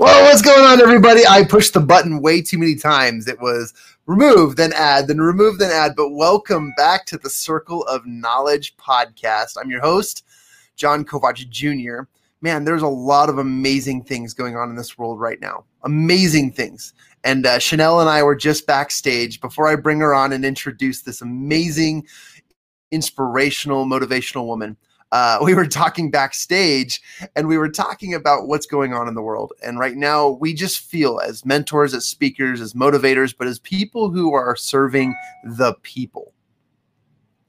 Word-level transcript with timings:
Well, 0.00 0.24
what's 0.24 0.40
going 0.40 0.64
on, 0.64 0.80
everybody? 0.80 1.26
I 1.26 1.44
pushed 1.44 1.74
the 1.74 1.80
button 1.80 2.22
way 2.22 2.40
too 2.40 2.56
many 2.56 2.74
times. 2.74 3.28
It 3.28 3.38
was 3.38 3.74
remove, 4.06 4.56
then 4.56 4.72
add, 4.72 5.08
then 5.08 5.18
remove, 5.18 5.58
then 5.58 5.70
add. 5.70 5.94
But 5.94 6.12
welcome 6.12 6.72
back 6.78 7.04
to 7.04 7.18
the 7.18 7.28
Circle 7.28 7.82
of 7.82 8.06
Knowledge 8.06 8.78
podcast. 8.78 9.58
I'm 9.60 9.68
your 9.68 9.82
host, 9.82 10.24
John 10.74 11.04
Kovach 11.04 11.46
Jr. 11.50 12.08
Man, 12.40 12.64
there's 12.64 12.80
a 12.80 12.88
lot 12.88 13.28
of 13.28 13.36
amazing 13.36 14.02
things 14.02 14.32
going 14.32 14.56
on 14.56 14.70
in 14.70 14.74
this 14.74 14.96
world 14.96 15.20
right 15.20 15.38
now. 15.38 15.64
Amazing 15.84 16.52
things. 16.52 16.94
And 17.22 17.44
uh, 17.44 17.58
Chanel 17.58 18.00
and 18.00 18.08
I 18.08 18.22
were 18.22 18.34
just 18.34 18.66
backstage 18.66 19.38
before 19.42 19.68
I 19.68 19.76
bring 19.76 20.00
her 20.00 20.14
on 20.14 20.32
and 20.32 20.46
introduce 20.46 21.02
this 21.02 21.20
amazing, 21.20 22.06
inspirational, 22.90 23.84
motivational 23.84 24.46
woman 24.46 24.78
uh, 25.12 25.38
we 25.44 25.54
were 25.54 25.66
talking 25.66 26.10
backstage 26.10 27.00
and 27.36 27.48
we 27.48 27.58
were 27.58 27.68
talking 27.68 28.14
about 28.14 28.46
what's 28.46 28.66
going 28.66 28.92
on 28.92 29.08
in 29.08 29.14
the 29.14 29.22
world. 29.22 29.52
And 29.62 29.78
right 29.78 29.96
now, 29.96 30.28
we 30.28 30.54
just 30.54 30.80
feel 30.80 31.20
as 31.20 31.44
mentors, 31.44 31.94
as 31.94 32.06
speakers, 32.06 32.60
as 32.60 32.74
motivators, 32.74 33.34
but 33.36 33.46
as 33.46 33.58
people 33.58 34.10
who 34.10 34.32
are 34.32 34.56
serving 34.56 35.14
the 35.44 35.74
people, 35.82 36.32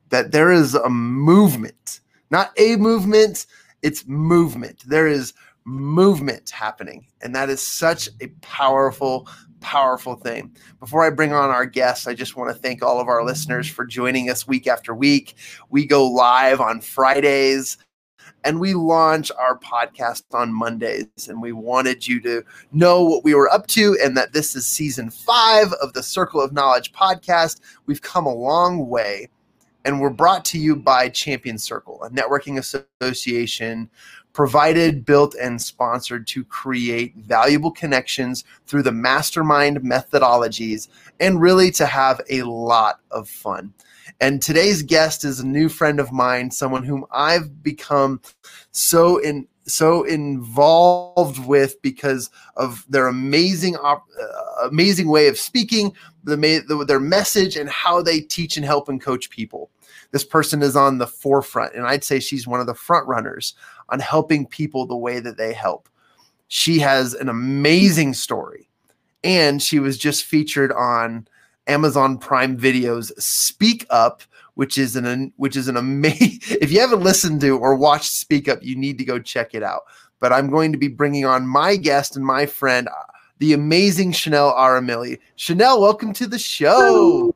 that 0.09 0.31
there 0.31 0.51
is 0.51 0.75
a 0.75 0.89
movement, 0.89 2.01
not 2.29 2.51
a 2.57 2.75
movement, 2.75 3.45
it's 3.81 4.05
movement. 4.07 4.83
There 4.85 5.07
is 5.07 5.33
movement 5.66 6.50
happening. 6.50 7.07
And 7.21 7.35
that 7.35 7.50
is 7.50 7.61
such 7.61 8.09
a 8.19 8.27
powerful, 8.41 9.27
powerful 9.61 10.16
thing. 10.16 10.55
Before 10.79 11.05
I 11.05 11.09
bring 11.09 11.33
on 11.33 11.49
our 11.49 11.66
guests, 11.66 12.07
I 12.07 12.13
just 12.13 12.35
want 12.35 12.53
to 12.53 12.61
thank 12.61 12.83
all 12.83 12.99
of 12.99 13.07
our 13.07 13.23
listeners 13.23 13.67
for 13.67 13.85
joining 13.85 14.29
us 14.29 14.47
week 14.47 14.67
after 14.67 14.94
week. 14.94 15.35
We 15.69 15.85
go 15.85 16.07
live 16.07 16.59
on 16.59 16.81
Fridays 16.81 17.77
and 18.44 18.59
we 18.59 18.73
launch 18.73 19.31
our 19.38 19.57
podcast 19.57 20.23
on 20.33 20.53
Mondays. 20.53 21.07
And 21.27 21.41
we 21.41 21.51
wanted 21.51 22.07
you 22.07 22.19
to 22.21 22.44
know 22.71 23.03
what 23.03 23.23
we 23.23 23.35
were 23.35 23.51
up 23.51 23.67
to 23.67 23.97
and 24.03 24.17
that 24.17 24.33
this 24.33 24.55
is 24.55 24.66
season 24.66 25.09
five 25.09 25.71
of 25.73 25.94
the 25.94 26.03
Circle 26.03 26.41
of 26.41 26.51
Knowledge 26.51 26.91
podcast. 26.94 27.61
We've 27.85 28.01
come 28.01 28.25
a 28.25 28.33
long 28.33 28.88
way. 28.88 29.29
And 29.83 30.00
we're 30.00 30.11
brought 30.11 30.45
to 30.45 30.59
you 30.59 30.75
by 30.75 31.09
Champion 31.09 31.57
Circle, 31.57 32.03
a 32.03 32.09
networking 32.11 32.59
association 32.59 33.89
provided, 34.34 35.06
built, 35.06 35.36
and 35.36 35.62
sponsored 35.62 36.28
to 36.28 36.44
create 36.46 37.16
valuable 37.16 37.72
connections 37.72 38.44
through 38.68 38.84
the 38.84 38.92
mastermind 38.92 39.80
methodologies 39.81 40.88
and 41.19 41.42
really 41.42 41.72
to 41.72 41.86
have 41.86 42.22
a 42.30 42.44
lot 42.44 43.00
of 43.12 43.28
fun. 43.28 43.74
And 44.19 44.42
today's 44.42 44.84
guest 44.84 45.24
is 45.25 45.40
a 45.40 45.47
new 45.47 45.69
friend 45.69 46.00
of 46.00 46.12
mine, 46.12 46.52
someone 46.52 46.84
whom 46.84 47.06
I've 47.12 47.64
become 47.64 48.22
so 48.72 49.18
in 49.18 49.47
so 49.68 50.03
involved 50.03 51.46
with 51.46 51.81
because 51.81 52.30
of 52.58 52.86
their 52.90 53.08
amazing 53.08 53.78
uh, 53.78 53.98
amazing 54.63 55.08
way 55.08 55.28
of 55.28 55.38
speaking, 55.38 55.94
the, 56.24 56.36
the, 56.36 56.86
their 56.86 57.00
message 57.00 57.56
and 57.56 57.69
how 57.69 58.02
they 58.02 58.22
teach 58.22 58.58
and 58.58 58.66
help 58.66 58.90
and 58.90 59.02
coach 59.02 59.30
people. 59.30 59.69
This 60.12 60.24
person 60.25 60.62
is 60.62 60.75
on 60.75 60.98
the 60.98 61.08
forefront 61.08 61.74
and 61.74 61.86
I'd 61.86 62.03
say 62.03 62.19
she's 62.19 62.48
one 62.48 62.59
of 62.59 62.68
the 62.68 62.74
front 62.74 63.08
runners 63.08 63.53
on 63.91 64.00
helping 64.00 64.47
people 64.47 64.85
the 64.85 64.96
way 64.96 65.19
that 65.19 65.38
they 65.38 65.53
help. 65.53 65.88
She 66.47 66.79
has 66.79 67.13
an 67.13 67.29
amazing 67.29 68.13
story, 68.13 68.68
and 69.24 69.62
she 69.62 69.79
was 69.79 69.97
just 69.97 70.25
featured 70.25 70.72
on 70.72 71.28
Amazon 71.68 72.18
Prime 72.18 72.57
Video's 72.57 73.12
Speak 73.24 73.85
Up, 73.90 74.24
which 74.56 74.78
is 74.78 74.96
an 74.96 75.31
which 75.38 75.56
is 75.56 75.68
an 75.68 75.78
amazing. 75.78 76.40
If 76.62 76.72
you 76.72 76.80
haven't 76.80 77.01
listened 77.01 77.41
to 77.41 77.57
or 77.57 77.75
watched 77.75 78.12
Speak 78.12 78.50
Up, 78.50 78.59
you 78.62 78.75
need 78.75 78.97
to 78.97 79.06
go 79.06 79.19
check 79.19 79.53
it 79.53 79.63
out. 79.63 79.84
But 80.19 80.34
I'm 80.34 80.50
going 80.50 80.72
to 80.72 80.78
be 80.78 80.88
bringing 80.88 81.25
on 81.25 81.47
my 81.47 81.75
guest 81.75 82.16
and 82.16 82.25
my 82.25 82.46
friend, 82.46 82.88
uh, 82.88 83.12
the 83.40 83.53
amazing 83.53 84.12
Chanel 84.12 84.53
Aramilli. 84.53 85.19
Chanel, 85.35 85.81
welcome 85.81 86.13
to 86.13 86.28
the 86.28 86.38
show. 86.38 87.34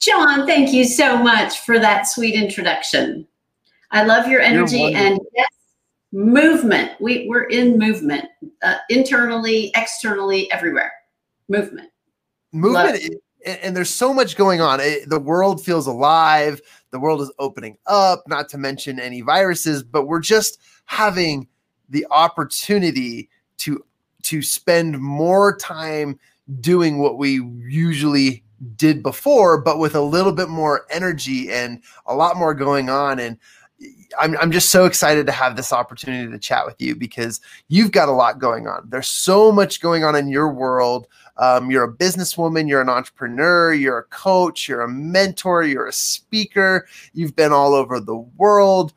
John, 0.00 0.46
thank 0.46 0.72
you 0.72 0.84
so 0.84 1.16
much 1.16 1.60
for 1.60 1.78
that 1.78 2.02
sweet 2.02 2.34
introduction. 2.34 3.26
I 3.90 4.04
love 4.04 4.28
your 4.28 4.40
energy 4.40 4.94
and 4.94 5.18
yes, 5.34 5.46
movement. 6.16 6.92
We, 6.98 7.26
we're 7.28 7.44
in 7.44 7.78
movement 7.78 8.24
uh, 8.62 8.76
internally, 8.88 9.70
externally, 9.74 10.50
everywhere. 10.50 10.92
Movement. 11.48 11.90
Movement. 12.52 13.02
and 13.44 13.76
there's 13.76 13.90
so 13.90 14.14
much 14.14 14.34
going 14.34 14.62
on. 14.62 14.80
It, 14.80 15.10
the 15.10 15.20
world 15.20 15.62
feels 15.62 15.86
alive. 15.86 16.60
The 16.90 16.98
world 16.98 17.20
is 17.20 17.30
opening 17.38 17.76
up, 17.86 18.22
not 18.26 18.48
to 18.50 18.58
mention 18.58 18.98
any 18.98 19.20
viruses, 19.20 19.82
but 19.82 20.06
we're 20.06 20.20
just 20.20 20.58
having 20.86 21.48
the 21.90 22.06
opportunity 22.10 23.28
to 23.58 23.84
to 24.22 24.42
spend 24.42 24.98
more 24.98 25.56
time 25.56 26.18
doing 26.60 26.98
what 26.98 27.18
we 27.18 27.34
usually 27.68 28.42
did 28.76 29.02
before, 29.02 29.60
but 29.60 29.78
with 29.78 29.94
a 29.94 30.00
little 30.00 30.32
bit 30.32 30.48
more 30.48 30.86
energy 30.90 31.52
and 31.52 31.82
a 32.06 32.14
lot 32.14 32.36
more 32.36 32.54
going 32.54 32.88
on. 32.88 33.18
And 33.18 33.38
I'm, 34.18 34.36
I'm 34.38 34.50
just 34.50 34.70
so 34.70 34.84
excited 34.84 35.26
to 35.26 35.32
have 35.32 35.56
this 35.56 35.72
opportunity 35.72 36.30
to 36.30 36.38
chat 36.38 36.66
with 36.66 36.80
you 36.80 36.94
because 36.94 37.40
you've 37.68 37.92
got 37.92 38.08
a 38.08 38.12
lot 38.12 38.38
going 38.38 38.66
on. 38.66 38.86
There's 38.88 39.08
so 39.08 39.52
much 39.52 39.80
going 39.80 40.04
on 40.04 40.14
in 40.14 40.28
your 40.28 40.52
world. 40.52 41.06
Um, 41.38 41.70
you're 41.70 41.84
a 41.84 41.92
businesswoman, 41.92 42.68
you're 42.68 42.80
an 42.80 42.88
entrepreneur, 42.88 43.72
you're 43.74 43.98
a 43.98 44.04
coach, 44.04 44.68
you're 44.68 44.80
a 44.80 44.88
mentor, 44.88 45.64
you're 45.64 45.86
a 45.86 45.92
speaker, 45.92 46.86
you've 47.12 47.36
been 47.36 47.52
all 47.52 47.74
over 47.74 48.00
the 48.00 48.16
world. 48.16 48.94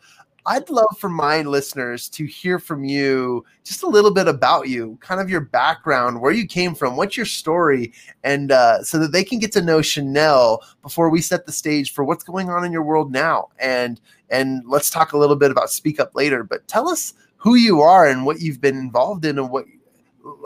I'd 0.50 0.68
love 0.72 0.98
for 0.98 1.10
my 1.10 1.44
listeners 1.44 2.10
to 2.10 2.26
hear 2.26 2.58
from 2.58 2.84
you 2.84 3.46
just 3.64 3.84
a 3.84 3.88
little 3.88 4.12
bit 4.12 4.28
about 4.28 4.68
you, 4.68 4.98
kind 5.00 5.22
of 5.22 5.30
your 5.30 5.42
background, 5.42 6.20
where 6.20 6.32
you 6.32 6.48
came 6.48 6.74
from, 6.74 6.96
what's 6.96 7.16
your 7.16 7.28
story, 7.28 7.94
and 8.24 8.52
uh, 8.52 8.82
so 8.82 8.98
that 8.98 9.12
they 9.12 9.24
can 9.24 9.38
get 9.38 9.52
to 9.52 9.62
know 9.62 9.84
Chanel 9.84 10.64
before 10.82 11.12
we 11.12 11.22
set 11.22 11.46
the 11.46 11.52
stage 11.52 11.94
for 11.94 12.04
what's 12.04 12.24
going 12.24 12.50
on 12.50 12.66
in 12.66 12.72
your 12.72 12.82
world 12.82 13.12
now. 13.12 13.50
And 13.60 14.02
and 14.32 14.64
let's 14.66 14.90
talk 14.90 15.14
a 15.14 15.20
little 15.20 15.36
bit 15.36 15.52
about 15.52 15.70
Speak 15.70 16.00
Up 16.00 16.16
later. 16.16 16.44
But 16.44 16.68
tell 16.68 16.90
us 16.90 17.14
who 17.38 17.54
you 17.54 17.82
are 17.82 18.08
and 18.10 18.26
what 18.26 18.42
you've 18.42 18.60
been 18.60 18.78
involved 18.78 19.26
in, 19.26 19.38
and 19.38 19.52
what 19.52 19.66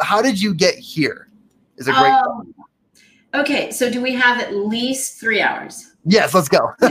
how 0.01 0.21
did 0.21 0.41
you 0.41 0.53
get 0.53 0.75
here? 0.75 1.29
Is 1.77 1.87
a 1.87 1.93
great. 1.93 2.11
Um, 2.11 2.53
okay, 3.35 3.71
so 3.71 3.89
do 3.89 4.01
we 4.01 4.13
have 4.15 4.41
at 4.41 4.53
least 4.53 5.21
three 5.21 5.39
hours? 5.39 5.92
Yes, 6.05 6.33
let's 6.33 6.49
go. 6.49 6.71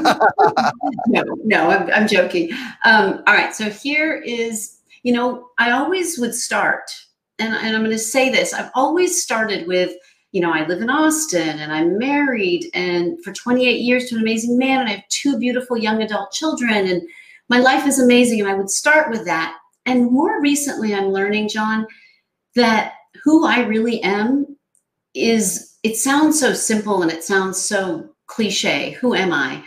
no, 1.06 1.23
no, 1.44 1.69
I'm, 1.69 1.91
I'm 1.91 2.09
joking. 2.09 2.50
Um, 2.85 3.23
all 3.26 3.35
right, 3.35 3.55
so 3.55 3.69
here 3.69 4.14
is, 4.14 4.79
you 5.03 5.12
know, 5.12 5.49
I 5.59 5.73
always 5.73 6.19
would 6.19 6.35
start, 6.35 6.91
and, 7.38 7.55
and 7.55 7.76
I'm 7.76 7.82
going 7.82 7.91
to 7.91 7.99
say 7.99 8.31
this 8.31 8.55
I've 8.55 8.70
always 8.75 9.23
started 9.23 9.67
with, 9.67 9.94
you 10.32 10.41
know, 10.41 10.53
I 10.53 10.67
live 10.67 10.81
in 10.81 10.88
Austin 10.88 11.59
and 11.59 11.73
I'm 11.73 11.99
married 11.99 12.70
and 12.73 13.23
for 13.23 13.32
28 13.32 13.81
years 13.81 14.06
to 14.06 14.14
an 14.14 14.23
amazing 14.23 14.56
man, 14.56 14.81
and 14.81 14.88
I 14.88 14.93
have 14.93 15.09
two 15.09 15.38
beautiful 15.38 15.76
young 15.76 16.03
adult 16.03 16.32
children, 16.32 16.87
and 16.87 17.03
my 17.49 17.59
life 17.59 17.87
is 17.87 17.99
amazing. 17.99 18.41
And 18.41 18.49
I 18.49 18.55
would 18.55 18.70
start 18.70 19.11
with 19.11 19.26
that. 19.26 19.59
And 19.85 20.11
more 20.11 20.41
recently, 20.41 20.94
I'm 20.94 21.09
learning, 21.09 21.49
John, 21.49 21.87
that 22.55 22.94
who 23.25 23.44
I 23.44 23.61
really 23.61 24.03
am 24.03 24.56
is, 25.14 25.76
it 25.82 25.97
sounds 25.97 26.41
so 26.41 26.55
simple 26.55 27.03
and 27.03 27.11
it 27.11 27.25
sounds 27.25 27.61
so 27.61 28.12
cliche, 28.34 28.93
who 28.93 29.14
am 29.14 29.32
I, 29.32 29.62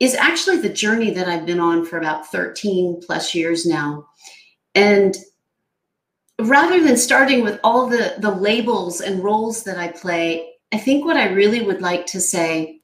is 0.00 0.14
actually 0.14 0.58
the 0.58 0.68
journey 0.68 1.10
that 1.10 1.28
I've 1.28 1.46
been 1.46 1.60
on 1.60 1.84
for 1.84 1.98
about 1.98 2.26
13 2.30 3.00
plus 3.04 3.34
years 3.34 3.66
now. 3.66 4.06
And 4.74 5.16
rather 6.40 6.82
than 6.82 6.96
starting 6.96 7.42
with 7.42 7.58
all 7.64 7.88
the, 7.88 8.14
the 8.18 8.30
labels 8.30 9.00
and 9.00 9.24
roles 9.24 9.64
that 9.64 9.76
I 9.76 9.88
play, 9.88 10.52
I 10.72 10.78
think 10.78 11.04
what 11.04 11.16
I 11.16 11.30
really 11.30 11.62
would 11.62 11.80
like 11.80 12.06
to 12.06 12.20
say 12.20 12.80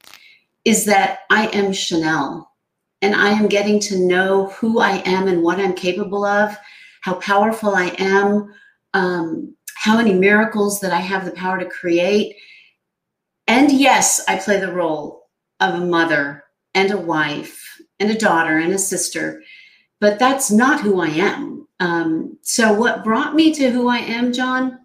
is 0.65 0.85
that 0.85 1.19
I 1.29 1.47
am 1.47 1.71
Chanel 1.71 2.51
and 3.01 3.15
I 3.15 3.29
am 3.29 3.47
getting 3.47 3.79
to 3.81 3.99
know 3.99 4.47
who 4.47 4.79
I 4.79 4.97
am 5.05 5.27
and 5.27 5.41
what 5.41 5.59
I'm 5.59 5.73
capable 5.73 6.25
of, 6.25 6.57
how 7.01 7.13
powerful 7.15 7.75
I 7.75 7.95
am, 7.99 8.53
um, 8.93 9.55
how 9.75 9.95
many 9.95 10.13
miracles 10.13 10.81
that 10.81 10.91
I 10.91 10.99
have 10.99 11.23
the 11.23 11.31
power 11.31 11.59
to 11.59 11.65
create, 11.65 12.35
and 13.47 13.71
yes, 13.71 14.23
I 14.27 14.37
play 14.37 14.59
the 14.59 14.73
role 14.73 15.27
of 15.59 15.75
a 15.75 15.85
mother 15.85 16.43
and 16.73 16.91
a 16.91 16.97
wife 16.97 17.79
and 17.99 18.11
a 18.11 18.17
daughter 18.17 18.57
and 18.57 18.73
a 18.73 18.79
sister, 18.79 19.41
but 20.01 20.19
that's 20.19 20.51
not 20.51 20.81
who 20.81 20.99
I 20.99 21.07
am. 21.07 21.67
Um, 21.79 22.37
so, 22.41 22.73
what 22.73 23.03
brought 23.03 23.35
me 23.35 23.53
to 23.53 23.69
who 23.69 23.87
I 23.87 23.97
am, 23.97 24.33
John, 24.33 24.79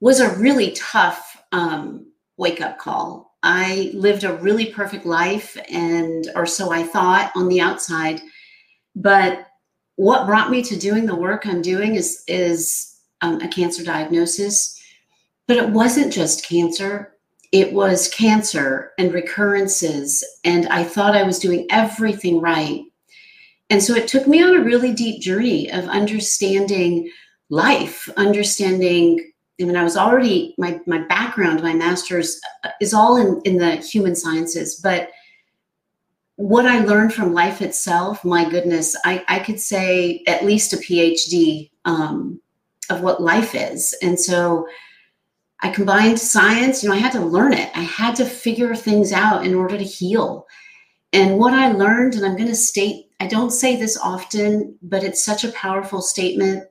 was 0.00 0.20
a 0.20 0.36
really 0.38 0.72
tough 0.72 1.42
um, 1.52 2.06
wake 2.36 2.60
up 2.60 2.78
call. 2.78 3.36
I 3.42 3.90
lived 3.94 4.24
a 4.24 4.34
really 4.34 4.66
perfect 4.66 5.04
life, 5.06 5.56
and 5.70 6.28
or 6.34 6.46
so 6.46 6.72
I 6.72 6.82
thought 6.82 7.32
on 7.34 7.48
the 7.48 7.60
outside, 7.60 8.20
but 8.94 9.46
what 9.96 10.26
brought 10.26 10.50
me 10.50 10.62
to 10.62 10.78
doing 10.78 11.06
the 11.06 11.14
work 11.14 11.46
I'm 11.46 11.62
doing 11.62 11.96
is 11.96 12.22
is 12.28 12.96
um, 13.20 13.40
a 13.40 13.48
cancer 13.48 13.82
diagnosis, 13.82 14.80
but 15.46 15.56
it 15.56 15.70
wasn't 15.70 16.12
just 16.12 16.46
cancer. 16.46 17.17
It 17.52 17.72
was 17.72 18.08
cancer 18.08 18.92
and 18.98 19.12
recurrences, 19.12 20.24
and 20.44 20.68
I 20.68 20.84
thought 20.84 21.16
I 21.16 21.22
was 21.22 21.38
doing 21.38 21.66
everything 21.70 22.40
right. 22.40 22.82
And 23.70 23.82
so 23.82 23.94
it 23.94 24.08
took 24.08 24.26
me 24.26 24.42
on 24.42 24.56
a 24.56 24.64
really 24.64 24.92
deep 24.92 25.20
journey 25.20 25.70
of 25.70 25.84
understanding 25.88 27.10
life, 27.50 28.08
understanding. 28.16 29.32
I 29.60 29.64
mean, 29.64 29.76
I 29.76 29.84
was 29.84 29.96
already 29.96 30.54
my 30.58 30.80
my 30.86 30.98
background, 30.98 31.62
my 31.62 31.74
master's 31.74 32.40
uh, 32.64 32.70
is 32.80 32.94
all 32.94 33.16
in 33.16 33.40
in 33.44 33.58
the 33.58 33.76
human 33.76 34.14
sciences, 34.14 34.80
but 34.82 35.10
what 36.38 36.66
I 36.66 36.84
learned 36.84 37.12
from 37.12 37.34
life 37.34 37.60
itself, 37.60 38.24
my 38.24 38.48
goodness, 38.48 38.96
I, 39.04 39.24
I 39.26 39.40
could 39.40 39.58
say 39.58 40.22
at 40.28 40.44
least 40.44 40.72
a 40.72 40.76
PhD 40.76 41.68
um, 41.84 42.40
of 42.90 43.00
what 43.00 43.20
life 43.20 43.56
is. 43.56 43.92
And 44.02 44.18
so 44.18 44.68
I 45.60 45.70
combined 45.70 46.18
science, 46.18 46.82
you 46.82 46.88
know, 46.88 46.94
I 46.94 46.98
had 46.98 47.12
to 47.12 47.20
learn 47.20 47.52
it. 47.52 47.70
I 47.74 47.82
had 47.82 48.14
to 48.16 48.24
figure 48.24 48.74
things 48.74 49.12
out 49.12 49.44
in 49.44 49.54
order 49.54 49.76
to 49.76 49.84
heal. 49.84 50.46
And 51.12 51.38
what 51.38 51.52
I 51.52 51.72
learned, 51.72 52.14
and 52.14 52.24
I'm 52.24 52.36
going 52.36 52.48
to 52.48 52.54
state, 52.54 53.06
I 53.18 53.26
don't 53.26 53.50
say 53.50 53.76
this 53.76 53.98
often, 53.98 54.78
but 54.82 55.02
it's 55.02 55.24
such 55.24 55.42
a 55.44 55.52
powerful 55.52 56.00
statement. 56.00 56.64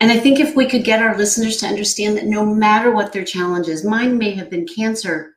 And 0.00 0.10
I 0.10 0.18
think 0.18 0.40
if 0.40 0.56
we 0.56 0.66
could 0.66 0.84
get 0.84 1.02
our 1.02 1.16
listeners 1.16 1.58
to 1.58 1.66
understand 1.66 2.16
that 2.16 2.26
no 2.26 2.46
matter 2.46 2.90
what 2.90 3.12
their 3.12 3.24
challenge 3.24 3.68
is, 3.68 3.84
mine 3.84 4.16
may 4.16 4.30
have 4.32 4.50
been 4.50 4.66
cancer, 4.66 5.34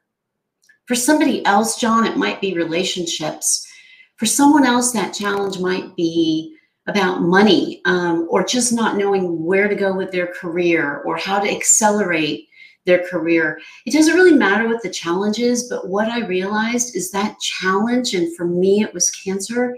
for 0.87 0.95
somebody 0.95 1.45
else, 1.45 1.77
John, 1.77 2.05
it 2.05 2.15
might 2.15 2.39
be 2.39 2.53
relationships. 2.53 3.67
For 4.15 4.25
someone 4.25 4.65
else, 4.65 4.93
that 4.93 5.13
challenge 5.13 5.59
might 5.59 5.95
be 5.97 6.55
about 6.87 7.21
money 7.21 7.81
um, 7.83 8.25
or 8.29 8.45
just 8.45 8.71
not 8.71 8.95
knowing 8.95 9.43
where 9.43 9.67
to 9.67 9.75
go 9.75 9.93
with 9.93 10.11
their 10.11 10.27
career 10.27 11.01
or 11.05 11.17
how 11.17 11.39
to 11.39 11.51
accelerate 11.51 12.47
their 12.87 13.07
career. 13.07 13.59
It 13.85 13.93
doesn't 13.93 14.15
really 14.15 14.33
matter 14.33 14.67
what 14.67 14.81
the 14.81 14.89
challenge 14.89 15.37
is, 15.37 15.69
but 15.69 15.87
what 15.87 16.07
I 16.07 16.25
realized 16.25 16.95
is 16.95 17.11
that 17.11 17.39
challenge, 17.39 18.15
and 18.15 18.35
for 18.35 18.47
me, 18.47 18.81
it 18.81 18.93
was 18.93 19.11
cancer, 19.11 19.77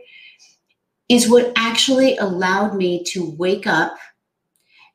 is 1.09 1.29
what 1.29 1.51
actually 1.57 2.15
allowed 2.17 2.75
me 2.75 3.03
to 3.05 3.31
wake 3.31 3.67
up 3.67 3.97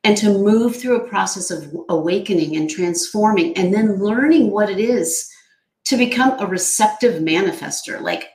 and 0.04 0.16
to 0.16 0.38
move 0.38 0.76
through 0.76 1.00
a 1.00 1.08
process 1.08 1.50
of 1.50 1.74
awakening 1.88 2.56
and 2.56 2.70
transforming 2.70 3.56
and 3.58 3.74
then 3.74 3.98
learning 4.02 4.50
what 4.50 4.70
it 4.70 4.78
is 4.78 5.28
to 5.84 5.96
become 5.96 6.38
a 6.38 6.46
receptive 6.46 7.20
manifester, 7.22 8.00
like 8.00 8.30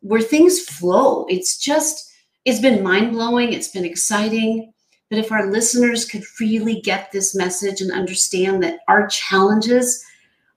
where 0.00 0.20
things 0.20 0.60
flow. 0.60 1.24
It's 1.28 1.58
just, 1.58 2.12
it's 2.44 2.60
been 2.60 2.82
mind 2.82 3.12
blowing, 3.12 3.52
it's 3.52 3.68
been 3.68 3.84
exciting. 3.84 4.72
But 5.08 5.18
if 5.18 5.30
our 5.30 5.50
listeners 5.50 6.04
could 6.04 6.24
really 6.40 6.80
get 6.80 7.12
this 7.12 7.34
message 7.34 7.80
and 7.80 7.92
understand 7.92 8.62
that 8.62 8.80
our 8.88 9.06
challenges 9.06 10.04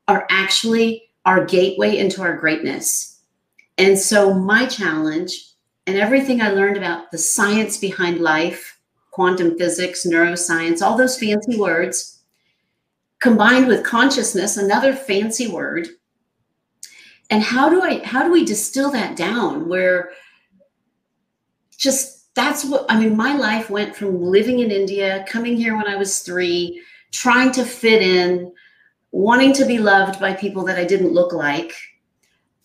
are 0.07 0.25
actually 0.29 1.03
our 1.25 1.45
gateway 1.45 1.97
into 1.97 2.21
our 2.21 2.35
greatness. 2.35 3.19
And 3.77 3.97
so, 3.97 4.33
my 4.33 4.65
challenge 4.65 5.53
and 5.85 5.97
everything 5.97 6.41
I 6.41 6.49
learned 6.49 6.77
about 6.77 7.11
the 7.11 7.17
science 7.17 7.77
behind 7.77 8.19
life, 8.19 8.79
quantum 9.11 9.57
physics, 9.57 10.05
neuroscience, 10.05 10.81
all 10.81 10.97
those 10.97 11.19
fancy 11.19 11.57
words, 11.57 12.21
combined 13.19 13.67
with 13.67 13.83
consciousness, 13.83 14.57
another 14.57 14.95
fancy 14.95 15.47
word, 15.47 15.87
and 17.29 17.43
how 17.43 17.69
do 17.69 17.81
i 17.81 18.03
how 18.03 18.23
do 18.23 18.31
we 18.31 18.45
distill 18.45 18.91
that 18.91 19.15
down 19.15 19.67
where 19.69 20.11
just 21.77 22.18
that's 22.39 22.63
what 22.65 22.85
i 22.89 22.99
mean 22.99 23.15
my 23.15 23.35
life 23.35 23.69
went 23.69 23.95
from 23.95 24.21
living 24.21 24.59
in 24.59 24.71
india 24.71 25.25
coming 25.27 25.55
here 25.57 25.75
when 25.75 25.87
i 25.87 25.95
was 25.95 26.19
three 26.19 26.81
trying 27.11 27.51
to 27.51 27.63
fit 27.63 28.01
in 28.01 28.51
wanting 29.11 29.53
to 29.53 29.65
be 29.65 29.77
loved 29.77 30.19
by 30.19 30.33
people 30.33 30.63
that 30.63 30.77
i 30.77 30.85
didn't 30.85 31.13
look 31.13 31.33
like 31.33 31.73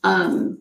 um, 0.05 0.61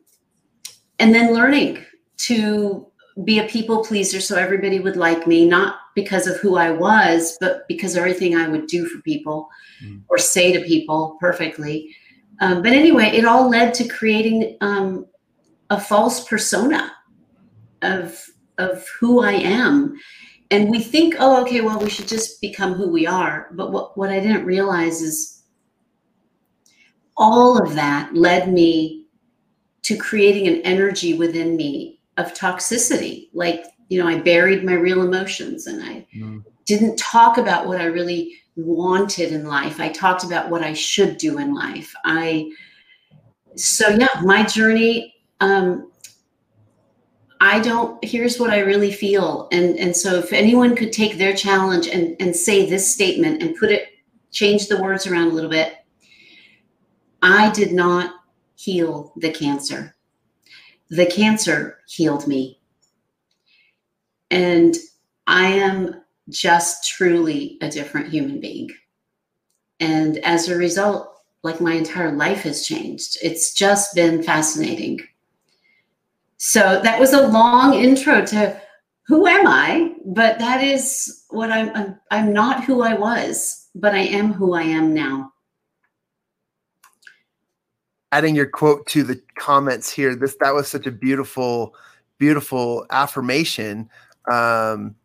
and 1.00 1.14
then 1.14 1.34
learning 1.34 1.84
to 2.16 2.88
be 3.26 3.40
a 3.40 3.48
people 3.48 3.84
pleaser 3.84 4.22
so 4.22 4.36
everybody 4.36 4.80
would 4.80 4.96
like 4.96 5.28
me 5.28 5.46
not 5.46 5.76
because 5.96 6.26
of 6.26 6.38
who 6.38 6.56
i 6.56 6.72
was 6.72 7.38
but 7.40 7.68
because 7.68 7.96
everything 7.96 8.36
i 8.36 8.48
would 8.48 8.66
do 8.68 8.86
for 8.86 9.00
people 9.02 9.50
mm. 9.84 10.02
or 10.10 10.18
say 10.18 10.52
to 10.52 10.62
people 10.62 11.18
perfectly 11.20 11.96
um, 12.40 12.62
but 12.62 12.74
anyway, 12.74 13.06
it 13.06 13.26
all 13.26 13.50
led 13.50 13.74
to 13.76 13.88
creating 13.88 14.58
um, 14.62 15.06
a 15.70 15.80
false 15.80 16.28
persona 16.28 16.92
of 17.82 18.22
of 18.58 18.88
who 19.00 19.22
I 19.22 19.34
am. 19.34 20.00
And 20.52 20.70
we 20.70 20.82
think, 20.82 21.16
oh, 21.20 21.42
okay, 21.42 21.62
well, 21.62 21.80
we 21.80 21.90
should 21.90 22.08
just 22.08 22.40
become 22.40 22.74
who 22.74 22.90
we 22.90 23.08
are. 23.08 23.50
But 23.54 23.72
what, 23.72 23.98
what 23.98 24.12
I 24.12 24.20
didn't 24.20 24.46
realize 24.46 25.02
is 25.02 25.44
all 27.18 27.62
of 27.62 27.76
that 27.76 28.14
led 28.14 28.52
me 28.52 29.06
to 29.84 29.98
creating 29.98 30.48
an 30.48 30.62
energy 30.62 31.14
within 31.16 31.56
me 31.56 32.00
of 32.18 32.34
toxicity. 32.34 33.30
Like, 33.34 33.66
you 33.90 34.00
know, 34.02 34.08
I 34.08 34.20
buried 34.20 34.64
my 34.64 34.74
real 34.74 35.02
emotions 35.02 35.68
and 35.68 35.84
I 35.84 36.08
mm. 36.16 36.44
didn't 36.66 36.98
talk 36.98 37.38
about 37.38 37.68
what 37.68 37.82
I 37.82 37.86
really 37.86 38.34
wanted 38.56 39.32
in 39.32 39.46
life. 39.46 39.80
I 39.80 39.90
talked 39.90 40.24
about 40.24 40.50
what 40.50 40.62
I 40.62 40.74
should 40.74 41.18
do 41.18 41.40
in 41.40 41.54
life. 41.54 41.94
I 42.06 42.52
so 43.56 43.90
yeah, 43.90 44.22
my 44.24 44.44
journey. 44.44 45.16
Um, 45.40 45.92
I 47.44 47.60
don't. 47.60 48.02
Here's 48.06 48.40
what 48.40 48.52
I 48.52 48.60
really 48.60 48.94
feel, 48.94 49.50
and 49.52 49.78
and 49.78 49.94
so 49.94 50.16
if 50.16 50.32
anyone 50.32 50.78
could 50.78 50.94
take 50.94 51.18
their 51.18 51.34
challenge 51.34 51.88
and 51.90 52.16
and 52.22 52.34
say 52.34 52.66
this 52.70 52.90
statement 52.90 53.44
and 53.44 53.58
put 53.58 53.70
it, 53.70 53.90
change 54.32 54.70
the 54.70 54.82
words 54.82 55.08
around 55.08 55.28
a 55.28 55.34
little 55.34 55.50
bit. 55.50 55.76
I 57.22 57.52
did 57.52 57.74
not 57.74 58.16
heal 58.56 59.12
the 59.18 59.30
cancer. 59.30 59.94
The 60.90 61.06
cancer 61.06 61.80
healed 61.86 62.28
me. 62.28 62.62
And 64.32 64.78
I 65.28 65.48
am 65.48 66.02
just 66.30 66.88
truly 66.88 67.58
a 67.60 67.68
different 67.68 68.08
human 68.08 68.40
being. 68.40 68.70
And 69.82 70.18
as 70.20 70.48
a 70.48 70.56
result, 70.56 71.20
like 71.44 71.60
my 71.60 71.74
entire 71.74 72.14
life 72.14 72.44
has 72.44 72.66
changed. 72.66 73.18
It's 73.22 73.54
just 73.54 73.96
been 73.96 74.24
fascinating. 74.24 75.02
So 76.46 76.82
that 76.84 77.00
was 77.00 77.14
a 77.14 77.26
long 77.26 77.74
intro 77.74 78.26
to 78.26 78.62
who 79.08 79.26
am 79.28 79.48
I? 79.48 79.94
But 80.06 80.40
that 80.40 80.62
is 80.62 81.24
what 81.30 81.50
I'm, 81.50 81.70
I'm, 81.74 82.00
I'm 82.12 82.34
not 82.34 82.66
who 82.66 82.82
I 82.82 82.96
was, 82.96 83.70
but 83.76 83.96
I 83.96 84.00
am 84.00 84.34
who 84.34 84.54
I 84.54 84.64
am 84.64 84.94
now. 84.94 85.32
Adding 88.12 88.36
your 88.36 88.48
quote 88.48 88.86
to 88.88 89.04
the 89.04 89.22
comments 89.36 89.90
here, 89.90 90.18
this 90.18 90.36
that 90.42 90.54
was 90.54 90.68
such 90.68 90.86
a 90.86 90.92
beautiful, 90.92 91.76
beautiful 92.18 92.86
affirmation. 92.92 93.90
Um, 94.30 94.96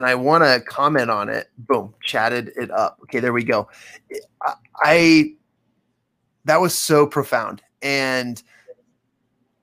and 0.00 0.08
I 0.08 0.16
want 0.16 0.42
to 0.42 0.60
comment 0.66 1.12
on 1.12 1.28
it. 1.28 1.46
Boom, 1.58 1.94
chatted 2.02 2.50
it 2.56 2.72
up. 2.72 2.98
Okay, 3.04 3.20
there 3.20 3.32
we 3.32 3.44
go. 3.44 3.68
I, 4.42 4.54
I 4.82 5.34
that 6.46 6.60
was 6.60 6.76
so 6.76 7.06
profound. 7.06 7.62
And 7.82 8.42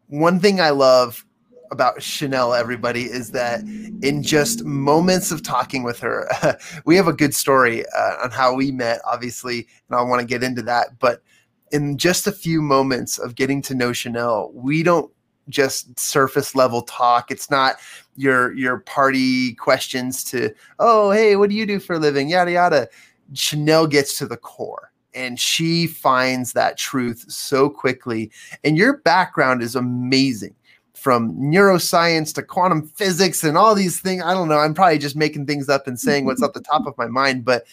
one 0.08 0.40
thing 0.40 0.60
I 0.60 0.72
love 0.72 1.26
about 1.72 2.02
Chanel, 2.02 2.54
everybody, 2.54 3.04
is 3.04 3.32
that 3.32 3.62
in 4.02 4.24
just 4.24 4.64
moments 4.64 5.32
of 5.32 5.44
talking 5.44 5.84
with 5.84 6.00
her, 6.00 6.30
we 6.86 6.96
have 6.96 7.08
a 7.08 7.14
good 7.14 7.36
story 7.36 7.86
uh, 7.96 8.24
on 8.24 8.32
how 8.32 8.54
we 8.54 8.72
met, 8.72 9.02
obviously, 9.06 9.68
and 9.90 9.98
I 9.98 10.02
want 10.02 10.22
to 10.22 10.28
get 10.28 10.44
into 10.44 10.62
that. 10.64 11.00
But 11.00 11.22
in 11.72 11.98
just 11.98 12.28
a 12.28 12.32
few 12.32 12.62
moments 12.62 13.18
of 13.18 13.36
getting 13.36 13.62
to 13.64 13.76
know 13.76 13.92
Chanel, 13.92 14.52
we 14.54 14.84
don't 14.84 15.12
just 15.50 15.98
surface 16.00 16.56
level 16.56 16.82
talk. 16.82 17.32
It's 17.32 17.50
not 17.50 17.78
your 18.16 18.54
your 18.54 18.80
party 18.80 19.54
questions 19.56 20.24
to, 20.26 20.54
oh, 20.80 21.12
hey, 21.12 21.36
what 21.36 21.50
do 21.50 21.56
you 21.56 21.66
do 21.66 21.80
for 21.80 21.96
a 21.96 22.00
living? 22.00 22.30
Yada 22.30 22.52
yada. 22.52 22.90
Chanel 23.34 23.88
gets 23.88 24.18
to 24.18 24.26
the 24.26 24.38
core 24.38 24.92
and 25.18 25.40
she 25.40 25.88
finds 25.88 26.54
that 26.54 26.78
truth 26.78 27.26
so 27.28 27.70
quickly. 27.70 28.32
And 28.64 28.78
your 28.78 28.98
background 28.98 29.64
is 29.64 29.76
amazing 29.76 30.56
from 30.94 31.34
neuroscience 31.36 32.34
to 32.36 32.44
quantum 32.44 32.88
physics 32.88 33.44
and 33.44 33.58
all 33.58 33.74
these 33.74 34.00
things. 34.00 34.22
I 34.24 34.34
don't 34.34 34.48
know. 34.48 34.60
I'm 34.60 34.76
probably 34.76 35.00
just 35.00 35.16
making 35.16 35.48
things 35.48 35.70
up 35.70 35.88
and 35.88 36.00
saying 36.00 36.26
what's 36.26 36.44
at 36.44 36.54
the 36.54 36.62
top 36.62 36.86
of 36.86 36.98
my 36.98 37.08
mind, 37.08 37.44
but 37.44 37.66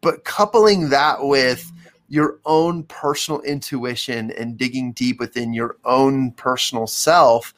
but 0.00 0.24
coupling 0.24 0.88
that 0.88 1.24
with 1.24 1.70
your 2.08 2.38
own 2.44 2.82
personal 2.84 3.40
intuition 3.42 4.32
and 4.32 4.58
digging 4.58 4.92
deep 4.92 5.20
within 5.20 5.52
your 5.52 5.76
own 5.84 6.32
personal 6.32 6.86
self, 6.86 7.54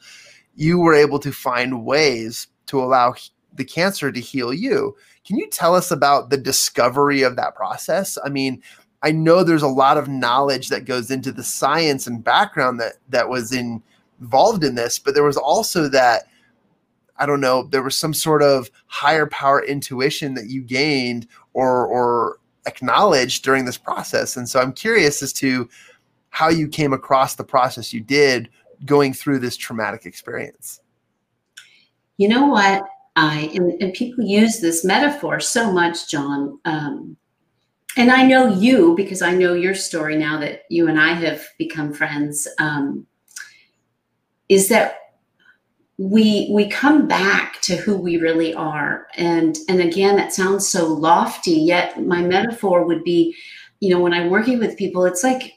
you 0.55 0.79
were 0.79 0.93
able 0.93 1.19
to 1.19 1.31
find 1.31 1.83
ways 1.83 2.47
to 2.67 2.81
allow 2.81 3.15
the 3.53 3.65
cancer 3.65 4.11
to 4.11 4.19
heal 4.19 4.53
you. 4.53 4.95
Can 5.25 5.37
you 5.37 5.49
tell 5.49 5.75
us 5.75 5.91
about 5.91 6.29
the 6.29 6.37
discovery 6.37 7.23
of 7.23 7.35
that 7.35 7.55
process? 7.55 8.17
I 8.23 8.29
mean, 8.29 8.61
I 9.01 9.11
know 9.11 9.43
there's 9.43 9.61
a 9.61 9.67
lot 9.67 9.97
of 9.97 10.07
knowledge 10.07 10.69
that 10.69 10.85
goes 10.85 11.11
into 11.11 11.31
the 11.31 11.43
science 11.43 12.07
and 12.07 12.23
background 12.23 12.79
that 12.79 12.93
that 13.09 13.29
was 13.29 13.51
in, 13.51 13.81
involved 14.19 14.63
in 14.63 14.75
this, 14.75 14.99
but 14.99 15.13
there 15.13 15.23
was 15.23 15.37
also 15.37 15.87
that 15.89 16.23
I 17.17 17.25
don't 17.25 17.39
know, 17.39 17.63
there 17.63 17.81
was 17.81 17.97
some 17.97 18.13
sort 18.13 18.41
of 18.43 18.69
higher 18.87 19.25
power 19.25 19.63
intuition 19.63 20.33
that 20.33 20.47
you 20.47 20.61
gained 20.61 21.27
or 21.53 21.85
or 21.85 22.39
acknowledged 22.65 23.43
during 23.43 23.65
this 23.65 23.77
process. 23.77 24.35
And 24.35 24.49
so 24.49 24.59
I'm 24.59 24.73
curious 24.73 25.21
as 25.21 25.31
to 25.33 25.69
how 26.29 26.49
you 26.49 26.67
came 26.67 26.93
across 26.93 27.35
the 27.35 27.43
process 27.43 27.93
you 27.93 28.01
did 28.01 28.49
going 28.85 29.13
through 29.13 29.39
this 29.39 29.55
traumatic 29.55 30.05
experience. 30.05 30.81
You 32.17 32.27
know 32.27 32.47
what? 32.47 32.83
I 33.15 33.51
and, 33.53 33.81
and 33.81 33.93
people 33.93 34.23
use 34.23 34.59
this 34.59 34.83
metaphor 34.83 35.39
so 35.39 35.71
much, 35.71 36.09
John. 36.09 36.59
Um, 36.65 37.17
and 37.97 38.11
I 38.11 38.25
know 38.25 38.47
you 38.47 38.93
because 38.95 39.21
I 39.21 39.33
know 39.33 39.53
your 39.53 39.75
story 39.75 40.17
now 40.17 40.39
that 40.39 40.63
you 40.69 40.87
and 40.87 40.99
I 40.99 41.13
have 41.13 41.43
become 41.57 41.93
friends. 41.93 42.47
Um, 42.59 43.07
is 44.49 44.67
that 44.69 44.97
we 45.97 46.49
we 46.51 46.67
come 46.69 47.07
back 47.07 47.61
to 47.61 47.77
who 47.77 47.95
we 47.97 48.17
really 48.17 48.53
are 48.53 49.07
and 49.15 49.57
and 49.69 49.79
again 49.79 50.17
that 50.17 50.33
sounds 50.33 50.67
so 50.67 50.85
lofty 50.85 51.53
yet 51.53 52.05
my 52.05 52.21
metaphor 52.21 52.85
would 52.85 53.01
be 53.05 53.33
you 53.79 53.89
know 53.89 54.01
when 54.01 54.13
i'm 54.13 54.29
working 54.29 54.59
with 54.59 54.77
people 54.77 55.05
it's 55.05 55.23
like 55.23 55.53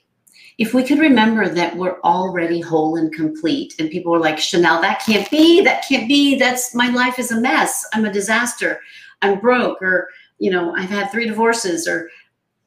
if 0.59 0.75
we 0.75 0.83
could 0.83 0.99
remember 0.99 1.49
that 1.49 1.77
we're 1.77 2.01
already 2.01 2.61
whole 2.61 2.97
and 2.97 3.13
complete 3.13 3.75
and 3.79 3.91
people 3.91 4.15
are 4.15 4.21
like 4.21 4.39
chanel 4.39 4.81
that 4.81 5.03
can't 5.05 5.31
be 5.31 5.63
that 5.63 5.87
can't 5.89 6.09
be 6.09 6.37
that's 6.37 6.75
my 6.75 6.91
life 6.91 7.19
is 7.19 7.31
a 7.31 7.41
mess 7.41 7.87
i'm 7.95 8.05
a 8.05 8.13
disaster 8.13 8.81
i'm 9.23 9.39
broke 9.41 9.81
or 9.81 10.09
you 10.39 10.51
know 10.51 10.75
i've 10.77 10.91
had 10.91 11.11
three 11.11 11.27
divorces 11.27 11.87
or 11.87 12.11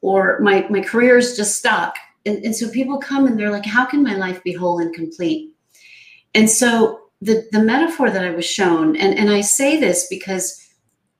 or 0.00 0.38
my 0.40 0.66
my 0.68 0.80
career 0.80 1.18
is 1.18 1.36
just 1.36 1.58
stuck 1.58 1.96
and, 2.24 2.44
and 2.44 2.54
so 2.54 2.68
people 2.70 2.98
come 2.98 3.26
and 3.26 3.38
they're 3.38 3.50
like 3.50 3.66
how 3.66 3.84
can 3.84 4.02
my 4.02 4.14
life 4.14 4.42
be 4.42 4.52
whole 4.52 4.78
and 4.78 4.94
complete 4.94 5.52
and 6.34 6.48
so 6.48 7.02
the, 7.22 7.46
the 7.52 7.62
metaphor 7.62 8.10
that 8.10 8.24
I 8.24 8.30
was 8.30 8.44
shown, 8.44 8.96
and, 8.96 9.16
and 9.16 9.30
I 9.30 9.40
say 9.42 9.78
this 9.78 10.08
because 10.08 10.58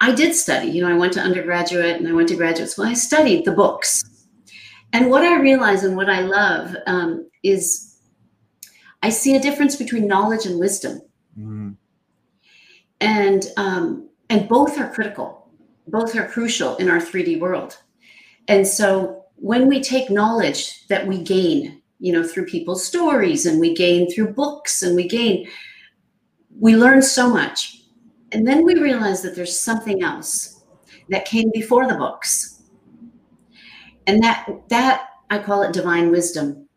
I 0.01 0.13
did 0.13 0.35
study, 0.35 0.69
you 0.69 0.83
know, 0.83 0.91
I 0.93 0.99
went 0.99 1.13
to 1.13 1.21
undergraduate 1.21 1.97
and 1.97 2.09
I 2.09 2.13
went 2.13 2.29
to 2.31 2.37
graduate 2.37 2.69
school. 2.69 2.87
I 2.87 2.95
studied 2.95 3.45
the 3.45 3.53
books. 3.53 4.03
And 4.93 5.11
what 5.11 5.25
I 5.25 5.41
realize 5.41 5.85
and 5.85 5.97
what 5.97 6.11
I 6.11 6.21
love 6.21 6.77
um, 6.87 7.31
is 7.43 7.99
I 9.03 9.09
see 9.09 9.35
a 9.35 9.41
difference 9.41 9.77
between 9.77 10.07
knowledge 10.07 10.47
and 10.47 10.59
wisdom. 10.59 11.01
Mm. 11.39 11.77
And, 13.01 13.47
um, 13.57 14.09
and 14.29 14.49
both 14.49 14.79
are 14.79 14.93
critical, 14.93 15.49
both 15.89 16.15
are 16.15 16.29
crucial 16.29 16.77
in 16.77 16.89
our 16.89 16.99
3D 16.99 17.41
world. 17.41 17.79
And 18.49 18.67
so 18.67 19.25
when 19.37 19.67
we 19.67 19.81
take 19.81 20.11
knowledge 20.11 20.87
that 20.87 21.07
we 21.07 21.23
gain, 21.23 21.83
you 21.99 22.13
know, 22.13 22.23
through 22.23 22.47
people's 22.47 22.85
stories 22.85 23.47
and 23.47 23.59
we 23.59 23.75
gain 23.75 24.11
through 24.11 24.35
books 24.35 24.83
and 24.83 24.95
we 24.95 25.09
gain, 25.09 25.49
we 26.59 26.77
learn 26.77 27.03
so 27.03 27.29
much. 27.29 27.83
And 28.31 28.47
then 28.47 28.65
we 28.65 28.75
realize 28.75 29.23
that 29.23 29.35
there's 29.35 29.59
something 29.59 30.03
else 30.03 30.63
that 31.09 31.25
came 31.25 31.51
before 31.53 31.87
the 31.89 31.97
books. 31.97 32.62
And 34.07 34.23
that 34.23 34.49
that 34.69 35.09
I 35.31 35.39
call 35.39 35.63
it 35.63 35.73
divine 35.73 36.11
wisdom. 36.11 36.69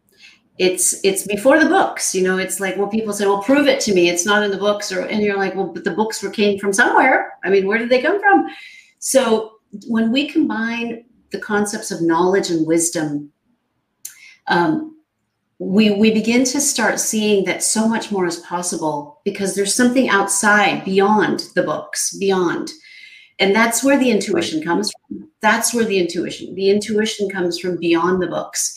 It's 0.58 1.04
it's 1.04 1.28
before 1.28 1.60
the 1.60 1.70
books, 1.70 2.16
you 2.16 2.24
know, 2.24 2.38
it's 2.38 2.60
like 2.60 2.78
well 2.78 2.88
people 2.88 3.14
say, 3.14 3.26
well, 3.26 3.44
prove 3.44 3.68
it 3.68 3.82
to 3.82 3.94
me. 3.94 4.10
It's 4.10 4.26
not 4.26 4.44
in 4.44 4.52
the 4.52 4.58
books, 4.58 4.92
or 4.92 5.02
and 5.02 5.22
you're 5.22 5.38
like, 5.38 5.56
well, 5.56 5.72
but 5.74 5.84
the 5.84 5.92
books 5.92 6.24
were 6.24 6.30
came 6.30 6.58
from 6.60 6.72
somewhere. 6.72 7.34
I 7.44 7.50
mean, 7.50 7.68
where 7.68 7.78
did 7.78 7.90
they 7.90 8.02
come 8.02 8.20
from? 8.20 8.48
So 9.00 9.56
when 9.88 10.12
we 10.12 10.30
combine 10.30 11.06
the 11.32 11.40
concepts 11.40 11.92
of 11.92 12.02
knowledge 12.02 12.50
and 12.50 12.66
wisdom, 12.66 13.32
um, 14.48 14.98
we 15.60 15.92
we 15.92 16.12
begin 16.12 16.44
to 16.46 16.62
start 16.62 17.00
seeing 17.00 17.46
that 17.46 17.64
so 17.64 17.88
much 17.88 18.12
more 18.12 18.26
is 18.26 18.38
possible 18.38 19.22
because 19.26 19.56
there's 19.56 19.74
something 19.74 20.10
outside 20.10 20.84
beyond 20.86 21.50
the 21.56 21.64
books 21.64 22.16
beyond 22.18 22.72
and 23.40 23.56
that's 23.56 23.84
where 23.84 23.98
the 23.98 24.10
intuition 24.10 24.64
comes 24.64 24.92
from. 24.92 25.30
That's 25.42 25.74
where 25.74 25.86
the 25.86 26.00
intuition 26.00 26.56
the 26.56 26.70
intuition 26.70 27.30
comes 27.30 27.60
from 27.60 27.78
beyond 27.78 28.22
the 28.22 28.28
books. 28.28 28.76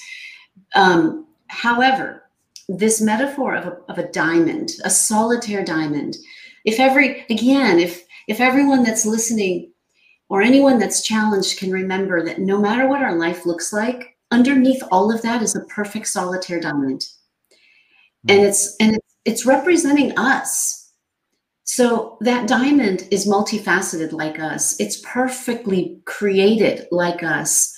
Um, 0.74 1.26
however 1.48 2.24
this 2.68 3.00
metaphor 3.00 3.54
of 3.54 3.66
a, 3.66 3.78
of 3.88 3.96
a 3.96 4.12
diamond 4.12 4.72
a 4.84 4.90
solitaire 4.90 5.64
diamond 5.64 6.18
if 6.66 6.78
every 6.78 7.24
again 7.30 7.78
if 7.78 8.04
if 8.26 8.38
everyone 8.38 8.82
that's 8.82 9.06
listening 9.06 9.72
or 10.28 10.42
anyone 10.42 10.78
that's 10.78 11.00
challenged 11.00 11.58
can 11.58 11.72
remember 11.72 12.22
that 12.22 12.38
no 12.38 12.58
matter 12.58 12.86
what 12.86 13.02
our 13.02 13.16
life 13.16 13.46
looks 13.46 13.72
like 13.72 14.18
underneath 14.30 14.82
all 14.90 15.12
of 15.12 15.22
that 15.22 15.42
is 15.42 15.56
a 15.56 15.64
perfect 15.64 16.06
solitaire 16.06 16.60
diamond. 16.60 17.06
And 18.28 18.40
it's 18.40 18.76
and 18.80 18.96
it's, 18.96 19.14
it's 19.24 19.46
representing 19.46 20.16
us 20.18 20.77
so 21.70 22.16
that 22.22 22.48
diamond 22.48 23.06
is 23.10 23.28
multifaceted 23.28 24.10
like 24.10 24.40
us 24.40 24.74
it's 24.80 25.02
perfectly 25.04 26.00
created 26.06 26.86
like 26.90 27.22
us 27.22 27.76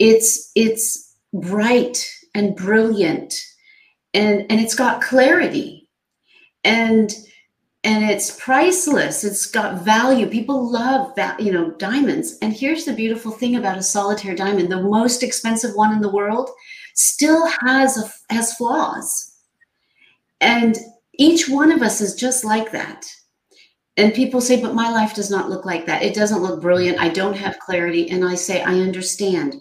it's 0.00 0.50
it's 0.56 1.14
bright 1.32 2.10
and 2.34 2.56
brilliant 2.56 3.40
and 4.14 4.44
and 4.50 4.60
it's 4.60 4.74
got 4.74 5.00
clarity 5.00 5.88
and 6.64 7.14
and 7.82 8.04
it's 8.04 8.38
priceless. 8.38 9.24
It's 9.24 9.46
got 9.46 9.82
value. 9.82 10.26
People 10.26 10.70
love 10.70 11.14
that, 11.14 11.40
you 11.40 11.50
know, 11.50 11.70
diamonds. 11.70 12.36
And 12.42 12.52
here's 12.52 12.84
the 12.84 12.92
beautiful 12.92 13.32
thing 13.32 13.56
about 13.56 13.78
a 13.78 13.82
solitaire 13.82 14.34
diamond: 14.34 14.70
the 14.70 14.82
most 14.82 15.22
expensive 15.22 15.74
one 15.74 15.94
in 15.94 16.02
the 16.02 16.12
world 16.12 16.50
still 16.94 17.46
has 17.64 17.96
a, 17.96 18.34
has 18.34 18.54
flaws, 18.56 19.34
and 20.42 20.76
each 21.14 21.48
one 21.48 21.72
of 21.72 21.80
us 21.80 22.02
is 22.02 22.14
just 22.14 22.44
like 22.44 22.70
that. 22.72 23.10
And 24.00 24.14
people 24.14 24.40
say, 24.40 24.60
"But 24.60 24.74
my 24.74 24.90
life 24.90 25.14
does 25.14 25.30
not 25.30 25.50
look 25.50 25.64
like 25.66 25.84
that. 25.86 26.02
It 26.02 26.14
doesn't 26.14 26.42
look 26.42 26.60
brilliant. 26.60 27.00
I 27.00 27.08
don't 27.10 27.36
have 27.36 27.58
clarity." 27.58 28.10
And 28.10 28.24
I 28.24 28.34
say, 28.34 28.62
"I 28.62 28.80
understand." 28.80 29.56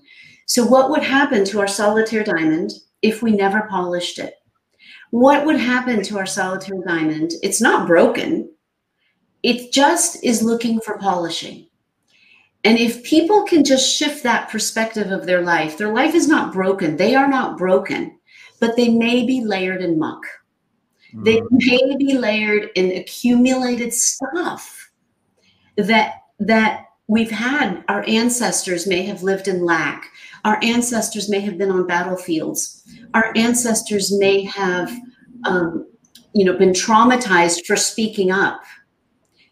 So, 0.45 0.65
what 0.65 0.89
would 0.89 1.03
happen 1.03 1.43
to 1.45 1.59
our 1.59 1.67
solitaire 1.67 2.23
diamond 2.23 2.71
if 3.01 3.21
we 3.21 3.31
never 3.31 3.67
polished 3.69 4.17
it? 4.17 4.35
what 5.11 5.45
would 5.45 5.59
happen 5.59 6.03
to 6.03 6.17
our 6.17 6.25
solitaire 6.25 6.81
diamond? 6.85 7.31
It's 7.41 7.61
not 7.61 7.87
broken. 7.87 8.51
It 9.43 9.71
just 9.71 10.23
is 10.23 10.43
looking 10.43 10.79
for 10.81 10.97
polishing. 10.97 11.67
And 12.63 12.77
if 12.77 13.03
people 13.03 13.43
can 13.43 13.63
just 13.63 13.95
shift 13.95 14.21
that 14.23 14.49
perspective 14.49 15.11
of 15.11 15.25
their 15.25 15.41
life, 15.41 15.77
their 15.77 15.93
life 15.93 16.13
is 16.13 16.27
not 16.27 16.53
broken. 16.53 16.97
They 16.97 17.15
are 17.15 17.27
not 17.27 17.57
broken, 17.57 18.19
but 18.59 18.75
they 18.75 18.89
may 18.89 19.25
be 19.25 19.43
layered 19.43 19.81
in 19.81 19.97
muck. 19.97 20.21
Mm. 21.13 21.25
They 21.25 21.41
may 21.51 21.95
be 21.97 22.17
layered 22.17 22.69
in 22.75 22.91
accumulated 22.97 23.93
stuff 23.93 24.91
that 25.75 26.23
that 26.39 26.85
we've 27.07 27.31
had. 27.31 27.83
Our 27.87 28.03
ancestors 28.07 28.87
may 28.87 29.03
have 29.03 29.23
lived 29.23 29.47
in 29.47 29.65
lack. 29.65 30.11
Our 30.45 30.59
ancestors 30.63 31.29
may 31.29 31.41
have 31.41 31.57
been 31.57 31.71
on 31.71 31.87
battlefields 31.87 32.79
our 33.13 33.31
ancestors 33.35 34.17
may 34.17 34.43
have, 34.43 34.91
um, 35.45 35.87
you 36.33 36.45
know, 36.45 36.57
been 36.57 36.71
traumatized 36.71 37.65
for 37.65 37.75
speaking 37.75 38.31
up, 38.31 38.61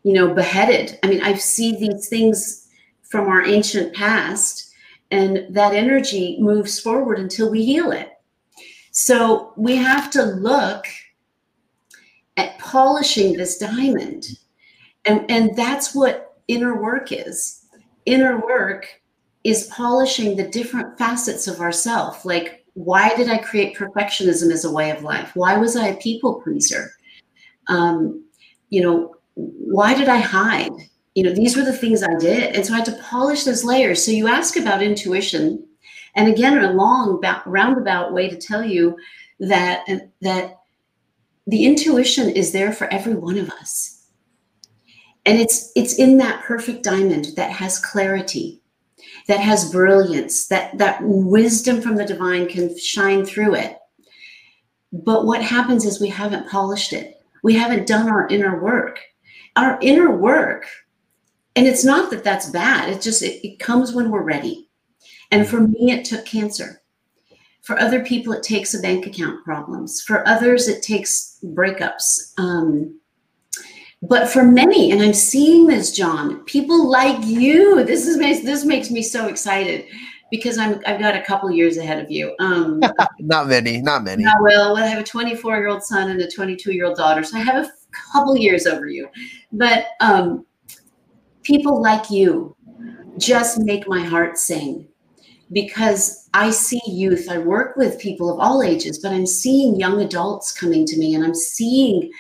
you 0.03 0.13
know, 0.13 0.33
beheaded. 0.33 0.99
I 1.03 1.07
mean, 1.07 1.21
I've 1.21 1.41
seen 1.41 1.79
these 1.79 2.07
things 2.07 2.67
from 3.03 3.27
our 3.27 3.43
ancient 3.45 3.95
past, 3.95 4.71
and 5.09 5.47
that 5.55 5.73
energy 5.73 6.37
moves 6.39 6.79
forward 6.79 7.19
until 7.19 7.49
we 7.49 7.63
heal 7.63 7.91
it. 7.91 8.11
So 8.91 9.53
we 9.55 9.75
have 9.75 10.11
to 10.11 10.23
look 10.23 10.85
at 12.37 12.57
polishing 12.59 13.33
this 13.33 13.57
diamond. 13.57 14.27
And, 15.05 15.29
and 15.29 15.55
that's 15.55 15.93
what 15.93 16.37
inner 16.47 16.81
work 16.81 17.11
is. 17.11 17.65
Inner 18.05 18.39
work 18.39 18.87
is 19.43 19.67
polishing 19.67 20.35
the 20.35 20.47
different 20.47 20.97
facets 20.97 21.47
of 21.47 21.59
ourself. 21.59 22.25
Like 22.25 22.65
why 22.77 23.15
did 23.15 23.27
I 23.27 23.39
create 23.39 23.75
perfectionism 23.75 24.51
as 24.51 24.63
a 24.63 24.71
way 24.71 24.91
of 24.91 25.01
life? 25.01 25.31
Why 25.35 25.57
was 25.57 25.75
I 25.75 25.87
a 25.87 25.97
people 25.97 26.41
pleaser? 26.41 26.91
Um, 27.69 28.23
you 28.69 28.83
know, 28.83 29.15
why 29.33 29.95
did 29.95 30.09
I 30.09 30.19
hide? 30.19 30.71
You 31.15 31.23
know, 31.23 31.33
these 31.33 31.57
were 31.57 31.63
the 31.63 31.73
things 31.73 32.03
I 32.03 32.13
did. 32.19 32.55
And 32.55 32.63
so 32.63 32.73
I 32.73 32.77
had 32.77 32.85
to 32.85 33.01
polish 33.01 33.45
those 33.45 33.63
layers. 33.63 34.05
So 34.05 34.11
you 34.11 34.27
ask 34.27 34.57
about 34.57 34.83
intuition. 34.83 35.65
And 36.15 36.27
again, 36.27 36.63
a 36.63 36.71
long 36.71 37.19
roundabout 37.47 38.13
way 38.13 38.29
to 38.29 38.37
tell 38.37 38.63
you 38.63 38.95
that, 39.39 39.83
that 40.21 40.59
the 41.47 41.65
intuition 41.65 42.29
is 42.29 42.51
there 42.51 42.73
for 42.73 42.91
every 42.93 43.15
one 43.15 43.37
of 43.37 43.49
us. 43.49 44.05
And 45.25 45.39
it's 45.39 45.71
it's 45.75 45.97
in 45.97 46.17
that 46.17 46.43
perfect 46.43 46.83
diamond 46.83 47.29
that 47.35 47.51
has 47.51 47.79
clarity, 47.79 48.61
that 49.27 49.39
has 49.39 49.71
brilliance, 49.71 50.47
that 50.47 50.77
that 50.77 50.99
wisdom 51.01 51.81
from 51.81 51.95
the 51.95 52.05
divine 52.05 52.47
can 52.47 52.77
shine 52.77 53.25
through 53.25 53.55
it. 53.55 53.77
But 54.91 55.25
what 55.25 55.41
happens 55.41 55.85
is 55.85 55.99
we 55.99 56.09
haven't 56.09 56.49
polished 56.49 56.93
it. 56.93 57.21
We 57.43 57.53
haven't 57.55 57.87
done 57.87 58.07
our 58.07 58.27
inner 58.27 58.61
work. 58.61 58.99
Our 59.55 59.79
inner 59.81 60.15
work, 60.15 60.67
and 61.55 61.65
it's 61.65 61.83
not 61.83 62.11
that 62.11 62.23
that's 62.23 62.51
bad. 62.51 62.89
It 62.89 63.01
just 63.01 63.23
it, 63.23 63.45
it 63.45 63.57
comes 63.57 63.91
when 63.91 64.11
we're 64.11 64.21
ready. 64.21 64.69
And 65.31 65.47
for 65.47 65.59
me, 65.59 65.91
it 65.91 66.05
took 66.05 66.25
cancer. 66.25 66.81
For 67.67 67.77
other 67.81 68.01
people, 68.01 68.31
it 68.31 68.43
takes 68.43 68.73
a 68.73 68.79
bank 68.79 69.05
account 69.07 69.43
problems. 69.43 70.01
For 70.01 70.25
others, 70.25 70.69
it 70.69 70.81
takes 70.81 71.37
breakups. 71.43 72.31
Um, 72.37 72.97
but 74.01 74.29
for 74.29 74.41
many, 74.41 74.93
and 74.93 75.01
I'm 75.01 75.11
seeing 75.11 75.67
this, 75.67 75.91
John, 75.91 76.45
people 76.45 76.89
like 76.89 77.17
you. 77.25 77.83
This 77.83 78.07
is 78.07 78.17
this 78.45 78.63
makes 78.63 78.89
me 78.89 79.01
so 79.01 79.27
excited 79.27 79.83
because 80.31 80.57
I'm 80.57 80.79
I've 80.85 81.01
got 81.01 81.17
a 81.17 81.21
couple 81.21 81.51
years 81.51 81.75
ahead 81.75 82.01
of 82.01 82.09
you. 82.09 82.33
Um, 82.39 82.79
not 83.19 83.49
many, 83.49 83.81
not 83.81 84.05
many. 84.05 84.23
I 84.23 84.39
will. 84.39 84.77
I 84.77 84.85
have 84.85 85.01
a 85.01 85.03
24 85.03 85.57
year 85.57 85.67
old 85.67 85.83
son 85.83 86.09
and 86.09 86.21
a 86.21 86.31
22 86.31 86.71
year 86.71 86.85
old 86.85 86.95
daughter, 86.95 87.21
so 87.21 87.35
I 87.35 87.41
have 87.41 87.65
a 87.65 87.69
couple 88.13 88.37
years 88.37 88.65
over 88.65 88.87
you. 88.87 89.09
But 89.51 89.87
um, 89.99 90.45
people 91.43 91.81
like 91.81 92.09
you 92.09 92.55
just 93.17 93.59
make 93.59 93.89
my 93.89 94.05
heart 94.05 94.37
sing 94.37 94.87
because 95.51 96.29
I 96.33 96.49
see 96.51 96.81
youth. 96.87 97.27
I 97.29 97.37
work 97.37 97.77
with 97.77 97.99
people 97.99 98.31
of 98.31 98.39
all 98.39 98.61
ages, 98.61 98.99
but 98.99 99.11
I'm 99.11 99.25
seeing 99.25 99.79
young 99.79 100.01
adults 100.01 100.51
coming 100.51 100.85
to 100.85 100.97
me, 100.97 101.15
and 101.15 101.23
I'm 101.23 101.35
seeing 101.35 102.11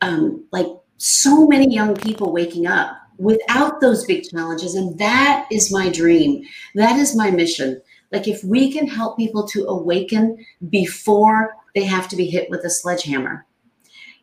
um, 0.00 0.44
like 0.52 0.66
so 0.96 1.46
many 1.46 1.72
young 1.72 1.94
people 1.94 2.32
waking 2.32 2.66
up 2.66 2.96
without 3.18 3.80
those 3.80 4.04
big 4.04 4.24
challenges. 4.24 4.74
And 4.74 4.98
that 4.98 5.46
is 5.50 5.72
my 5.72 5.88
dream. 5.90 6.44
That 6.74 6.98
is 6.98 7.16
my 7.16 7.30
mission. 7.30 7.80
Like, 8.12 8.26
if 8.26 8.42
we 8.42 8.72
can 8.72 8.86
help 8.86 9.18
people 9.18 9.46
to 9.48 9.66
awaken 9.66 10.44
before 10.70 11.54
they 11.74 11.84
have 11.84 12.08
to 12.08 12.16
be 12.16 12.26
hit 12.26 12.48
with 12.48 12.64
a 12.64 12.70
sledgehammer, 12.70 13.44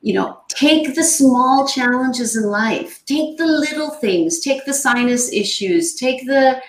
you 0.01 0.13
know, 0.13 0.41
take 0.48 0.96
the 0.96 1.03
small 1.03 1.67
challenges 1.67 2.36
in 2.36 2.44
life, 2.44 3.03
take 3.05 3.38
the 3.38 3.46
little 3.46 3.91
things, 3.91 4.39
take 4.39 4.65
the 4.65 4.74
sinus 4.74 5.32
issues, 5.32 5.96
take 5.96 6.25
the 6.25 6.61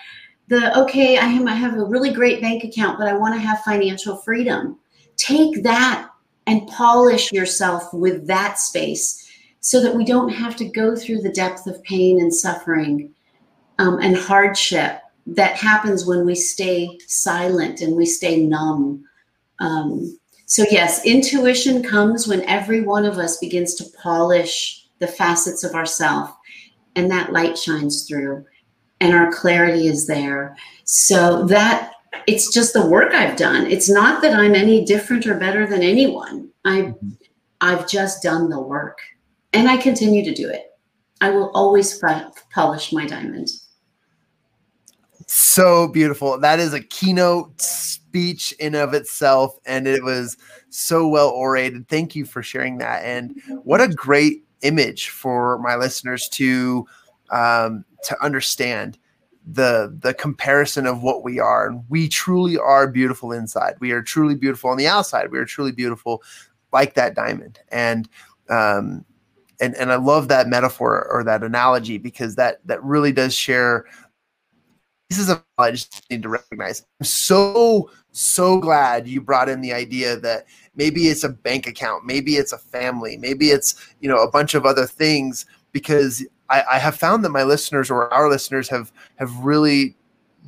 the 0.47 0.77
okay, 0.79 1.17
I 1.17 1.25
have, 1.25 1.77
a 1.77 1.85
really 1.85 2.11
great 2.11 2.41
bank 2.41 2.63
account, 2.63 2.97
but 2.97 3.07
I 3.07 3.13
want 3.13 3.35
to 3.35 3.39
have 3.39 3.61
financial 3.61 4.17
freedom. 4.17 4.79
Take 5.17 5.63
that 5.63 6.09
and 6.45 6.67
polish 6.67 7.31
yourself 7.31 7.93
with 7.93 8.25
that 8.27 8.57
space 8.57 9.29
so 9.59 9.81
that 9.81 9.93
we 9.93 10.05
don't 10.05 10.29
have 10.29 10.55
to 10.55 10.69
go 10.69 10.95
through 10.95 11.21
the 11.21 11.31
depth 11.31 11.67
of 11.67 11.83
pain 11.83 12.21
and 12.21 12.33
suffering 12.33 13.13
um, 13.79 13.99
and 13.99 14.15
hardship 14.15 15.01
that 15.25 15.57
happens 15.57 16.05
when 16.05 16.25
we 16.25 16.35
stay 16.35 16.97
silent 17.07 17.81
and 17.81 17.95
we 17.95 18.05
stay 18.05 18.37
numb. 18.37 19.03
Um, 19.59 20.17
so, 20.45 20.63
yes, 20.71 21.05
intuition 21.05 21.83
comes 21.83 22.27
when 22.27 22.43
every 22.43 22.81
one 22.81 23.03
of 23.03 23.17
us 23.17 23.37
begins 23.37 23.75
to 23.75 23.85
polish 24.01 24.87
the 24.99 25.07
facets 25.07 25.65
of 25.65 25.73
ourself 25.73 26.33
and 26.95 27.11
that 27.11 27.33
light 27.33 27.57
shines 27.57 28.07
through 28.07 28.45
and 28.99 29.13
our 29.13 29.31
clarity 29.31 29.87
is 29.87 30.07
there. 30.07 30.55
So, 30.83 31.45
that 31.45 31.93
it's 32.25 32.53
just 32.53 32.73
the 32.73 32.85
work 32.85 33.13
I've 33.13 33.37
done. 33.37 33.67
It's 33.67 33.89
not 33.89 34.21
that 34.21 34.33
I'm 34.33 34.55
any 34.55 34.83
different 34.83 35.27
or 35.27 35.35
better 35.35 35.67
than 35.67 35.83
anyone. 35.83 36.49
I, 36.65 36.81
mm-hmm. 36.81 37.09
I've 37.61 37.87
just 37.87 38.23
done 38.23 38.49
the 38.49 38.59
work 38.59 38.99
and 39.53 39.69
I 39.69 39.77
continue 39.77 40.23
to 40.23 40.33
do 40.33 40.49
it. 40.49 40.63
I 41.21 41.29
will 41.29 41.51
always 41.53 42.01
polish 42.53 42.93
my 42.93 43.05
diamond. 43.05 43.49
So 45.25 45.87
beautiful. 45.87 46.39
That 46.39 46.59
is 46.59 46.73
a 46.73 46.81
keynote 46.81 47.59
speech 47.59 48.53
in 48.59 48.75
of 48.75 48.93
itself, 48.93 49.57
and 49.65 49.87
it 49.87 50.03
was 50.03 50.37
so 50.69 51.07
well 51.07 51.29
orated. 51.29 51.87
Thank 51.89 52.15
you 52.15 52.23
for 52.23 52.43
sharing 52.43 52.77
that. 52.77 53.03
And 53.03 53.41
what 53.63 53.81
a 53.81 53.87
great 53.87 54.43
image 54.61 55.09
for 55.09 55.57
my 55.59 55.75
listeners 55.75 56.29
to 56.29 56.85
um, 57.31 57.85
to 58.03 58.23
understand 58.23 58.97
the 59.45 59.97
the 60.01 60.13
comparison 60.13 60.85
of 60.85 61.01
what 61.03 61.23
we 61.23 61.39
are. 61.39 61.67
And 61.67 61.83
we 61.89 62.07
truly 62.09 62.57
are 62.57 62.87
beautiful 62.87 63.31
inside. 63.31 63.75
We 63.79 63.91
are 63.91 64.01
truly 64.01 64.35
beautiful 64.35 64.69
on 64.69 64.77
the 64.77 64.87
outside. 64.87 65.31
We 65.31 65.39
are 65.39 65.45
truly 65.45 65.71
beautiful 65.71 66.21
like 66.73 66.95
that 66.95 67.15
diamond. 67.15 67.59
And 67.69 68.09
um, 68.49 69.05
and 69.59 69.75
and 69.75 69.91
I 69.91 69.95
love 69.95 70.27
that 70.27 70.47
metaphor 70.47 71.07
or 71.09 71.23
that 71.23 71.43
analogy 71.43 71.97
because 71.97 72.35
that 72.35 72.59
that 72.65 72.83
really 72.83 73.11
does 73.11 73.33
share 73.33 73.85
pieces 75.09 75.29
of 75.29 75.43
I 75.57 75.71
just 75.71 76.05
need 76.09 76.23
to 76.23 76.29
recognize. 76.29 76.85
I'm 76.99 77.05
so 77.05 77.89
so 78.11 78.59
glad 78.59 79.07
you 79.07 79.21
brought 79.21 79.49
in 79.49 79.61
the 79.61 79.73
idea 79.73 80.17
that 80.17 80.45
maybe 80.75 81.07
it's 81.07 81.23
a 81.23 81.29
bank 81.29 81.67
account, 81.67 82.05
maybe 82.05 82.35
it's 82.35 82.51
a 82.51 82.57
family, 82.57 83.17
maybe 83.17 83.49
it's 83.49 83.75
you 84.01 84.09
know 84.09 84.21
a 84.21 84.29
bunch 84.29 84.53
of 84.55 84.65
other 84.65 84.85
things 84.85 85.45
because 85.71 86.25
I, 86.49 86.63
I 86.71 86.79
have 86.79 86.95
found 86.95 87.23
that 87.25 87.29
my 87.29 87.43
listeners 87.43 87.89
or 87.89 88.13
our 88.13 88.29
listeners 88.29 88.69
have 88.69 88.91
have 89.15 89.35
really 89.37 89.95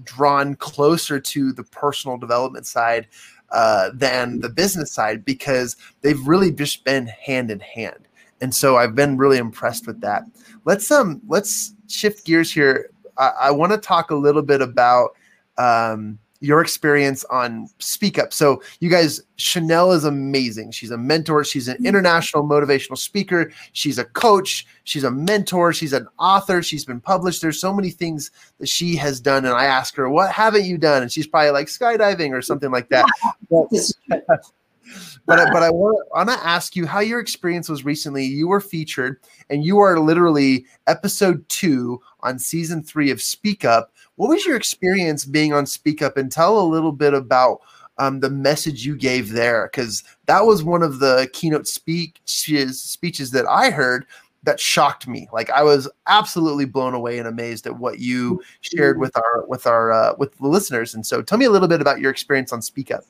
drawn 0.04 0.56
closer 0.56 1.20
to 1.20 1.52
the 1.52 1.64
personal 1.64 2.18
development 2.18 2.66
side 2.66 3.08
uh, 3.52 3.90
than 3.94 4.40
the 4.40 4.50
business 4.50 4.92
side 4.92 5.26
because 5.26 5.76
they've 6.02 6.26
really 6.28 6.52
just 6.52 6.86
been 6.86 7.08
hand 7.08 7.52
in 7.52 7.60
hand 7.60 8.08
and 8.42 8.54
so 8.54 8.78
I've 8.78 8.96
been 8.96 9.18
really 9.18 9.38
impressed 9.38 9.88
with 9.88 10.02
that. 10.02 10.24
Let's 10.66 10.90
um 10.92 11.22
let's 11.28 11.74
shift 11.88 12.26
gears 12.26 12.52
here. 12.52 12.90
I, 13.18 13.32
I 13.42 13.52
want 13.52 13.72
to 13.72 13.78
talk 13.78 14.12
a 14.12 14.16
little 14.16 14.42
bit 14.42 14.62
about 14.62 15.12
um, 15.58 16.20
your 16.42 16.62
experience 16.62 17.26
on 17.26 17.68
Speak 17.80 18.18
Up. 18.18 18.34
So 18.34 18.62
you 18.80 18.90
guys, 18.90 19.22
Chanel 19.36 19.92
is 19.92 20.06
amazing. 20.06 20.72
She's 20.72 20.92
a 20.92 20.98
mentor. 20.98 21.44
She's 21.44 21.68
an 21.68 21.76
mm-hmm. 21.78 21.88
international 21.88 22.44
motivational 22.44 22.98
speaker. 22.98 23.52
She's 23.74 23.98
a 23.98 24.06
coach. 24.06 24.66
She's 24.86 25.04
a 25.04 25.12
mentor. 25.12 25.74
She's 25.74 25.94
an 25.94 26.08
author. 26.18 26.64
She's 26.64 26.86
been 26.86 27.02
published. 27.02 27.42
There's 27.42 27.60
so 27.60 27.74
many 27.74 27.90
things 27.90 28.32
that 28.60 28.70
she 28.70 28.96
has 28.96 29.20
done. 29.20 29.46
And 29.46 29.54
I 29.54 29.66
ask 29.66 29.96
her, 29.96 30.10
what 30.10 30.32
haven't 30.32 30.66
you 30.66 30.78
done? 30.78 31.02
And 31.02 31.12
she's 31.12 31.28
probably 31.28 31.52
like 31.52 31.68
skydiving 31.68 32.32
or 32.32 32.42
something 32.42 32.72
like 32.72 32.90
that. 32.90 33.06
but 35.26 35.52
but 35.52 35.64
I 35.64 35.70
want 35.70 36.30
to 36.30 36.46
ask 36.46 36.76
you 36.76 36.86
how 36.86 37.00
your 37.00 37.20
experience 37.20 37.70
was 37.70 37.86
recently. 37.86 38.26
You 38.26 38.48
were 38.48 38.60
featured, 38.60 39.20
and 39.50 39.64
you 39.64 39.80
are 39.80 40.00
literally 40.00 40.66
episode 40.88 41.48
two 41.50 42.02
on 42.22 42.40
season 42.40 42.84
three 42.84 43.12
of 43.12 43.22
Speak 43.22 43.66
Up. 43.66 43.92
What 44.20 44.28
was 44.28 44.46
your 44.46 44.58
experience 44.58 45.24
being 45.24 45.54
on 45.54 45.66
Speak 45.66 46.02
Up? 46.02 46.18
And 46.18 46.30
tell 46.30 46.60
a 46.60 46.68
little 46.68 46.92
bit 46.92 47.14
about 47.14 47.62
um, 47.98 48.20
the 48.20 48.30
message 48.30 48.86
you 48.86 48.98
gave 48.98 49.30
there, 49.30 49.70
because 49.72 50.04
that 50.26 50.46
was 50.46 50.62
one 50.62 50.84
of 50.84 51.00
the 51.00 51.30
keynote 51.32 51.68
speeches 51.70 52.82
speeches 52.82 53.32
that 53.32 53.46
I 53.48 53.70
heard 53.70 54.06
that 54.44 54.60
shocked 54.60 55.08
me. 55.08 55.30
Like 55.32 55.50
I 55.50 55.64
was 55.64 55.90
absolutely 56.08 56.66
blown 56.66 56.94
away 56.94 57.18
and 57.18 57.30
amazed 57.30 57.66
at 57.66 57.80
what 57.80 58.00
you 58.00 58.42
shared 58.60 59.00
with 59.00 59.16
our 59.16 59.46
with 59.48 59.66
our 59.66 59.94
uh, 59.94 60.16
with 60.18 60.38
the 60.38 60.48
listeners. 60.48 60.94
And 60.94 61.06
so, 61.06 61.22
tell 61.22 61.38
me 61.38 61.46
a 61.46 61.50
little 61.50 61.70
bit 61.70 61.80
about 61.80 62.02
your 62.02 62.12
experience 62.12 62.52
on 62.52 62.62
Speak 62.62 62.92
Up. 62.92 63.06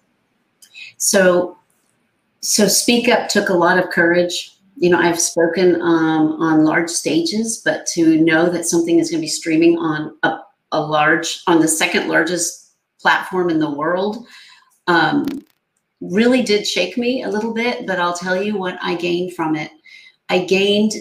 So 0.98 1.58
so 2.42 2.68
speak 2.68 3.10
up 3.10 3.28
took 3.28 3.50
a 3.50 3.54
lot 3.54 3.78
of 3.78 3.90
courage 3.90 4.56
you 4.78 4.90
know 4.90 4.98
i've 4.98 5.20
spoken 5.20 5.76
um, 5.82 6.42
on 6.42 6.64
large 6.64 6.90
stages 6.90 7.62
but 7.64 7.86
to 7.86 8.18
know 8.22 8.50
that 8.50 8.66
something 8.66 8.98
is 9.00 9.12
going 9.12 9.20
to 9.20 9.26
be 9.26 9.28
streaming 9.28 9.78
on 9.78 10.18
a, 10.24 10.40
a, 10.72 10.82
large 10.82 11.42
on 11.48 11.60
the 11.60 11.68
second 11.68 12.08
largest 12.08 12.74
platform 13.00 13.50
in 13.50 13.60
the 13.60 13.70
world 13.70 14.26
um, 14.88 15.26
really 16.02 16.42
did 16.42 16.66
shake 16.66 16.98
me 16.98 17.24
a 17.24 17.30
little 17.30 17.54
bit 17.54 17.86
but 17.86 18.00
i'll 18.00 18.16
tell 18.16 18.42
you 18.42 18.58
what 18.58 18.78
i 18.82 18.96
gained 18.96 19.34
from 19.34 19.56
it 19.56 19.72
i 20.30 20.40
gained 20.46 20.94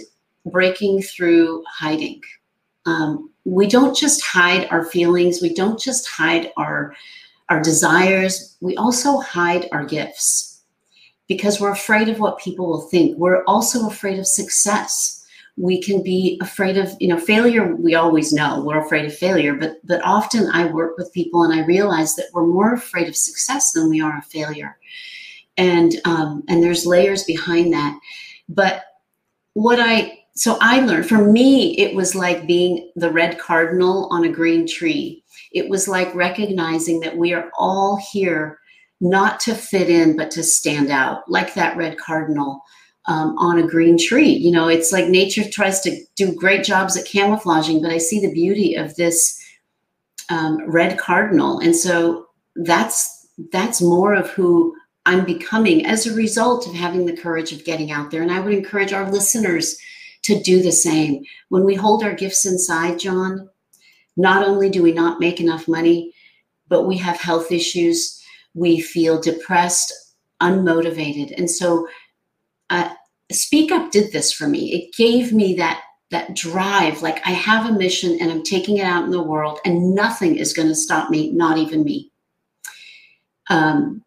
breaking 0.46 1.00
through 1.02 1.62
hiding 1.68 2.20
um, 2.86 3.30
we 3.44 3.66
don't 3.66 3.96
just 3.96 4.24
hide 4.24 4.66
our 4.70 4.84
feelings 4.84 5.40
we 5.40 5.54
don't 5.54 5.80
just 5.80 6.08
hide 6.08 6.50
our 6.56 6.94
our 7.48 7.62
desires 7.62 8.56
we 8.60 8.76
also 8.76 9.18
hide 9.18 9.68
our 9.72 9.84
gifts 9.84 10.48
because 11.28 11.60
we're 11.60 11.70
afraid 11.70 12.08
of 12.08 12.18
what 12.18 12.38
people 12.38 12.66
will 12.66 12.80
think. 12.80 13.16
We're 13.16 13.44
also 13.44 13.86
afraid 13.86 14.18
of 14.18 14.26
success. 14.26 15.17
We 15.60 15.82
can 15.82 16.02
be 16.02 16.38
afraid 16.40 16.76
of, 16.76 16.94
you 17.00 17.08
know, 17.08 17.18
failure. 17.18 17.74
We 17.74 17.94
always 17.94 18.32
know 18.32 18.62
we're 18.64 18.84
afraid 18.84 19.04
of 19.04 19.14
failure, 19.14 19.54
but 19.54 19.78
but 19.84 20.00
often 20.04 20.48
I 20.52 20.66
work 20.66 20.96
with 20.96 21.12
people 21.12 21.42
and 21.42 21.52
I 21.52 21.64
realize 21.64 22.14
that 22.16 22.28
we're 22.32 22.46
more 22.46 22.74
afraid 22.74 23.08
of 23.08 23.16
success 23.16 23.72
than 23.72 23.88
we 23.88 24.00
are 24.00 24.18
of 24.18 24.24
failure, 24.26 24.78
and 25.56 25.94
um, 26.04 26.44
and 26.48 26.62
there's 26.62 26.86
layers 26.86 27.24
behind 27.24 27.72
that. 27.72 27.98
But 28.48 28.84
what 29.54 29.80
I 29.80 30.18
so 30.34 30.56
I 30.60 30.80
learned 30.80 31.08
for 31.08 31.24
me, 31.24 31.76
it 31.78 31.96
was 31.96 32.14
like 32.14 32.46
being 32.46 32.92
the 32.94 33.10
red 33.10 33.38
cardinal 33.40 34.08
on 34.12 34.24
a 34.24 34.32
green 34.32 34.68
tree. 34.68 35.24
It 35.52 35.68
was 35.68 35.88
like 35.88 36.14
recognizing 36.14 37.00
that 37.00 37.16
we 37.16 37.32
are 37.32 37.50
all 37.58 37.98
here 38.12 38.60
not 39.00 39.40
to 39.40 39.54
fit 39.54 39.90
in, 39.90 40.16
but 40.16 40.30
to 40.32 40.42
stand 40.42 40.90
out, 40.90 41.28
like 41.28 41.54
that 41.54 41.76
red 41.76 41.98
cardinal 41.98 42.62
um, 43.08 43.36
on 43.38 43.58
a 43.58 43.66
green 43.66 43.98
tree. 43.98 44.30
You 44.30 44.52
know, 44.52 44.68
it's 44.68 44.92
like 44.92 45.08
nature 45.08 45.42
tries 45.48 45.80
to 45.80 45.98
do 46.14 46.34
great 46.34 46.62
jobs 46.62 46.96
at 46.96 47.06
camouflaging, 47.06 47.82
but 47.82 47.90
I 47.90 47.98
see 47.98 48.20
the 48.20 48.32
beauty 48.32 48.74
of 48.74 48.94
this 48.94 49.34
um, 50.30 50.70
red 50.70 50.98
cardinal, 50.98 51.58
and 51.58 51.74
so 51.74 52.28
that's 52.54 53.26
that's 53.52 53.80
more 53.80 54.14
of 54.14 54.28
who 54.30 54.76
I'm 55.06 55.24
becoming 55.24 55.86
as 55.86 56.06
a 56.06 56.14
result 56.14 56.66
of 56.66 56.74
having 56.74 57.06
the 57.06 57.16
courage 57.16 57.52
of 57.52 57.64
getting 57.64 57.90
out 57.90 58.10
there. 58.10 58.22
And 58.22 58.30
I 58.30 58.40
would 58.40 58.52
encourage 58.52 58.92
our 58.92 59.10
listeners 59.10 59.78
to 60.24 60.42
do 60.42 60.60
the 60.60 60.72
same. 60.72 61.24
When 61.48 61.64
we 61.64 61.74
hold 61.74 62.02
our 62.02 62.12
gifts 62.12 62.44
inside, 62.44 62.98
John, 62.98 63.48
not 64.16 64.46
only 64.46 64.68
do 64.68 64.82
we 64.82 64.92
not 64.92 65.20
make 65.20 65.40
enough 65.40 65.66
money, 65.66 66.12
but 66.68 66.82
we 66.82 66.98
have 66.98 67.18
health 67.20 67.50
issues 67.50 68.22
we 68.54 68.80
feel 68.80 69.20
depressed, 69.20 69.92
unmotivated. 70.42 71.32
And 71.38 71.48
so 71.50 71.88
uh, 72.70 72.90
Speak 73.30 73.70
Up 73.72 73.90
did 73.90 74.12
this 74.12 74.32
for 74.32 74.48
me. 74.48 74.72
It 74.74 74.94
gave 74.96 75.32
me 75.32 75.54
that 75.56 75.82
that 76.10 76.34
drive 76.34 77.02
like 77.02 77.20
I 77.26 77.32
have 77.32 77.68
a 77.68 77.78
mission 77.78 78.16
and 78.20 78.30
I'm 78.30 78.42
taking 78.42 78.78
it 78.78 78.84
out 78.84 79.04
in 79.04 79.10
the 79.10 79.22
world 79.22 79.58
and 79.64 79.94
nothing 79.94 80.36
is 80.36 80.54
going 80.54 80.68
to 80.68 80.74
stop 80.74 81.10
me, 81.10 81.32
not 81.32 81.58
even 81.58 81.84
me. 81.84 82.10
Um, 83.50 84.02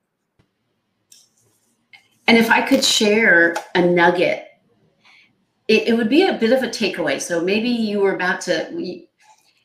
and 2.27 2.37
if 2.37 2.49
I 2.49 2.61
could 2.61 2.83
share 2.83 3.55
a 3.75 3.81
nugget, 3.81 4.45
it, 5.67 5.89
it 5.89 5.93
would 5.93 6.09
be 6.09 6.23
a 6.23 6.37
bit 6.37 6.51
of 6.51 6.63
a 6.63 6.67
takeaway. 6.67 7.21
So 7.21 7.41
maybe 7.41 7.69
you 7.69 7.99
were 7.99 8.15
about 8.15 8.41
to, 8.41 9.03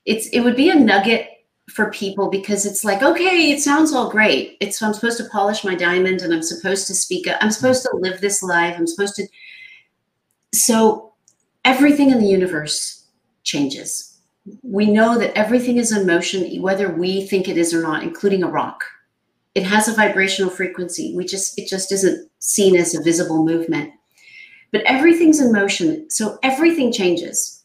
it's 0.05 0.29
it 0.29 0.41
would 0.41 0.57
be 0.57 0.71
a 0.71 0.75
nugget 0.75 1.29
for 1.71 1.91
people 1.91 2.31
because 2.31 2.65
it's 2.65 2.85
like, 2.85 3.03
okay, 3.03 3.51
it 3.51 3.61
sounds 3.61 3.93
all 3.93 4.11
great. 4.11 4.57
It's 4.61 4.81
I'm 4.81 4.95
supposed 4.95 5.19
to 5.19 5.29
polish 5.31 5.65
my 5.65 5.75
diamond 5.75 6.23
and 6.23 6.33
I'm 6.33 6.43
supposed 6.43 6.87
to 6.87 6.95
speak. 6.95 7.27
I'm 7.41 7.51
supposed 7.51 7.83
to 7.83 7.97
live 7.97 8.21
this 8.21 8.43
life. 8.43 8.77
I'm 8.79 8.87
supposed 8.87 9.17
to. 9.17 9.27
So 10.55 11.13
everything 11.65 12.11
in 12.11 12.21
the 12.21 12.27
universe 12.27 13.07
changes. 13.43 14.19
We 14.63 14.87
know 14.87 15.19
that 15.19 15.37
everything 15.37 15.77
is 15.79 15.91
in 15.91 16.07
motion, 16.07 16.63
whether 16.63 16.89
we 16.89 17.27
think 17.27 17.49
it 17.49 17.59
is 17.59 17.75
or 17.75 17.83
not, 17.83 18.05
including 18.05 18.45
a 18.45 18.49
rock. 18.49 18.85
It 19.57 19.65
has 19.65 19.89
a 19.89 19.95
vibrational 19.95 20.51
frequency. 20.51 21.15
We 21.17 21.25
just 21.25 21.59
it 21.59 21.69
just 21.69 21.91
isn't 21.91 22.31
seen 22.39 22.77
as 22.77 22.95
a 22.95 23.03
visible 23.03 23.45
movement. 23.45 23.93
But 24.71 24.83
everything's 24.83 25.41
in 25.41 25.53
motion, 25.53 26.09
so 26.11 26.39
everything 26.43 26.93
changes. 26.93 27.56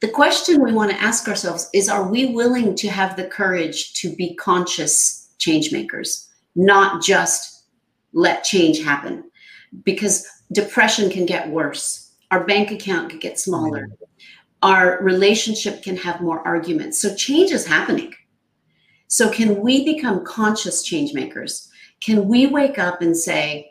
The 0.00 0.08
question 0.08 0.62
we 0.62 0.72
want 0.72 0.92
to 0.92 1.02
ask 1.02 1.26
ourselves 1.26 1.68
is 1.74 1.88
are 1.88 2.08
we 2.08 2.26
willing 2.26 2.76
to 2.76 2.88
have 2.88 3.16
the 3.16 3.26
courage 3.26 3.94
to 3.94 4.14
be 4.14 4.34
conscious 4.36 5.34
change 5.38 5.72
makers, 5.72 6.28
not 6.54 7.02
just 7.02 7.64
let 8.12 8.44
change 8.44 8.82
happen? 8.82 9.24
Because 9.84 10.26
depression 10.52 11.10
can 11.10 11.26
get 11.26 11.50
worse. 11.50 12.12
Our 12.30 12.44
bank 12.44 12.70
account 12.70 13.10
can 13.10 13.18
get 13.18 13.40
smaller. 13.40 13.88
Our 14.62 15.02
relationship 15.02 15.82
can 15.82 15.96
have 15.96 16.20
more 16.20 16.46
arguments. 16.46 17.00
So 17.00 17.14
change 17.14 17.50
is 17.50 17.66
happening. 17.66 18.14
So 19.08 19.30
can 19.30 19.60
we 19.60 19.84
become 19.84 20.24
conscious 20.24 20.82
change 20.82 21.12
makers? 21.12 21.70
Can 22.00 22.28
we 22.28 22.46
wake 22.46 22.78
up 22.78 23.02
and 23.02 23.16
say, 23.16 23.70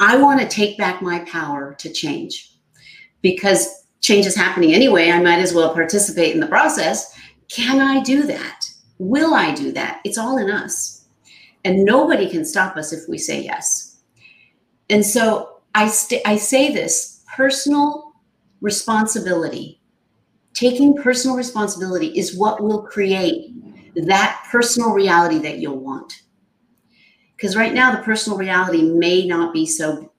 I 0.00 0.16
want 0.16 0.40
to 0.40 0.48
take 0.48 0.76
back 0.76 1.02
my 1.02 1.20
power 1.20 1.74
to 1.78 1.92
change? 1.92 2.56
Because 3.20 3.81
change 4.02 4.26
is 4.26 4.36
happening 4.36 4.74
anyway. 4.74 5.10
I 5.10 5.20
might 5.20 5.38
as 5.38 5.54
well 5.54 5.72
participate 5.72 6.34
in 6.34 6.40
the 6.40 6.46
process. 6.46 7.16
Can 7.48 7.80
I 7.80 8.00
do 8.02 8.24
that? 8.24 8.66
Will 8.98 9.34
I 9.34 9.54
do 9.54 9.72
that? 9.72 10.00
It's 10.04 10.18
all 10.18 10.36
in 10.38 10.50
us. 10.50 11.06
And 11.64 11.84
nobody 11.84 12.28
can 12.28 12.44
stop 12.44 12.76
us 12.76 12.92
if 12.92 13.08
we 13.08 13.16
say 13.18 13.42
yes. 13.42 14.02
And 14.90 15.06
so 15.06 15.60
I, 15.74 15.88
st- 15.88 16.22
I 16.26 16.36
say 16.36 16.72
this 16.72 17.24
personal 17.36 18.12
responsibility, 18.60 19.80
taking 20.54 20.96
personal 20.96 21.36
responsibility 21.36 22.08
is 22.18 22.36
what 22.36 22.62
will 22.62 22.82
create 22.82 23.54
that 23.94 24.44
personal 24.50 24.90
reality 24.90 25.38
that 25.38 25.58
you'll 25.58 25.78
want. 25.78 26.22
Because 27.36 27.56
right 27.56 27.72
now, 27.72 27.94
the 27.94 28.02
personal 28.02 28.38
reality 28.38 28.82
may 28.82 29.26
not 29.26 29.52
be 29.52 29.66
so 29.66 30.11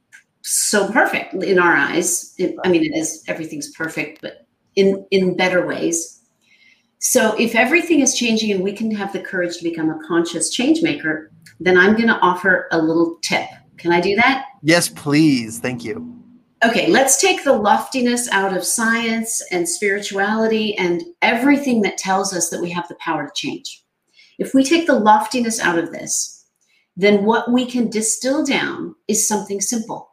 so 0.43 0.91
perfect 0.91 1.33
in 1.35 1.57
our 1.57 1.73
eyes. 1.73 2.35
It, 2.37 2.55
I 2.63 2.69
mean, 2.69 2.83
it 2.83 2.95
is 2.95 3.23
everything's 3.27 3.71
perfect, 3.71 4.21
but 4.21 4.45
in 4.75 5.05
in 5.11 5.35
better 5.35 5.65
ways. 5.65 6.21
So 6.99 7.35
if 7.37 7.55
everything 7.55 7.99
is 7.99 8.15
changing 8.15 8.51
and 8.51 8.63
we 8.63 8.73
can 8.73 8.89
have 8.91 9.11
the 9.11 9.19
courage 9.19 9.57
to 9.57 9.63
become 9.63 9.89
a 9.89 9.99
conscious 10.07 10.49
change 10.49 10.81
maker, 10.81 11.31
then 11.59 11.77
I'm 11.77 11.95
going 11.95 12.07
to 12.07 12.19
offer 12.19 12.67
a 12.71 12.81
little 12.81 13.17
tip. 13.21 13.47
Can 13.77 13.91
I 13.91 13.99
do 13.99 14.15
that? 14.15 14.45
Yes, 14.61 14.87
please. 14.87 15.59
Thank 15.59 15.83
you. 15.83 16.09
Okay, 16.63 16.87
let's 16.87 17.19
take 17.19 17.43
the 17.43 17.51
loftiness 17.51 18.29
out 18.29 18.55
of 18.55 18.63
science 18.63 19.43
and 19.51 19.67
spirituality 19.67 20.77
and 20.77 21.03
everything 21.21 21.81
that 21.81 21.97
tells 21.97 22.33
us 22.33 22.49
that 22.49 22.61
we 22.61 22.69
have 22.69 22.87
the 22.87 22.95
power 22.95 23.25
to 23.27 23.31
change. 23.35 23.83
If 24.39 24.53
we 24.53 24.63
take 24.63 24.87
the 24.87 24.97
loftiness 24.97 25.59
out 25.59 25.77
of 25.77 25.91
this, 25.91 26.45
then 26.95 27.25
what 27.25 27.51
we 27.51 27.65
can 27.65 27.89
distill 27.89 28.45
down 28.45 28.95
is 29.09 29.27
something 29.27 29.59
simple 29.59 30.12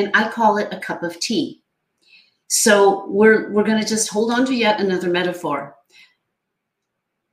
and 0.00 0.10
I 0.14 0.28
call 0.28 0.56
it 0.58 0.72
a 0.72 0.80
cup 0.80 1.02
of 1.02 1.18
tea. 1.20 1.62
So 2.48 3.06
we're 3.08 3.52
we're 3.52 3.64
going 3.64 3.80
to 3.80 3.88
just 3.88 4.10
hold 4.10 4.32
on 4.32 4.44
to 4.46 4.54
yet 4.54 4.80
another 4.80 5.08
metaphor. 5.08 5.76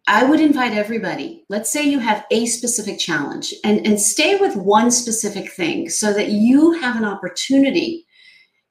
I 0.10 0.24
would 0.24 0.40
invite 0.40 0.74
everybody. 0.74 1.44
Let's 1.50 1.70
say 1.72 1.84
you 1.84 2.00
have 2.00 2.26
a 2.32 2.46
specific 2.46 2.98
challenge 2.98 3.54
and, 3.66 3.86
and 3.86 4.00
stay 4.00 4.38
with 4.38 4.56
one 4.56 4.90
specific 4.90 5.52
thing 5.52 5.90
so 5.90 6.14
that 6.14 6.30
you 6.30 6.72
have 6.74 6.96
an 6.96 7.04
opportunity 7.04 8.06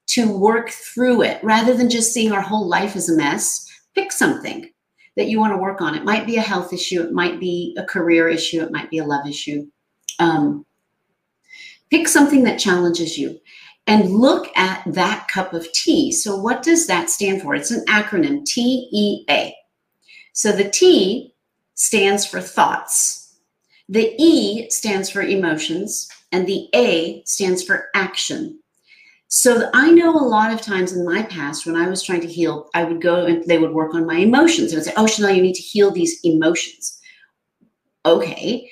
to 0.08 0.34
work 0.34 0.70
through 0.70 1.22
it 1.22 1.42
rather 1.44 1.74
than 1.74 1.90
just 1.90 2.14
seeing 2.14 2.32
our 2.32 2.40
whole 2.40 2.66
life 2.66 2.96
as 2.96 3.10
a 3.10 3.16
mess. 3.16 3.68
Pick 3.94 4.12
something 4.12 4.70
that 5.16 5.26
you 5.28 5.38
want 5.38 5.52
to 5.52 5.58
work 5.58 5.82
on. 5.82 5.94
It 5.94 6.04
might 6.04 6.26
be 6.26 6.36
a 6.36 6.42
health 6.42 6.72
issue, 6.72 7.02
it 7.02 7.12
might 7.12 7.40
be 7.40 7.76
a 7.78 7.84
career 7.84 8.28
issue, 8.28 8.62
it 8.62 8.72
might 8.72 8.88
be 8.88 8.98
a 8.98 9.04
love 9.04 9.26
issue. 9.26 9.66
Um, 10.18 10.64
pick 11.90 12.08
something 12.08 12.44
that 12.44 12.58
challenges 12.58 13.18
you 13.18 13.38
and 13.86 14.10
look 14.10 14.48
at 14.56 14.82
that 14.86 15.28
cup 15.28 15.52
of 15.52 15.70
tea. 15.72 16.10
So, 16.10 16.36
what 16.36 16.62
does 16.62 16.86
that 16.86 17.10
stand 17.10 17.42
for? 17.42 17.54
It's 17.54 17.70
an 17.70 17.84
acronym 17.86 18.44
T 18.44 18.88
E 18.92 19.24
A. 19.30 19.54
So, 20.32 20.52
the 20.52 20.68
T 20.68 21.34
stands 21.74 22.26
for 22.26 22.40
thoughts, 22.40 23.38
the 23.88 24.14
E 24.18 24.68
stands 24.70 25.08
for 25.10 25.22
emotions, 25.22 26.08
and 26.32 26.46
the 26.46 26.68
A 26.74 27.22
stands 27.24 27.62
for 27.62 27.88
action. 27.94 28.60
So, 29.28 29.70
I 29.72 29.92
know 29.92 30.14
a 30.14 30.26
lot 30.26 30.52
of 30.52 30.60
times 30.60 30.92
in 30.92 31.04
my 31.04 31.22
past 31.22 31.64
when 31.64 31.76
I 31.76 31.88
was 31.88 32.02
trying 32.02 32.22
to 32.22 32.26
heal, 32.26 32.68
I 32.74 32.84
would 32.84 33.00
go 33.00 33.26
and 33.26 33.44
they 33.44 33.58
would 33.58 33.72
work 33.72 33.94
on 33.94 34.06
my 34.06 34.16
emotions. 34.16 34.70
They 34.70 34.76
would 34.76 34.84
say, 34.84 34.94
Oh, 34.96 35.06
Chanel, 35.06 35.34
you 35.34 35.42
need 35.42 35.54
to 35.54 35.62
heal 35.62 35.92
these 35.92 36.18
emotions. 36.24 37.00
Okay. 38.04 38.68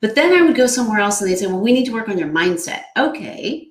But 0.00 0.14
then 0.14 0.34
I 0.34 0.42
would 0.42 0.54
go 0.54 0.66
somewhere 0.66 1.00
else 1.00 1.20
and 1.20 1.30
they'd 1.30 1.38
say, 1.38 1.46
Well, 1.46 1.60
we 1.60 1.72
need 1.72 1.86
to 1.86 1.92
work 1.92 2.08
on 2.08 2.18
your 2.18 2.28
mindset. 2.28 2.82
Okay 2.96 3.68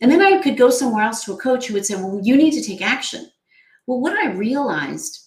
and 0.00 0.10
then 0.10 0.20
I 0.20 0.42
could 0.42 0.56
go 0.56 0.70
somewhere 0.70 1.04
else 1.04 1.24
to 1.24 1.32
a 1.32 1.38
coach 1.38 1.66
who 1.66 1.74
would 1.74 1.86
say, 1.86 1.94
Well, 1.94 2.20
you 2.22 2.36
need 2.36 2.52
to 2.52 2.62
take 2.62 2.82
action. 2.82 3.30
Well, 3.86 4.00
what 4.00 4.16
I 4.16 4.32
realized 4.32 5.26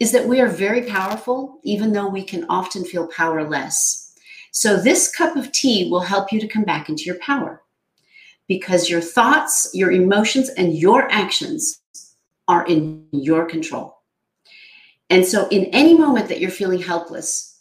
is 0.00 0.12
that 0.12 0.26
we 0.26 0.40
are 0.40 0.48
very 0.48 0.82
powerful, 0.82 1.58
even 1.64 1.92
though 1.92 2.08
we 2.08 2.22
can 2.22 2.46
often 2.48 2.84
feel 2.84 3.08
powerless. 3.08 4.14
So, 4.52 4.76
this 4.76 5.14
cup 5.14 5.36
of 5.36 5.52
tea 5.52 5.90
will 5.90 6.00
help 6.00 6.32
you 6.32 6.40
to 6.40 6.48
come 6.48 6.64
back 6.64 6.88
into 6.88 7.04
your 7.04 7.18
power 7.18 7.62
because 8.46 8.88
your 8.88 9.00
thoughts, 9.00 9.70
your 9.74 9.90
emotions, 9.90 10.48
and 10.50 10.74
your 10.74 11.10
actions 11.10 11.80
are 12.46 12.66
in 12.66 13.06
your 13.12 13.44
control. 13.44 13.94
And 15.10 15.24
so, 15.24 15.48
in 15.48 15.66
any 15.66 15.94
moment 15.94 16.28
that 16.28 16.40
you're 16.40 16.50
feeling 16.50 16.80
helpless, 16.80 17.60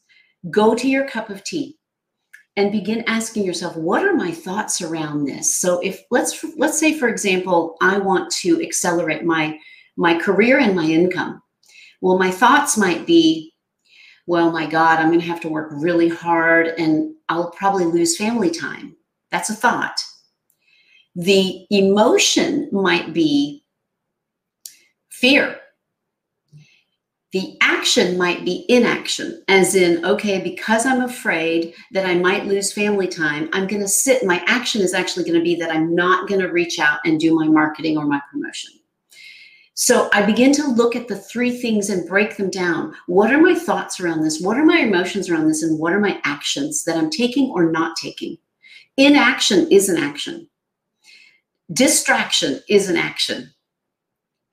go 0.49 0.75
to 0.75 0.87
your 0.87 1.07
cup 1.07 1.29
of 1.29 1.43
tea 1.43 1.76
and 2.57 2.71
begin 2.71 3.03
asking 3.05 3.45
yourself 3.45 3.77
what 3.77 4.03
are 4.03 4.15
my 4.15 4.31
thoughts 4.31 4.81
around 4.81 5.25
this? 5.25 5.55
So 5.55 5.79
if 5.81 6.01
let's 6.11 6.43
let's 6.57 6.77
say 6.77 6.97
for 6.97 7.07
example 7.07 7.77
i 7.81 7.97
want 7.97 8.31
to 8.41 8.61
accelerate 8.61 9.23
my 9.23 9.57
my 9.95 10.19
career 10.19 10.59
and 10.59 10.75
my 10.75 10.85
income. 10.85 11.41
Well 12.01 12.17
my 12.17 12.31
thoughts 12.31 12.75
might 12.75 13.05
be 13.05 13.53
well 14.25 14.51
my 14.51 14.65
god 14.65 14.99
i'm 14.99 15.07
going 15.07 15.21
to 15.21 15.27
have 15.27 15.41
to 15.41 15.49
work 15.49 15.69
really 15.71 16.09
hard 16.09 16.67
and 16.79 17.13
i'll 17.29 17.51
probably 17.51 17.85
lose 17.85 18.17
family 18.17 18.49
time. 18.49 18.95
That's 19.31 19.49
a 19.49 19.55
thought. 19.55 19.99
The 21.15 21.65
emotion 21.69 22.69
might 22.71 23.13
be 23.13 23.63
fear 25.09 25.59
the 27.33 27.57
action 27.61 28.17
might 28.17 28.45
be 28.45 28.65
inaction, 28.69 29.43
as 29.49 29.75
in, 29.75 30.03
okay, 30.05 30.41
because 30.41 30.85
I'm 30.85 31.01
afraid 31.01 31.73
that 31.91 32.05
I 32.05 32.15
might 32.15 32.45
lose 32.45 32.71
family 32.71 33.07
time, 33.07 33.49
I'm 33.51 33.67
going 33.67 33.81
to 33.81 33.87
sit. 33.87 34.25
My 34.25 34.41
action 34.47 34.81
is 34.81 34.93
actually 34.93 35.25
going 35.25 35.37
to 35.37 35.43
be 35.43 35.55
that 35.55 35.71
I'm 35.71 35.93
not 35.93 36.29
going 36.29 36.39
to 36.39 36.51
reach 36.51 36.79
out 36.79 36.99
and 37.05 37.19
do 37.19 37.35
my 37.35 37.47
marketing 37.47 37.97
or 37.97 38.05
my 38.05 38.21
promotion. 38.31 38.71
So 39.73 40.09
I 40.11 40.25
begin 40.25 40.53
to 40.53 40.71
look 40.71 40.95
at 40.95 41.07
the 41.07 41.17
three 41.17 41.51
things 41.51 41.89
and 41.89 42.07
break 42.07 42.37
them 42.37 42.49
down. 42.49 42.95
What 43.05 43.31
are 43.31 43.41
my 43.41 43.53
thoughts 43.53 43.99
around 43.99 44.23
this? 44.23 44.41
What 44.41 44.57
are 44.57 44.65
my 44.65 44.79
emotions 44.79 45.29
around 45.29 45.47
this? 45.47 45.61
And 45.61 45.77
what 45.77 45.93
are 45.93 45.99
my 45.99 46.19
actions 46.23 46.83
that 46.85 46.97
I'm 46.97 47.11
taking 47.11 47.51
or 47.51 47.69
not 47.71 47.95
taking? 47.95 48.37
Inaction 48.95 49.67
is 49.69 49.89
an 49.89 49.97
action. 49.97 50.49
Distraction 51.71 52.61
is 52.67 52.89
an 52.89 52.97
action. 52.97 53.53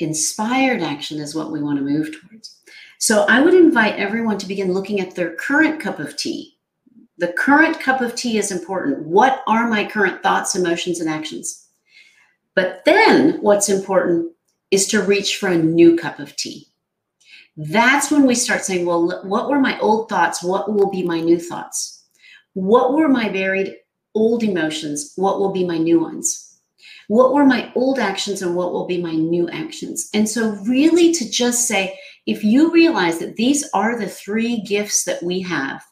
Inspired 0.01 0.83
action 0.83 1.21
is 1.21 1.35
what 1.35 1.53
we 1.53 1.63
want 1.63 1.79
to 1.79 1.85
move 1.85 2.11
towards. 2.21 2.61
So 3.05 3.27
I 3.29 3.43
would 3.43 3.53
invite 3.53 3.97
everyone 3.97 4.39
to 4.39 4.49
begin 4.49 4.73
looking 4.73 4.99
at 4.99 5.15
their 5.15 5.35
current 5.35 5.79
cup 5.79 5.99
of 5.99 6.17
tea. 6.17 6.57
The 7.19 7.35
current 7.35 7.79
cup 7.79 8.01
of 8.01 8.15
tea 8.15 8.39
is 8.39 8.51
important. 8.51 9.07
What 9.07 9.43
are 9.47 9.69
my 9.69 9.85
current 9.85 10.23
thoughts, 10.23 10.55
emotions, 10.55 11.01
and 11.01 11.11
actions? 11.11 11.69
But 12.55 12.83
then 12.87 13.43
what's 13.43 13.69
important 13.69 14.33
is 14.71 14.87
to 14.87 15.03
reach 15.03 15.37
for 15.37 15.51
a 15.51 15.59
new 15.59 15.99
cup 15.99 16.19
of 16.19 16.35
tea. 16.37 16.69
That's 17.59 18.11
when 18.11 18.25
we 18.25 18.35
start 18.35 18.65
saying, 18.65 18.87
well, 18.87 19.21
what 19.23 19.51
were 19.51 19.61
my 19.61 19.79
old 19.81 20.09
thoughts? 20.09 20.43
What 20.43 20.73
will 20.73 20.91
be 20.91 21.03
my 21.03 21.21
new 21.21 21.39
thoughts? 21.39 22.07
What 22.55 22.95
were 22.95 23.09
my 23.09 23.29
buried 23.29 23.77
old 24.15 24.43
emotions? 24.43 25.13
What 25.17 25.41
will 25.41 25.53
be 25.53 25.67
my 25.67 25.77
new 25.77 26.01
ones? 26.01 26.59
What 27.09 27.35
were 27.35 27.45
my 27.45 27.71
old 27.75 27.99
actions 27.99 28.41
and 28.41 28.57
what 28.57 28.73
will 28.73 28.87
be 28.87 29.03
my 29.03 29.13
new 29.13 29.47
actions? 29.51 30.09
And 30.15 30.27
so, 30.27 30.53
really, 30.65 31.13
to 31.13 31.31
just 31.31 31.69
say, 31.69 31.99
if 32.27 32.43
you 32.43 32.71
realize 32.73 33.19
that 33.19 33.37
these 33.37 33.69
are 33.75 33.99
the 33.99 34.09
three 34.09 34.61
gifts 34.63 35.05
that 35.05 35.23
we 35.23 35.41
have 35.41 35.85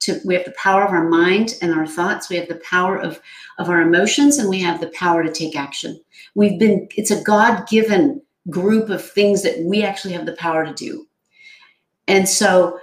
to 0.00 0.20
we 0.24 0.34
have 0.34 0.44
the 0.44 0.52
power 0.52 0.84
of 0.84 0.90
our 0.90 1.08
mind 1.08 1.54
and 1.62 1.72
our 1.72 1.86
thoughts 1.86 2.28
we 2.28 2.36
have 2.36 2.48
the 2.48 2.62
power 2.68 2.98
of 2.98 3.20
of 3.58 3.68
our 3.68 3.80
emotions 3.80 4.38
and 4.38 4.48
we 4.48 4.60
have 4.60 4.80
the 4.80 4.90
power 4.90 5.22
to 5.22 5.32
take 5.32 5.56
action. 5.56 6.00
We've 6.34 6.58
been 6.58 6.88
it's 6.96 7.10
a 7.10 7.22
god-given 7.22 8.20
group 8.50 8.90
of 8.90 9.04
things 9.04 9.42
that 9.42 9.60
we 9.60 9.84
actually 9.84 10.14
have 10.14 10.26
the 10.26 10.32
power 10.32 10.64
to 10.66 10.74
do. 10.74 11.06
And 12.08 12.28
so 12.28 12.80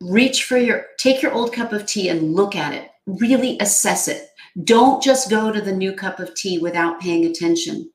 reach 0.00 0.44
for 0.44 0.58
your 0.58 0.86
take 0.98 1.22
your 1.22 1.32
old 1.32 1.52
cup 1.52 1.72
of 1.72 1.86
tea 1.86 2.08
and 2.08 2.34
look 2.34 2.56
at 2.56 2.72
it. 2.72 2.90
Really 3.06 3.56
assess 3.60 4.08
it. 4.08 4.28
Don't 4.64 5.02
just 5.02 5.30
go 5.30 5.52
to 5.52 5.60
the 5.60 5.72
new 5.72 5.92
cup 5.92 6.18
of 6.18 6.34
tea 6.34 6.58
without 6.58 7.00
paying 7.00 7.26
attention 7.26 7.90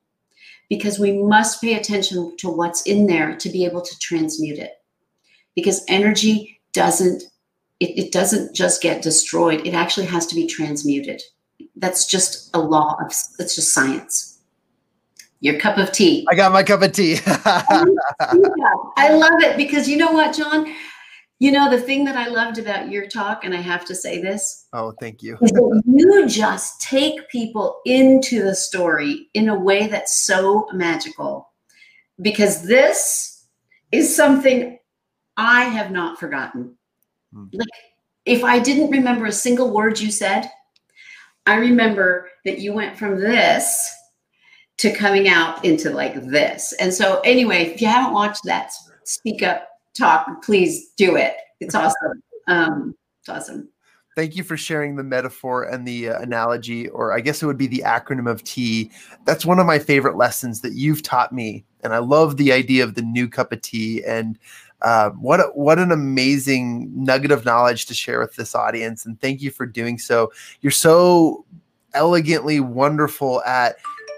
because 0.72 0.98
we 0.98 1.12
must 1.12 1.60
pay 1.60 1.74
attention 1.74 2.34
to 2.38 2.48
what's 2.48 2.80
in 2.86 3.06
there 3.06 3.36
to 3.36 3.50
be 3.50 3.66
able 3.66 3.82
to 3.82 3.98
transmute 3.98 4.58
it. 4.58 4.72
Because 5.54 5.84
energy 5.86 6.62
doesn't 6.72 7.24
it, 7.78 7.98
it 7.98 8.10
doesn't 8.10 8.56
just 8.56 8.80
get 8.80 9.02
destroyed 9.02 9.66
it 9.66 9.74
actually 9.74 10.06
has 10.06 10.26
to 10.28 10.34
be 10.34 10.46
transmuted. 10.46 11.20
That's 11.76 12.06
just 12.06 12.48
a 12.54 12.58
law 12.58 12.96
of 13.04 13.12
it's 13.38 13.54
just 13.54 13.74
science. 13.74 14.40
Your 15.40 15.60
cup 15.60 15.76
of 15.76 15.92
tea. 15.92 16.26
I 16.30 16.34
got 16.34 16.52
my 16.52 16.62
cup 16.62 16.80
of 16.80 16.92
tea. 16.92 17.18
I 17.26 19.12
love 19.12 19.42
it 19.42 19.58
because 19.58 19.86
you 19.86 19.98
know 19.98 20.12
what 20.12 20.34
john 20.34 20.74
you 21.42 21.50
know 21.50 21.70
the 21.70 21.80
thing 21.80 22.04
that 22.04 22.16
i 22.16 22.28
loved 22.28 22.58
about 22.58 22.90
your 22.90 23.06
talk 23.06 23.44
and 23.44 23.54
i 23.54 23.60
have 23.60 23.84
to 23.84 23.94
say 23.94 24.20
this 24.20 24.66
oh 24.72 24.92
thank 25.00 25.22
you 25.22 25.36
you 25.86 26.28
just 26.28 26.80
take 26.80 27.28
people 27.28 27.80
into 27.84 28.42
the 28.42 28.54
story 28.54 29.28
in 29.34 29.48
a 29.48 29.58
way 29.58 29.86
that's 29.86 30.22
so 30.22 30.68
magical 30.72 31.50
because 32.20 32.66
this 32.66 33.46
is 33.90 34.14
something 34.14 34.78
i 35.36 35.64
have 35.64 35.90
not 35.90 36.18
forgotten 36.18 36.76
Mm. 37.34 37.48
Like 37.52 37.68
if 38.24 38.44
I 38.44 38.58
didn't 38.58 38.90
remember 38.90 39.26
a 39.26 39.32
single 39.32 39.70
word 39.70 40.00
you 40.00 40.10
said, 40.10 40.50
I 41.46 41.56
remember 41.56 42.28
that 42.44 42.58
you 42.58 42.72
went 42.72 42.96
from 42.96 43.18
this 43.18 43.90
to 44.78 44.92
coming 44.92 45.28
out 45.28 45.64
into 45.64 45.90
like 45.90 46.14
this. 46.26 46.72
And 46.74 46.92
so 46.92 47.20
anyway, 47.20 47.62
if 47.62 47.80
you 47.80 47.88
haven't 47.88 48.14
watched 48.14 48.44
that 48.44 48.72
speak 49.04 49.42
up 49.42 49.68
talk, 49.96 50.42
please 50.42 50.90
do 50.96 51.16
it. 51.16 51.34
It's 51.60 51.74
awesome. 51.74 52.22
Um, 52.48 52.94
it's 53.20 53.28
awesome. 53.28 53.68
Thank 54.14 54.36
you 54.36 54.44
for 54.44 54.58
sharing 54.58 54.96
the 54.96 55.02
metaphor 55.02 55.64
and 55.64 55.88
the 55.88 56.10
uh, 56.10 56.20
analogy, 56.20 56.88
or 56.88 57.12
I 57.12 57.20
guess 57.20 57.42
it 57.42 57.46
would 57.46 57.56
be 57.56 57.66
the 57.66 57.82
acronym 57.86 58.30
of 58.30 58.44
tea. 58.44 58.90
That's 59.24 59.46
one 59.46 59.58
of 59.58 59.66
my 59.66 59.78
favorite 59.78 60.18
lessons 60.18 60.60
that 60.60 60.74
you've 60.74 61.02
taught 61.02 61.32
me. 61.32 61.64
And 61.82 61.94
I 61.94 61.98
love 61.98 62.36
the 62.36 62.52
idea 62.52 62.84
of 62.84 62.94
the 62.94 63.02
new 63.02 63.26
cup 63.26 63.52
of 63.52 63.62
tea. 63.62 64.04
And 64.04 64.38
uh, 64.82 65.10
what 65.10 65.40
a, 65.40 65.44
what 65.54 65.78
an 65.78 65.92
amazing 65.92 66.90
nugget 66.92 67.30
of 67.30 67.44
knowledge 67.44 67.86
to 67.86 67.94
share 67.94 68.20
with 68.20 68.34
this 68.34 68.54
audience, 68.54 69.06
and 69.06 69.20
thank 69.20 69.40
you 69.40 69.50
for 69.50 69.64
doing 69.64 69.96
so. 69.96 70.32
You're 70.60 70.72
so 70.72 71.44
elegantly 71.94 72.58
wonderful 72.58 73.42
at 73.44 73.76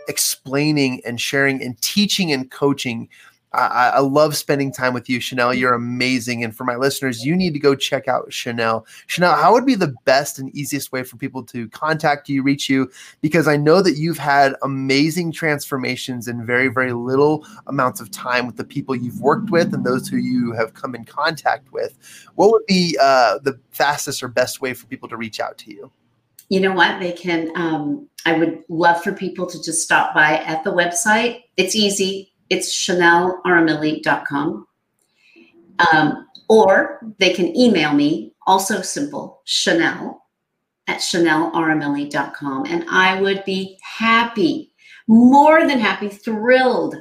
explaining 0.09 1.03
and 1.05 1.21
sharing 1.21 1.63
and 1.63 1.81
teaching 1.83 2.33
and 2.33 2.51
coaching 2.51 3.09
I, 3.55 3.93
I, 3.95 4.01
love 4.01 4.37
spending 4.37 4.73
time 4.73 4.95
with 4.95 5.09
you, 5.09 5.21
Chanel. 5.21 5.55
You're 5.55 5.75
amazing. 5.75 6.43
And 6.43 6.55
for 6.55 6.65
my 6.65 6.75
listeners, 6.75 7.25
you 7.25 7.37
need 7.37 7.53
to 7.53 7.61
go 7.61 7.75
check 7.75 8.09
out 8.09 8.33
Chanel. 8.33 8.85
Chanel, 9.07 9.35
how 9.35 9.53
would 9.53 9.65
be 9.65 9.77
the 9.77 9.95
best 10.05 10.39
and 10.39 10.55
easiest 10.55 10.91
way 10.91 11.05
for 11.05 11.17
people 11.17 11.43
to 11.45 11.69
contact 11.69 12.29
you, 12.29 12.43
reach 12.43 12.69
you? 12.69 12.91
Because 13.21 13.47
I 13.47 13.57
know 13.57 13.81
that 13.81 13.97
you've 13.97 14.19
had 14.19 14.57
amazing 14.63 15.31
transformations 15.31 16.27
in 16.27 16.45
very, 16.45 16.69
very 16.69 16.93
little 16.93 17.47
amounts 17.69 18.01
of 18.01 18.11
time 18.11 18.47
with 18.47 18.57
the 18.57 18.65
people 18.65 18.97
you've 18.97 19.21
worked 19.21 19.51
with 19.51 19.73
and 19.73 19.85
those 19.85 20.09
who 20.09 20.17
you 20.17 20.53
have 20.53 20.75
come 20.75 20.95
in 20.95 21.05
contact 21.05 21.73
with. 21.73 21.97
What 22.35 22.51
would 22.51 22.67
be 22.67 22.99
uh, 23.01 23.39
the 23.39 23.59
fastest 23.71 24.23
or 24.23 24.29
best 24.29 24.61
way 24.61 24.75
for 24.75 24.87
people 24.87 25.09
to 25.09 25.17
reach 25.17 25.39
out 25.39 25.59
to 25.59 25.73
you? 25.73 25.93
You 26.49 26.61
know 26.61 26.73
what? 26.73 27.01
They 27.01 27.13
can. 27.13 27.51
Um, 27.57 28.09
I 28.27 28.39
would 28.39 28.65
love 28.69 29.03
for 29.03 29.13
people 29.13 29.47
to 29.47 29.63
just 29.63 29.83
stop 29.83 30.15
by 30.15 30.39
at 30.39 30.65
the 30.65 30.71
website. 30.71 31.45
It's 31.57 31.75
easy 31.75 32.34
it's 32.51 32.75
chanelaramilli.com. 32.75 34.67
Um, 35.93 36.29
or 36.49 37.01
they 37.19 37.33
can 37.33 37.57
email 37.57 37.93
me, 37.93 38.33
also 38.47 38.83
simple, 38.83 39.41
Chanel 39.45 40.25
at 40.87 40.99
chanelaramilli.com. 40.99 42.67
And 42.67 42.85
I 42.91 43.21
would 43.21 43.45
be 43.45 43.79
happy, 43.83 44.73
more 45.07 45.67
than 45.67 45.79
happy, 45.79 46.09
thrilled. 46.09 46.97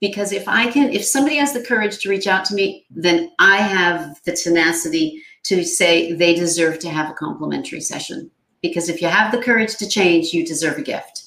Because 0.00 0.32
if 0.32 0.46
I 0.48 0.70
can, 0.70 0.92
if 0.92 1.04
somebody 1.04 1.36
has 1.36 1.54
the 1.54 1.62
courage 1.62 1.98
to 2.00 2.10
reach 2.10 2.26
out 2.26 2.44
to 2.46 2.54
me, 2.54 2.84
then 2.90 3.32
I 3.38 3.56
have 3.56 4.20
the 4.24 4.32
tenacity 4.32 5.22
to 5.44 5.64
say 5.64 6.12
they 6.12 6.34
deserve 6.34 6.78
to 6.80 6.90
have 6.90 7.10
a 7.10 7.14
complimentary 7.14 7.80
session. 7.80 8.30
Because 8.60 8.88
if 8.88 9.00
you 9.00 9.08
have 9.08 9.32
the 9.32 9.42
courage 9.42 9.76
to 9.76 9.88
change, 9.88 10.32
you 10.32 10.44
deserve 10.44 10.78
a 10.78 10.82
gift. 10.82 11.24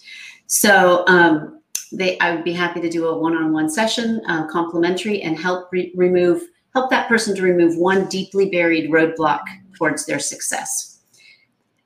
So 0.47 1.05
um, 1.07 1.56
they 1.91 2.19
I 2.19 2.33
would 2.33 2.43
be 2.43 2.53
happy 2.53 2.81
to 2.81 2.89
do 2.89 3.07
a 3.07 3.17
one-on-one 3.17 3.69
session, 3.69 4.21
uh, 4.27 4.47
complimentary, 4.47 5.21
and 5.21 5.37
help 5.37 5.69
re- 5.71 5.91
remove 5.95 6.41
help 6.73 6.89
that 6.89 7.07
person 7.07 7.35
to 7.35 7.41
remove 7.41 7.77
one 7.77 8.07
deeply 8.07 8.49
buried 8.49 8.91
roadblock 8.91 9.41
towards 9.75 10.05
their 10.05 10.19
success. 10.19 10.99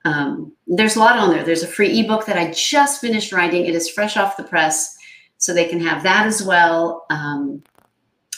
Um, 0.03 0.53
there's 0.67 0.95
a 0.95 0.99
lot 0.99 1.17
on 1.17 1.29
there. 1.29 1.43
There's 1.43 1.63
a 1.63 1.67
free 1.67 1.99
ebook 1.99 2.25
that 2.25 2.37
I 2.37 2.51
just 2.51 3.01
finished 3.01 3.31
writing. 3.31 3.65
It 3.65 3.75
is 3.75 3.89
fresh 3.89 4.17
off 4.17 4.37
the 4.37 4.43
press, 4.43 4.97
so 5.37 5.53
they 5.53 5.65
can 5.65 5.79
have 5.79 6.03
that 6.03 6.25
as 6.25 6.43
well. 6.43 7.05
Um, 7.09 7.63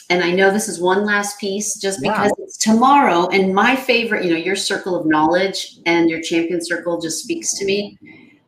and 0.09 0.23
I 0.23 0.31
know 0.31 0.51
this 0.51 0.67
is 0.67 0.79
one 0.79 1.05
last 1.05 1.39
piece 1.39 1.79
just 1.79 2.01
because 2.01 2.29
wow. 2.29 2.43
it's 2.43 2.57
tomorrow. 2.57 3.27
And 3.29 3.55
my 3.55 3.75
favorite, 3.75 4.25
you 4.25 4.31
know, 4.31 4.37
your 4.37 4.55
circle 4.55 4.95
of 4.95 5.07
knowledge 5.07 5.77
and 5.85 6.09
your 6.09 6.21
champion 6.21 6.63
circle 6.63 6.99
just 7.01 7.23
speaks 7.23 7.57
to 7.57 7.65
me. 7.65 7.97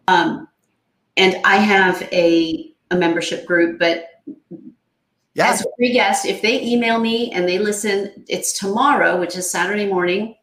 Um, 0.08 0.48
and 1.18 1.38
I 1.46 1.58
have 1.58 2.04
a 2.12 2.65
a 2.92 2.96
membership 2.96 3.46
group, 3.46 3.80
but 3.80 4.10
yeah. 5.34 5.50
as 5.50 5.62
a 5.62 5.66
free 5.78 5.94
guest, 5.94 6.26
if 6.26 6.42
they 6.42 6.62
email 6.62 7.00
me 7.00 7.32
and 7.32 7.48
they 7.48 7.60
listen, 7.60 8.26
it's 8.28 8.58
tomorrow, 8.58 9.20
which 9.20 9.36
is 9.36 9.50
Saturday 9.50 9.86
morning 9.86 10.36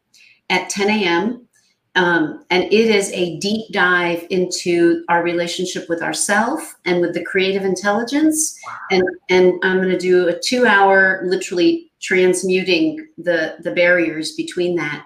at 0.49 0.69
10 0.69 0.89
a.m. 0.89 1.47
Um, 1.95 2.43
and 2.49 2.63
it 2.63 2.73
is 2.73 3.11
a 3.11 3.37
deep 3.39 3.71
dive 3.71 4.25
into 4.29 5.03
our 5.09 5.23
relationship 5.23 5.87
with 5.89 6.01
ourself 6.01 6.75
and 6.85 7.01
with 7.01 7.13
the 7.13 7.23
creative 7.23 7.63
intelligence. 7.63 8.59
Wow. 8.65 8.77
And 8.91 9.03
and 9.29 9.53
I'm 9.63 9.77
going 9.77 9.89
to 9.89 9.97
do 9.97 10.27
a 10.27 10.39
two 10.39 10.65
hour, 10.65 11.21
literally 11.25 11.91
transmuting 12.01 13.07
the 13.17 13.57
the 13.61 13.71
barriers 13.71 14.33
between 14.35 14.75
that. 14.77 15.05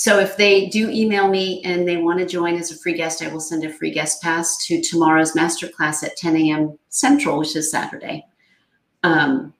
So 0.00 0.18
if 0.18 0.38
they 0.38 0.66
do 0.68 0.88
email 0.88 1.28
me 1.28 1.60
and 1.62 1.86
they 1.86 1.98
want 1.98 2.20
to 2.20 2.24
join 2.24 2.54
as 2.54 2.70
a 2.70 2.74
free 2.78 2.94
guest, 2.94 3.22
I 3.22 3.28
will 3.28 3.38
send 3.38 3.64
a 3.64 3.70
free 3.70 3.90
guest 3.90 4.22
pass 4.22 4.56
to 4.64 4.80
tomorrow's 4.80 5.32
masterclass 5.32 6.02
at 6.02 6.16
10 6.16 6.36
a.m. 6.38 6.78
Central, 6.88 7.38
which 7.38 7.54
is 7.54 7.70
Saturday, 7.70 8.24
um, 9.02 9.52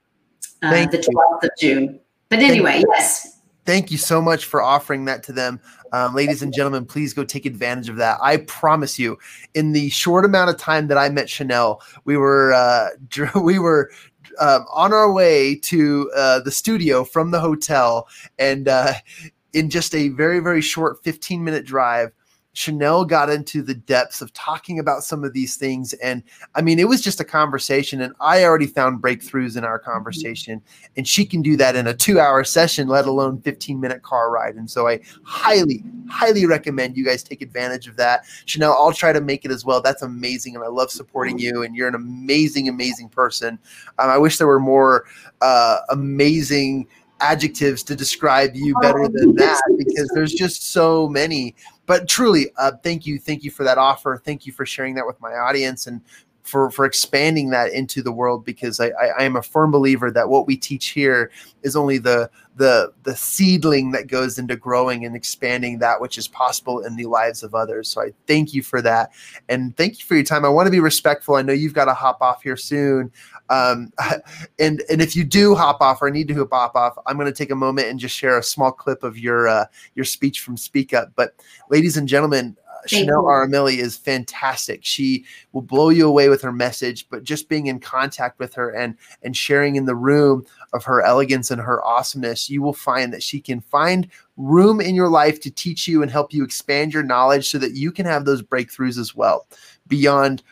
uh, 0.63 0.87
the 0.87 0.97
12th 0.97 1.45
of 1.45 1.51
June. 1.59 2.01
But 2.31 2.39
anyway, 2.39 2.77
Thank 2.77 2.87
yes. 2.89 3.41
Thank 3.67 3.91
you 3.91 3.99
so 3.99 4.23
much 4.23 4.47
for 4.47 4.63
offering 4.63 5.05
that 5.05 5.23
to 5.25 5.35
them. 5.35 5.61
Um, 5.93 6.15
ladies 6.15 6.41
and 6.41 6.55
gentlemen, 6.55 6.87
please 6.87 7.13
go 7.13 7.23
take 7.23 7.45
advantage 7.45 7.91
of 7.91 7.97
that. 7.97 8.17
I 8.23 8.39
promise 8.39 8.99
you, 8.99 9.19
in 9.53 9.73
the 9.73 9.91
short 9.91 10.25
amount 10.25 10.49
of 10.49 10.57
time 10.57 10.87
that 10.87 10.97
I 10.97 11.11
met 11.11 11.29
Chanel, 11.29 11.83
we 12.07 12.17
were 12.17 12.55
uh, 12.55 12.89
we 13.43 13.59
were 13.59 13.91
um, 14.41 14.65
on 14.73 14.95
our 14.95 15.13
way 15.13 15.57
to 15.57 16.11
uh, 16.17 16.41
the 16.41 16.51
studio 16.51 17.05
from 17.05 17.31
the 17.31 17.41
hotel, 17.41 18.09
and 18.39 18.69
uh, 18.69 18.95
in 19.53 19.71
just 19.71 19.95
a 19.95 20.09
very, 20.09 20.41
very 20.41 20.61
short 20.61 21.03
15 21.05 21.43
minute 21.43 21.65
drive, 21.65 22.13
Chanel 22.53 23.05
got 23.05 23.31
into 23.31 23.63
the 23.63 23.75
depths 23.75 24.21
of 24.21 24.33
talking 24.33 24.79
about 24.79 25.05
some 25.05 25.23
of 25.23 25.33
these 25.33 25.57
things. 25.57 25.93
And 25.95 26.23
I 26.55 26.63
mean, 26.63 26.79
it 26.79 26.89
was 26.89 27.01
just 27.01 27.21
a 27.21 27.25
conversation, 27.25 28.01
and 28.01 28.13
I 28.21 28.45
already 28.45 28.67
found 28.67 29.01
breakthroughs 29.01 29.57
in 29.57 29.65
our 29.65 29.79
mm-hmm. 29.79 29.91
conversation. 29.91 30.61
And 30.97 31.07
she 31.07 31.25
can 31.25 31.43
do 31.43 31.57
that 31.59 31.77
in 31.77 31.87
a 31.87 31.95
two 31.95 32.19
hour 32.19 32.43
session, 32.43 32.89
let 32.89 33.07
alone 33.07 33.41
15 33.43 33.81
minute 33.81 34.03
car 34.03 34.31
ride. 34.31 34.57
And 34.57 34.69
so 34.69 34.89
I 34.89 35.01
highly, 35.23 35.85
highly 36.09 36.45
recommend 36.45 36.97
you 36.97 37.05
guys 37.05 37.23
take 37.23 37.41
advantage 37.41 37.87
of 37.87 37.97
that. 37.97 38.25
Chanel, 38.47 38.73
I'll 38.73 38.93
try 38.93 39.13
to 39.13 39.21
make 39.21 39.45
it 39.45 39.51
as 39.53 39.65
well. 39.65 39.81
That's 39.81 40.03
amazing. 40.03 40.57
And 40.57 40.65
I 40.65 40.69
love 40.69 40.91
supporting 40.91 41.39
you. 41.39 41.63
And 41.63 41.77
you're 41.77 41.89
an 41.89 41.95
amazing, 41.95 42.69
amazing 42.69 43.11
person. 43.11 43.59
Um, 43.99 44.11
I 44.11 44.19
wish 44.19 44.39
there 44.39 44.47
were 44.49 44.61
more 44.61 45.05
uh, 45.41 45.79
amazing 45.89 46.89
adjectives 47.21 47.83
to 47.85 47.97
describe 47.97 48.55
you 48.55 48.75
better 48.81 49.09
than 49.09 49.35
that 49.37 49.63
because 49.79 50.11
there's 50.15 50.33
just 50.33 50.73
so 50.73 51.09
many. 51.09 51.55
But 51.87 52.09
truly, 52.09 52.53
uh, 52.57 52.73
thank 52.83 53.07
you, 53.07 53.19
thank 53.19 53.45
you 53.45 53.51
for 53.51 53.65
that 53.65 53.79
offer. 53.79 54.21
Thank 54.25 54.47
you 54.47 54.53
for 54.53 54.65
sharing 54.65 54.95
that 54.95 55.07
with 55.07 55.21
my 55.21 55.33
audience. 55.33 55.87
And 55.87 56.01
for 56.43 56.71
for 56.71 56.85
expanding 56.85 57.51
that 57.51 57.73
into 57.73 58.03
the 58.03 58.13
world 58.13 58.45
because 58.45 58.81
I, 58.81 58.89
I, 58.89 59.07
I 59.19 59.23
am 59.23 59.37
a 59.37 59.43
firm 59.43 59.71
believer 59.71 60.11
that 60.11 60.29
what 60.29 60.47
we 60.47 60.57
teach 60.57 60.89
here 60.89 61.31
is 61.63 61.77
only 61.77 61.99
the 61.99 62.31
the 62.57 62.93
the 63.05 63.17
seedling 63.17 63.93
that 63.93 64.07
goes 64.07 64.39
into 64.39 64.57
growing 64.57 65.05
and 65.05 65.15
expanding 65.15 65.79
that 65.79 66.01
which 66.01 66.19
is 66.19 66.29
possible 66.29 66.85
in 66.85 66.97
the 66.97 67.07
lives 67.07 67.43
of 67.43 67.55
others. 67.55 67.89
So 67.89 68.03
I 68.03 68.13
thank 68.27 68.53
you 68.53 68.63
for 68.63 68.83
that, 68.83 69.13
and 69.49 69.77
thank 69.77 70.01
you 70.01 70.07
for 70.07 70.15
your 70.15 70.25
time. 70.25 70.45
I 70.45 70.49
want 70.49 70.67
to 70.67 70.73
be 70.73 70.81
respectful. 70.81 71.37
I 71.37 71.43
know 71.43 71.53
you've 71.53 71.75
got 71.75 71.87
to 71.87 71.95
hop 71.95 72.21
off 72.21 72.43
here 72.43 72.57
soon, 72.57 73.13
um, 73.51 73.93
and 74.59 74.83
and 74.89 75.03
if 75.03 75.15
you 75.15 75.25
do 75.25 75.55
hop 75.55 75.81
off 75.81 76.01
or 76.01 76.11
need 76.11 76.29
to 76.29 76.49
hop 76.51 76.75
off, 76.75 76.97
I'm 77.07 77.17
going 77.17 77.27
to 77.27 77.37
take 77.37 77.51
a 77.51 77.57
moment 77.57 77.89
and 77.89 77.99
just 77.99 78.17
share 78.17 78.39
a 78.39 78.43
small 78.43 78.73
clip 78.73 79.03
of 79.03 79.19
your 79.19 79.49
uh, 79.49 79.67
your 79.95 80.05
speech 80.05 80.41
from 80.41 80.57
Speak 80.57 80.95
Up. 80.95 81.13
But 81.17 81.35
ladies 81.69 81.97
and 81.97 82.09
gentlemen, 82.09 82.57
Chanel 82.87 83.25
Aramilli 83.25 83.79
is 83.79 83.97
fantastic. 83.97 84.81
She 84.85 85.25
will 85.53 85.63
blow 85.63 85.91
you 85.91 86.09
away 86.09 86.29
with 86.29 86.43
her 86.43 86.53
message, 86.53 87.09
but 87.11 87.25
just 87.25 87.49
being 87.49 87.67
in 87.67 87.81
contact 87.81 88.39
with 88.39 88.55
her 88.55 88.71
and 88.71 88.95
and 89.23 89.37
sharing 89.37 89.77
in 89.77 89.85
the 89.85 89.97
room 89.97 90.47
of 90.73 90.85
her 90.85 91.03
elegance 91.03 91.51
and 91.51 91.61
her 91.61 91.85
awesomeness, 91.85 92.49
you 92.49 92.63
will 92.63 92.73
find 92.73 93.13
that 93.13 93.23
she 93.23 93.41
can 93.41 93.61
find 93.61 94.09
room 94.37 94.81
in 94.81 94.95
your 94.95 95.09
life 95.09 95.41
to 95.41 95.51
teach 95.51 95.87
you 95.87 96.03
and 96.03 96.11
help 96.11 96.33
you 96.33 96.45
expand 96.45 96.95
your 96.95 97.03
knowledge 97.03 97.51
so 97.51 97.59
that 97.59 97.75
you 97.75 97.93
can 97.93 98.07
have 98.07 98.25
those 98.25 98.43
breakthroughs 98.43 98.99
as 98.99 99.15
well 99.15 99.47
beyond 99.87 100.43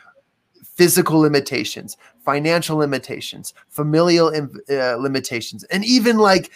physical 0.79 1.19
limitations, 1.19 1.97
financial 2.23 2.77
limitations, 2.77 3.53
familial 3.67 4.31
uh, 4.69 4.95
limitations, 4.95 5.65
and 5.65 5.83
even 5.83 6.17
like 6.17 6.51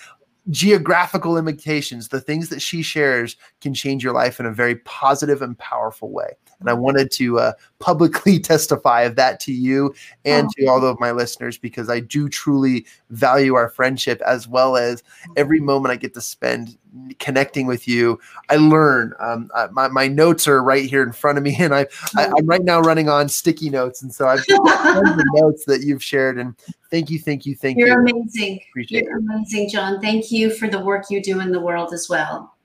geographical 0.49 1.33
limitations, 1.33 2.07
the 2.07 2.21
things 2.21 2.47
that 2.47 2.61
she 2.61 2.81
shares 2.81 3.35
can 3.59 3.73
change 3.73 4.01
your 4.01 4.13
life 4.13 4.39
in 4.39 4.45
a 4.45 4.53
very 4.53 4.77
positive 4.77 5.41
and 5.41 5.57
powerful 5.57 6.09
way. 6.09 6.31
And 6.61 6.69
I 6.69 6.73
wanted 6.73 7.11
to 7.11 7.37
uh, 7.37 7.51
publicly 7.83 8.39
testify 8.53 9.01
of 9.01 9.17
that 9.17 9.41
to 9.41 9.51
you 9.51 9.93
and 10.23 10.49
to 10.51 10.65
all 10.67 10.83
of 10.85 10.99
my 11.01 11.11
listeners 11.11 11.57
because 11.57 11.89
I 11.89 11.99
do 11.99 12.29
truly 12.29 12.85
value 13.09 13.55
our 13.55 13.67
friendship 13.67 14.21
as 14.25 14.47
well 14.47 14.77
as 14.77 15.03
every 15.35 15.59
moment 15.59 15.91
I 15.91 15.97
get 15.97 16.13
to 16.13 16.21
spend 16.21 16.77
connecting 17.19 17.67
with 17.67 17.85
you. 17.85 18.19
I 18.49 18.55
learn. 18.55 19.13
Um, 19.19 19.51
I, 19.53 19.67
my, 19.67 19.89
my 19.89 20.07
notes 20.07 20.47
are 20.47 20.63
right 20.63 20.89
here 20.89 21.03
in 21.03 21.11
front 21.11 21.37
of 21.37 21.43
me, 21.43 21.55
and 21.59 21.75
I, 21.75 21.87
I 22.15 22.25
am 22.25 22.45
right 22.45 22.63
now 22.63 22.79
running 22.79 23.09
on 23.09 23.27
sticky 23.27 23.69
notes, 23.69 24.01
and 24.01 24.13
so 24.13 24.27
I've 24.27 24.45
the 24.45 25.31
notes 25.35 25.65
that 25.65 25.81
you've 25.81 26.03
shared. 26.03 26.39
And 26.39 26.55
thank 26.89 27.09
you, 27.09 27.19
thank 27.19 27.45
you, 27.45 27.53
thank 27.53 27.77
You're 27.77 27.87
you. 27.87 27.93
You're 27.93 28.01
amazing. 28.01 28.59
Appreciate 28.69 29.03
You're 29.03 29.17
it. 29.17 29.23
amazing, 29.23 29.69
John. 29.69 29.99
Thank 29.99 30.31
you 30.31 30.51
for 30.51 30.69
the 30.69 30.79
work 30.79 31.09
you 31.09 31.21
do 31.21 31.41
in 31.41 31.51
the 31.51 31.59
world 31.59 31.93
as 31.93 32.07
well, 32.09 32.55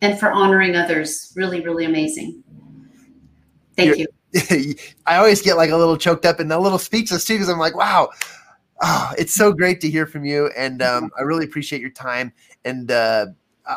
and 0.00 0.18
for 0.18 0.32
honoring 0.32 0.74
others. 0.74 1.32
Really, 1.36 1.60
really 1.60 1.84
amazing. 1.84 2.42
Thank 3.76 3.90
You're, 3.90 3.98
you. 3.98 4.06
I 5.06 5.16
always 5.16 5.40
get 5.40 5.56
like 5.56 5.70
a 5.70 5.76
little 5.76 5.96
choked 5.96 6.26
up 6.26 6.40
and 6.40 6.52
a 6.52 6.58
little 6.58 6.78
speechless 6.78 7.24
too 7.24 7.34
because 7.34 7.48
I'm 7.48 7.58
like, 7.58 7.74
wow, 7.74 8.10
oh, 8.82 9.12
it's 9.18 9.34
so 9.34 9.52
great 9.52 9.80
to 9.82 9.90
hear 9.90 10.06
from 10.06 10.24
you, 10.24 10.50
and 10.56 10.82
um, 10.82 11.10
I 11.18 11.22
really 11.22 11.44
appreciate 11.44 11.80
your 11.80 11.90
time. 11.90 12.32
And 12.64 12.90
uh, 12.90 13.26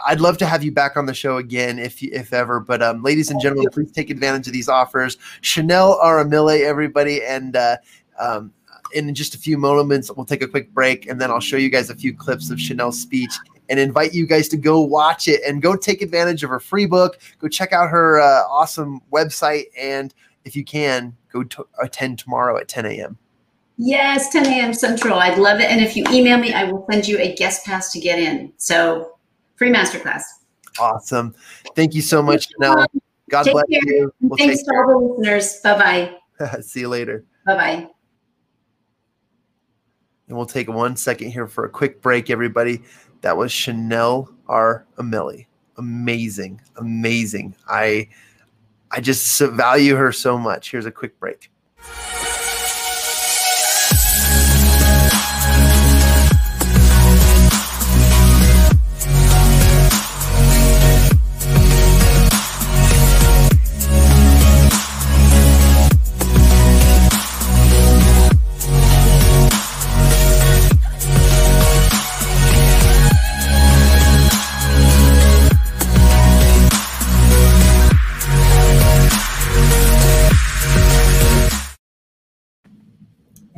I'd 0.08 0.20
love 0.20 0.38
to 0.40 0.46
have 0.46 0.64
you 0.64 0.72
back 0.72 0.98
on 0.98 1.06
the 1.06 1.14
show 1.14 1.38
again 1.38 1.80
if 1.80 2.02
if 2.04 2.34
ever. 2.34 2.60
But 2.60 2.82
um, 2.82 3.04
ladies 3.04 3.30
and 3.32 3.40
gentlemen, 3.42 3.70
please 3.72 3.92
take 3.92 4.10
advantage 4.10 4.48
of 4.48 4.54
these 4.54 4.70
offers. 4.70 5.18
Chanel 5.42 6.00
Aramilli, 6.00 6.62
everybody, 6.62 7.24
and 7.24 7.56
uh, 7.56 7.78
um, 8.20 8.54
in 8.94 9.14
just 9.14 9.36
a 9.36 9.38
few 9.38 9.58
moments, 9.58 10.12
we'll 10.16 10.26
take 10.26 10.42
a 10.42 10.48
quick 10.48 10.74
break, 10.74 11.08
and 11.08 11.20
then 11.20 11.32
I'll 11.32 11.40
show 11.40 11.58
you 11.58 11.70
guys 11.70 11.90
a 11.90 11.96
few 11.96 12.14
clips 12.14 12.50
of 12.50 12.60
Chanel's 12.60 13.00
speech 13.00 13.34
and 13.70 13.80
invite 13.80 14.14
you 14.14 14.28
guys 14.28 14.50
to 14.50 14.58
go 14.58 14.82
watch 14.82 15.30
it 15.30 15.42
and 15.48 15.62
go 15.62 15.78
take 15.78 16.02
advantage 16.02 16.44
of 16.44 16.50
her 16.50 16.60
free 16.60 16.86
book. 16.86 17.20
Go 17.40 17.48
check 17.48 17.72
out 17.72 17.90
her 17.90 18.20
uh, 18.20 18.44
awesome 18.50 19.02
website, 19.12 19.66
and 19.78 20.14
if 20.46 20.56
you 20.56 20.64
can, 20.64 21.16
go 21.32 21.44
to 21.44 21.66
attend 21.82 22.20
tomorrow 22.20 22.58
at 22.58 22.68
10 22.68 22.86
a.m. 22.86 23.18
Yes, 23.78 24.30
10 24.30 24.46
a.m. 24.46 24.74
Central. 24.74 25.16
I'd 25.16 25.40
love 25.40 25.60
it. 25.60 25.70
And 25.72 25.82
if 25.82 25.96
you 25.96 26.06
email 26.12 26.38
me, 26.38 26.54
I 26.54 26.66
will 26.66 26.86
send 26.90 27.08
you 27.08 27.18
a 27.18 27.34
guest 27.36 27.66
pass 27.66 27.92
to 27.94 28.00
get 28.00 28.20
in. 28.20 28.54
So 28.58 29.18
free 29.56 29.72
masterclass. 29.72 30.22
Awesome. 30.80 31.34
Thank 31.76 31.94
you 31.94 32.02
so 32.02 32.22
much, 32.22 32.50
Chanel. 32.52 32.86
God 33.30 33.44
take 33.44 33.54
bless 33.54 33.66
care. 33.72 33.82
you. 33.86 34.14
We'll 34.22 34.38
Thanks 34.38 34.64
to 34.64 34.72
all 34.72 34.88
the 34.88 35.16
listeners. 35.16 35.60
Bye 35.64 36.14
bye. 36.40 36.62
See 36.62 36.82
you 36.82 36.90
later. 36.90 37.26
Bye 37.46 37.56
bye. 37.56 37.88
And 40.28 40.38
we'll 40.38 40.46
take 40.46 40.70
one 40.70 40.96
second 40.96 41.32
here 41.32 41.48
for 41.48 41.66
a 41.66 41.70
quick 41.70 42.02
break, 42.02 42.30
everybody. 42.30 42.82
That 43.22 43.36
was 43.36 43.52
Chanel 43.52 44.34
R. 44.48 44.86
Ameli. 44.98 45.46
Amazing, 45.78 46.62
amazing. 46.78 47.56
I 47.68 48.08
I 48.92 49.00
just 49.00 49.40
value 49.40 49.96
her 49.96 50.12
so 50.12 50.38
much. 50.38 50.72
Here's 50.72 50.86
a 50.86 50.92
quick 50.92 51.20
break. 51.20 51.52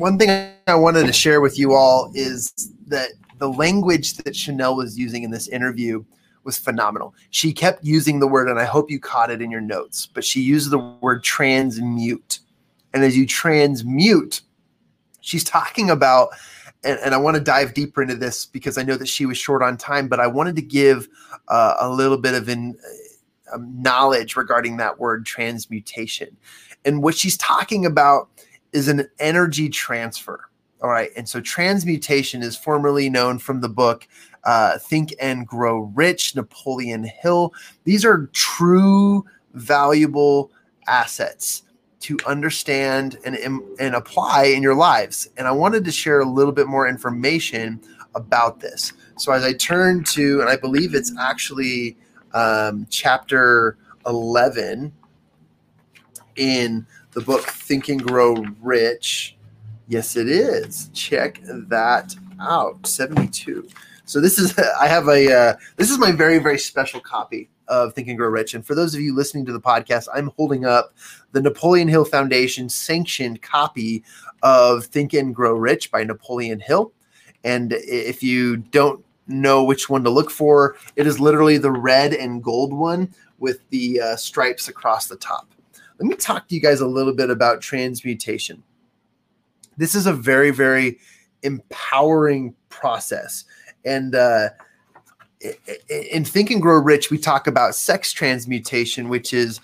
One 0.03 0.17
thing 0.17 0.51
I 0.67 0.75
wanted 0.75 1.07
to 1.07 1.13
share 1.13 1.39
with 1.39 1.57
you 1.57 1.71
all 1.71 2.11
is 2.13 2.51
that 2.87 3.11
the 3.37 3.47
language 3.47 4.15
that 4.15 4.35
Chanel 4.35 4.75
was 4.75 4.99
using 4.99 5.23
in 5.23 5.31
this 5.31 5.47
interview 5.47 6.03
was 6.43 6.57
phenomenal. 6.57 7.15
She 7.29 7.53
kept 7.53 7.85
using 7.85 8.19
the 8.19 8.27
word, 8.27 8.49
and 8.49 8.59
I 8.59 8.65
hope 8.65 8.91
you 8.91 8.99
caught 8.99 9.31
it 9.31 9.41
in 9.41 9.49
your 9.49 9.61
notes, 9.61 10.09
but 10.13 10.25
she 10.25 10.41
used 10.41 10.71
the 10.71 10.77
word 10.77 11.23
transmute. 11.23 12.39
And 12.93 13.01
as 13.01 13.15
you 13.15 13.25
transmute, 13.25 14.41
she's 15.21 15.45
talking 15.45 15.89
about, 15.89 16.31
and, 16.83 16.99
and 16.99 17.15
I 17.15 17.17
want 17.17 17.37
to 17.37 17.41
dive 17.41 17.73
deeper 17.73 18.01
into 18.01 18.15
this 18.15 18.45
because 18.45 18.77
I 18.77 18.83
know 18.83 18.97
that 18.97 19.07
she 19.07 19.25
was 19.25 19.37
short 19.37 19.63
on 19.63 19.77
time, 19.77 20.09
but 20.09 20.19
I 20.19 20.27
wanted 20.27 20.57
to 20.57 20.61
give 20.61 21.07
uh, 21.47 21.75
a 21.79 21.89
little 21.89 22.17
bit 22.17 22.33
of 22.33 22.49
uh, 22.49 23.57
knowledge 23.57 24.35
regarding 24.35 24.75
that 24.77 24.99
word 24.99 25.25
transmutation. 25.25 26.35
And 26.83 27.01
what 27.01 27.15
she's 27.15 27.37
talking 27.37 27.85
about 27.85 28.27
is 28.73 28.87
an 28.87 29.07
energy 29.19 29.69
transfer. 29.69 30.49
All 30.81 30.89
right. 30.89 31.11
And 31.15 31.29
so 31.29 31.39
transmutation 31.39 32.43
is 32.43 32.57
formerly 32.57 33.09
known 33.09 33.39
from 33.39 33.61
the 33.61 33.69
book 33.69 34.05
uh, 34.43 34.77
Think 34.79 35.13
and 35.21 35.47
Grow 35.47 35.91
Rich, 35.95 36.35
Napoleon 36.35 37.05
Hill. 37.05 37.53
These 37.85 38.03
are 38.03 38.29
true, 38.33 39.23
valuable 39.53 40.51
assets 40.87 41.63
to 42.01 42.17
understand 42.27 43.17
and, 43.23 43.37
and 43.79 43.95
apply 43.95 44.45
in 44.45 44.61
your 44.61 44.75
lives. 44.75 45.29
And 45.37 45.47
I 45.47 45.51
wanted 45.51 45.85
to 45.85 45.91
share 45.91 46.19
a 46.19 46.25
little 46.25 46.51
bit 46.51 46.67
more 46.67 46.85
information 46.85 47.79
about 48.13 48.59
this. 48.59 48.91
So 49.17 49.31
as 49.31 49.45
I 49.45 49.53
turn 49.53 50.03
to, 50.05 50.41
and 50.41 50.49
I 50.49 50.57
believe 50.57 50.95
it's 50.95 51.13
actually 51.17 51.95
um, 52.33 52.85
chapter 52.89 53.77
11 54.05 54.91
in 56.35 56.85
the 57.13 57.21
book 57.21 57.43
Think 57.43 57.89
and 57.89 58.01
Grow 58.01 58.35
Rich. 58.61 59.35
Yes, 59.87 60.15
it 60.15 60.27
is. 60.27 60.89
Check 60.93 61.39
that 61.43 62.15
out. 62.39 62.85
72. 62.87 63.67
So 64.05 64.19
this 64.19 64.39
is 64.39 64.57
I 64.79 64.87
have 64.87 65.07
a 65.07 65.31
uh, 65.31 65.55
this 65.77 65.91
is 65.91 65.99
my 65.99 66.11
very 66.11 66.39
very 66.39 66.57
special 66.57 66.99
copy 66.99 67.49
of 67.67 67.93
Think 67.93 68.07
and 68.07 68.17
Grow 68.17 68.29
Rich. 68.29 68.53
And 68.53 68.65
for 68.65 68.75
those 68.75 68.93
of 68.93 69.01
you 69.01 69.15
listening 69.15 69.45
to 69.45 69.53
the 69.53 69.61
podcast, 69.61 70.07
I'm 70.13 70.31
holding 70.35 70.65
up 70.65 70.95
the 71.31 71.41
Napoleon 71.41 71.87
Hill 71.87 72.05
Foundation 72.05 72.67
sanctioned 72.67 73.41
copy 73.41 74.03
of 74.41 74.85
Think 74.85 75.13
and 75.13 75.33
Grow 75.33 75.53
Rich 75.53 75.91
by 75.91 76.03
Napoleon 76.03 76.59
Hill. 76.59 76.91
And 77.43 77.73
if 77.73 78.23
you 78.23 78.57
don't 78.57 79.03
know 79.27 79.63
which 79.63 79.89
one 79.89 80.03
to 80.03 80.09
look 80.09 80.29
for, 80.29 80.75
it 80.95 81.07
is 81.07 81.19
literally 81.19 81.57
the 81.57 81.71
red 81.71 82.13
and 82.13 82.43
gold 82.43 82.73
one 82.73 83.13
with 83.39 83.67
the 83.69 84.01
uh, 84.01 84.15
stripes 84.15 84.67
across 84.67 85.07
the 85.07 85.15
top 85.15 85.52
let 85.99 86.07
me 86.07 86.15
talk 86.15 86.47
to 86.47 86.55
you 86.55 86.61
guys 86.61 86.81
a 86.81 86.87
little 86.87 87.13
bit 87.13 87.29
about 87.29 87.61
transmutation. 87.61 88.63
This 89.77 89.95
is 89.95 90.05
a 90.05 90.13
very, 90.13 90.51
very 90.51 90.99
empowering 91.43 92.55
process. 92.69 93.45
And 93.85 94.15
uh, 94.15 94.49
in 95.89 96.25
Think 96.25 96.51
and 96.51 96.61
Grow 96.61 96.79
Rich, 96.79 97.11
we 97.11 97.17
talk 97.17 97.47
about 97.47 97.75
sex 97.75 98.11
transmutation, 98.13 99.09
which 99.09 99.33
is 99.33 99.59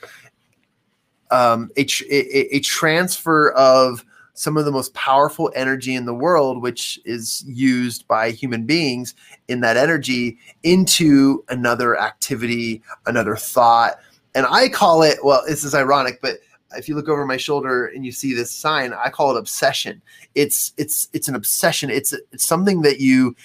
um, 1.32 1.70
a, 1.78 1.86
a, 2.10 2.56
a 2.56 2.60
transfer 2.60 3.52
of 3.52 4.04
some 4.34 4.56
of 4.56 4.64
the 4.64 4.72
most 4.72 4.94
powerful 4.94 5.52
energy 5.54 5.96
in 5.96 6.06
the 6.06 6.14
world, 6.14 6.62
which 6.62 6.98
is 7.04 7.44
used 7.46 8.08
by 8.08 8.32
human 8.32 8.66
beings 8.66 9.14
in 9.50 9.60
that 9.60 9.76
energy 9.76 10.38
into 10.64 11.44
another 11.50 12.00
activity, 12.00 12.82
another 13.06 13.36
thought, 13.36 14.00
and 14.36 14.46
I 14.50 14.70
call 14.70 15.04
it 15.04 15.20
well. 15.24 15.44
This 15.48 15.64
is 15.64 15.76
ironic, 15.76 16.20
but 16.22 16.40
if 16.76 16.88
you 16.88 16.96
look 16.96 17.10
over 17.10 17.26
my 17.26 17.38
shoulder 17.38 17.88
and 17.88 18.06
you 18.06 18.12
see 18.12 18.34
this 18.34 18.52
sign, 18.52 18.94
I 18.94 19.10
call 19.10 19.36
it 19.36 19.40
obsession. 19.40 20.02
It's 20.36 20.74
it's 20.78 21.10
it's 21.14 21.28
an 21.28 21.36
obsession. 21.36 21.90
It's 21.90 22.14
it's 22.32 22.46
something 22.46 22.82
that 22.84 23.00
you 23.00 23.36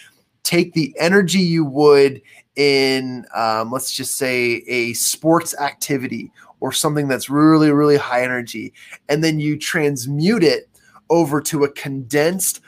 take 0.42 0.74
the 0.74 0.94
energy 0.98 1.38
you 1.38 1.64
would 1.64 2.20
in 2.56 3.26
um, 3.34 3.72
let's 3.72 3.92
just 3.92 4.16
say 4.16 4.62
a 4.68 4.92
sports 4.92 5.58
activity 5.58 6.30
or 6.60 6.70
something 6.70 7.08
that's 7.08 7.28
really 7.28 7.72
really 7.72 7.96
high 7.96 8.22
energy 8.22 8.72
and 9.08 9.24
then 9.24 9.40
you 9.40 9.58
transmute 9.58 10.44
it 10.44 10.68
over 11.10 11.40
to 11.40 11.64
a 11.64 11.72
condensed 11.72 12.60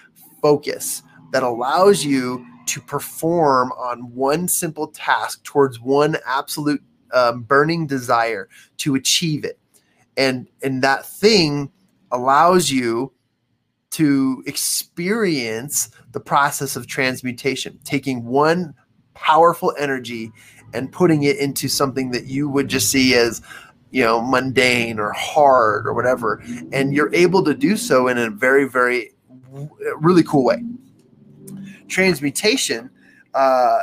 focus 0.42 1.02
that 1.32 1.44
allows 1.44 2.04
you 2.04 2.44
to 2.66 2.80
perform 2.80 3.70
on 3.72 4.12
one 4.12 4.48
simple 4.48 4.88
task 4.88 5.42
towards 5.44 5.80
one 5.80 6.16
absolute 6.26 6.82
um, 7.12 7.42
burning 7.42 7.86
desire 7.86 8.48
to 8.78 8.94
achieve 8.94 9.44
it. 9.44 9.58
And 10.16 10.48
and 10.62 10.82
that 10.82 11.06
thing 11.06 11.70
allows 12.12 12.70
you 12.70 13.12
to 13.90 14.42
experience 14.46 15.90
the 16.12 16.20
process 16.20 16.76
of 16.76 16.86
transmutation 16.86 17.78
taking 17.84 18.24
one 18.24 18.74
powerful 19.14 19.74
energy 19.78 20.30
and 20.74 20.92
putting 20.92 21.22
it 21.22 21.38
into 21.38 21.68
something 21.68 22.10
that 22.10 22.26
you 22.26 22.48
would 22.48 22.68
just 22.68 22.90
see 22.90 23.14
as 23.14 23.40
you 23.90 24.02
know 24.02 24.20
mundane 24.20 24.98
or 24.98 25.12
hard 25.12 25.86
or 25.86 25.94
whatever. 25.94 26.42
And 26.72 26.94
you're 26.94 27.14
able 27.14 27.44
to 27.44 27.54
do 27.54 27.76
so 27.76 28.08
in 28.08 28.18
a 28.18 28.30
very 28.30 28.68
very 28.68 29.12
really 29.98 30.22
cool 30.22 30.44
way. 30.44 30.62
Transmutation 31.88 32.90
uh, 33.34 33.78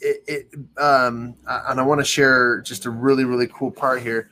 it, 0.00 0.22
it 0.26 0.54
um, 0.80 1.34
and 1.46 1.80
I 1.80 1.82
want 1.82 2.00
to 2.00 2.04
share 2.04 2.60
just 2.60 2.86
a 2.86 2.90
really 2.90 3.24
really 3.24 3.48
cool 3.48 3.70
part 3.70 4.02
here. 4.02 4.30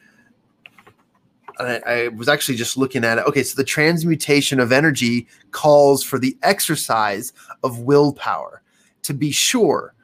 I, 1.59 1.81
I, 1.87 2.09
was 2.09 2.29
actually 2.29 2.57
just 2.57 2.77
looking 2.77 3.03
at 3.03 3.19
it. 3.19 3.27
Okay, 3.27 3.43
so 3.43 3.57
the 3.57 3.65
transmutation 3.65 4.61
of 4.61 4.73
energy 4.73 5.27
calls 5.53 6.03
for 6.03 6.19
the 6.19 6.37
exercise 6.43 7.33
of 7.63 7.81
willpower 7.81 8.63
to 9.03 9.15
be 9.15 9.31
sure, 9.31 9.95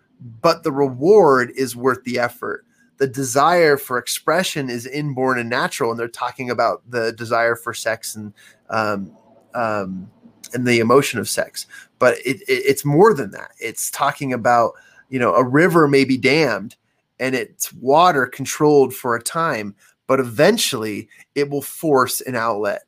but 0.40 0.62
the 0.62 0.72
reward 0.72 1.52
is 1.56 1.76
worth 1.76 2.02
the 2.04 2.18
effort. 2.18 2.64
The 2.96 3.06
desire 3.06 3.76
for 3.76 3.98
expression 3.98 4.70
is 4.70 4.86
inborn 4.86 5.38
and 5.38 5.50
natural, 5.50 5.90
and 5.90 5.98
they're 6.00 6.08
talking 6.08 6.50
about 6.50 6.82
the 6.88 7.12
desire 7.12 7.56
for 7.56 7.74
sex 7.74 8.14
and 8.14 8.32
um, 8.70 9.12
um, 9.54 10.10
and 10.54 10.66
the 10.66 10.78
emotion 10.78 11.18
of 11.18 11.28
sex. 11.28 11.66
But 11.98 12.18
it, 12.18 12.42
it, 12.42 12.62
it's 12.64 12.84
more 12.84 13.12
than 13.14 13.30
that. 13.32 13.52
It's 13.58 13.90
talking 13.90 14.32
about 14.32 14.72
you 15.12 15.18
know, 15.18 15.34
a 15.34 15.44
river 15.44 15.86
may 15.86 16.06
be 16.06 16.16
dammed 16.16 16.74
and 17.20 17.34
its 17.34 17.70
water 17.74 18.26
controlled 18.26 18.94
for 18.94 19.14
a 19.14 19.22
time, 19.22 19.74
but 20.06 20.18
eventually 20.18 21.06
it 21.34 21.50
will 21.50 21.60
force 21.60 22.22
an 22.22 22.34
outlet. 22.34 22.84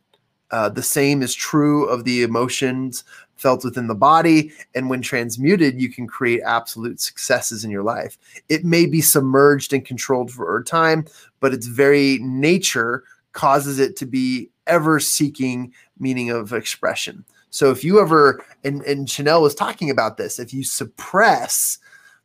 Uh, 0.51 0.71
the 0.71 0.83
same 0.83 1.21
is 1.21 1.35
true 1.35 1.85
of 1.85 2.05
the 2.05 2.23
emotions 2.23 3.05
felt 3.37 3.63
within 3.63 3.89
the 3.89 3.95
body. 3.95 4.51
And 4.75 4.89
when 4.89 5.03
transmuted, 5.03 5.79
you 5.79 5.91
can 5.91 6.07
create 6.07 6.41
absolute 6.47 6.99
successes 6.99 7.63
in 7.63 7.71
your 7.71 7.83
life. 7.83 8.17
It 8.49 8.65
may 8.65 8.87
be 8.87 9.03
submerged 9.03 9.75
and 9.75 9.85
controlled 9.85 10.31
for 10.31 10.57
a 10.57 10.65
time, 10.65 11.05
but 11.41 11.53
its 11.53 11.67
very 11.67 12.21
nature 12.23 13.05
causes 13.33 13.79
it 13.79 13.97
to 13.97 14.07
be 14.07 14.49
ever 14.67 14.99
seeking 14.99 15.75
meaning 15.99 16.31
of 16.31 16.55
expression. 16.55 17.23
So 17.51 17.71
if 17.71 17.85
you 17.85 18.01
ever, 18.01 18.43
and, 18.65 18.81
and 18.83 19.11
Chanel 19.11 19.43
was 19.43 19.55
talking 19.55 19.91
about 19.91 20.17
this, 20.17 20.39
if 20.39 20.55
you 20.55 20.65
suppress 20.65 21.79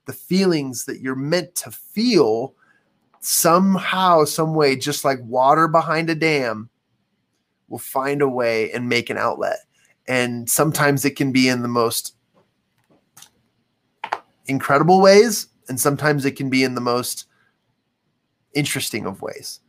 the 0.09 0.13
feelings 0.13 0.85
that 0.85 1.01
you're 1.01 1.13
meant 1.13 1.53
to 1.53 1.69
feel 1.69 2.55
somehow, 3.19 4.25
some 4.25 4.55
way, 4.55 4.75
just 4.75 5.05
like 5.05 5.19
water 5.21 5.67
behind 5.67 6.09
a 6.09 6.15
dam, 6.15 6.67
will 7.67 7.77
find 7.77 8.23
a 8.23 8.27
way 8.27 8.71
and 8.71 8.89
make 8.89 9.11
an 9.11 9.19
outlet. 9.19 9.59
And 10.07 10.49
sometimes 10.49 11.05
it 11.05 11.15
can 11.15 11.31
be 11.31 11.47
in 11.47 11.61
the 11.61 11.67
most 11.67 12.15
incredible 14.47 14.99
ways, 14.99 15.45
and 15.67 15.79
sometimes 15.79 16.25
it 16.25 16.35
can 16.35 16.49
be 16.49 16.63
in 16.63 16.73
the 16.73 16.81
most 16.81 17.27
interesting 18.55 19.05
of 19.05 19.21
ways 19.21 19.59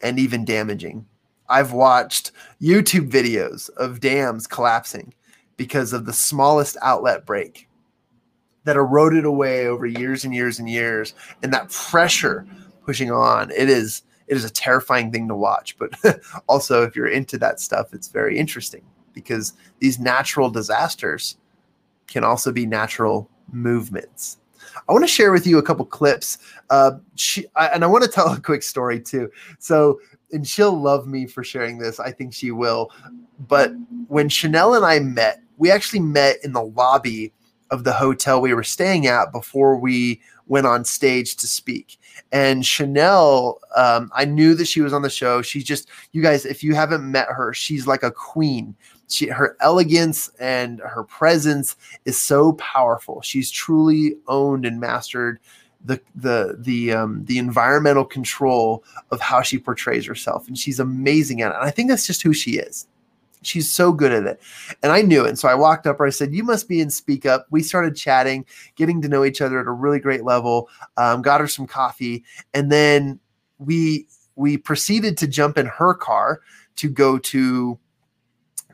and 0.00 0.18
even 0.18 0.44
damaging. 0.44 1.06
I've 1.48 1.70
watched 1.70 2.32
YouTube 2.60 3.12
videos 3.12 3.70
of 3.76 4.00
dams 4.00 4.48
collapsing 4.48 5.14
because 5.56 5.92
of 5.92 6.04
the 6.04 6.12
smallest 6.12 6.76
outlet 6.82 7.24
break 7.24 7.68
that 8.64 8.76
eroded 8.76 9.24
away 9.24 9.66
over 9.66 9.86
years 9.86 10.24
and 10.24 10.34
years 10.34 10.58
and 10.58 10.68
years 10.68 11.14
and 11.42 11.52
that 11.52 11.70
pressure 11.70 12.46
pushing 12.84 13.10
on 13.10 13.50
it 13.50 13.68
is 13.68 14.02
it 14.26 14.36
is 14.36 14.44
a 14.44 14.50
terrifying 14.50 15.12
thing 15.12 15.28
to 15.28 15.34
watch. 15.34 15.76
But 15.78 15.92
also 16.48 16.82
if 16.82 16.96
you're 16.96 17.08
into 17.08 17.38
that 17.38 17.60
stuff 17.60 17.92
it's 17.92 18.08
very 18.08 18.38
interesting 18.38 18.82
because 19.12 19.52
these 19.78 19.98
natural 19.98 20.50
disasters 20.50 21.36
can 22.06 22.24
also 22.24 22.52
be 22.52 22.66
natural 22.66 23.30
movements. 23.52 24.38
I 24.88 24.92
want 24.92 25.04
to 25.04 25.08
share 25.08 25.30
with 25.30 25.46
you 25.46 25.58
a 25.58 25.62
couple 25.62 25.84
clips. 25.84 26.38
Uh, 26.68 26.92
she, 27.14 27.46
I, 27.54 27.68
and 27.68 27.84
i 27.84 27.86
want 27.86 28.02
to 28.04 28.10
tell 28.10 28.32
a 28.32 28.40
quick 28.40 28.62
story 28.62 29.00
too. 29.00 29.30
So 29.58 30.00
and 30.34 30.46
she'll 30.46 30.78
love 30.78 31.06
me 31.06 31.26
for 31.26 31.42
sharing 31.42 31.78
this 31.78 31.98
i 32.00 32.10
think 32.10 32.34
she 32.34 32.50
will 32.50 32.90
but 33.48 33.72
when 34.08 34.28
chanel 34.28 34.74
and 34.74 34.84
i 34.84 34.98
met 34.98 35.40
we 35.56 35.70
actually 35.70 36.00
met 36.00 36.36
in 36.44 36.52
the 36.52 36.62
lobby 36.62 37.32
of 37.70 37.84
the 37.84 37.92
hotel 37.92 38.40
we 38.40 38.54
were 38.54 38.62
staying 38.62 39.06
at 39.06 39.32
before 39.32 39.76
we 39.76 40.20
went 40.46 40.66
on 40.66 40.84
stage 40.84 41.36
to 41.36 41.46
speak. 41.46 41.98
And 42.32 42.64
Chanel, 42.64 43.60
um, 43.76 44.10
I 44.14 44.24
knew 44.24 44.54
that 44.54 44.66
she 44.66 44.80
was 44.80 44.92
on 44.92 45.02
the 45.02 45.10
show. 45.10 45.42
She's 45.42 45.64
just, 45.64 45.88
you 46.12 46.22
guys, 46.22 46.44
if 46.44 46.62
you 46.62 46.74
haven't 46.74 47.10
met 47.10 47.28
her, 47.28 47.52
she's 47.54 47.86
like 47.86 48.02
a 48.02 48.10
queen. 48.10 48.74
She, 49.08 49.28
her 49.28 49.56
elegance 49.60 50.30
and 50.38 50.80
her 50.80 51.04
presence 51.04 51.76
is 52.04 52.20
so 52.20 52.52
powerful. 52.54 53.22
She's 53.22 53.50
truly 53.50 54.16
owned 54.26 54.64
and 54.66 54.80
mastered 54.80 55.40
the 55.84 56.00
the 56.14 56.56
the 56.58 56.92
um, 56.92 57.24
the 57.26 57.38
environmental 57.38 58.04
control 58.04 58.82
of 59.10 59.20
how 59.20 59.42
she 59.42 59.58
portrays 59.58 60.06
herself, 60.06 60.48
and 60.48 60.58
she's 60.58 60.80
amazing 60.80 61.42
at 61.42 61.52
it. 61.52 61.56
And 61.56 61.64
I 61.64 61.70
think 61.70 61.90
that's 61.90 62.06
just 62.06 62.22
who 62.22 62.32
she 62.32 62.52
is. 62.52 62.86
She's 63.46 63.70
so 63.70 63.92
good 63.92 64.12
at 64.12 64.24
it. 64.24 64.40
And 64.82 64.92
I 64.92 65.02
knew 65.02 65.24
it. 65.24 65.28
And 65.28 65.38
so 65.38 65.48
I 65.48 65.54
walked 65.54 65.86
up 65.86 65.98
her. 65.98 66.06
I 66.06 66.10
said, 66.10 66.34
You 66.34 66.44
must 66.44 66.68
be 66.68 66.80
in 66.80 66.90
Speak 66.90 67.26
Up. 67.26 67.46
We 67.50 67.62
started 67.62 67.96
chatting, 67.96 68.44
getting 68.76 69.02
to 69.02 69.08
know 69.08 69.24
each 69.24 69.40
other 69.40 69.60
at 69.60 69.66
a 69.66 69.72
really 69.72 70.00
great 70.00 70.24
level. 70.24 70.68
Um, 70.96 71.22
got 71.22 71.40
her 71.40 71.48
some 71.48 71.66
coffee. 71.66 72.24
And 72.52 72.70
then 72.70 73.20
we 73.58 74.06
we 74.36 74.56
proceeded 74.56 75.16
to 75.18 75.28
jump 75.28 75.58
in 75.58 75.66
her 75.66 75.94
car 75.94 76.40
to 76.76 76.88
go 76.88 77.18
to 77.18 77.78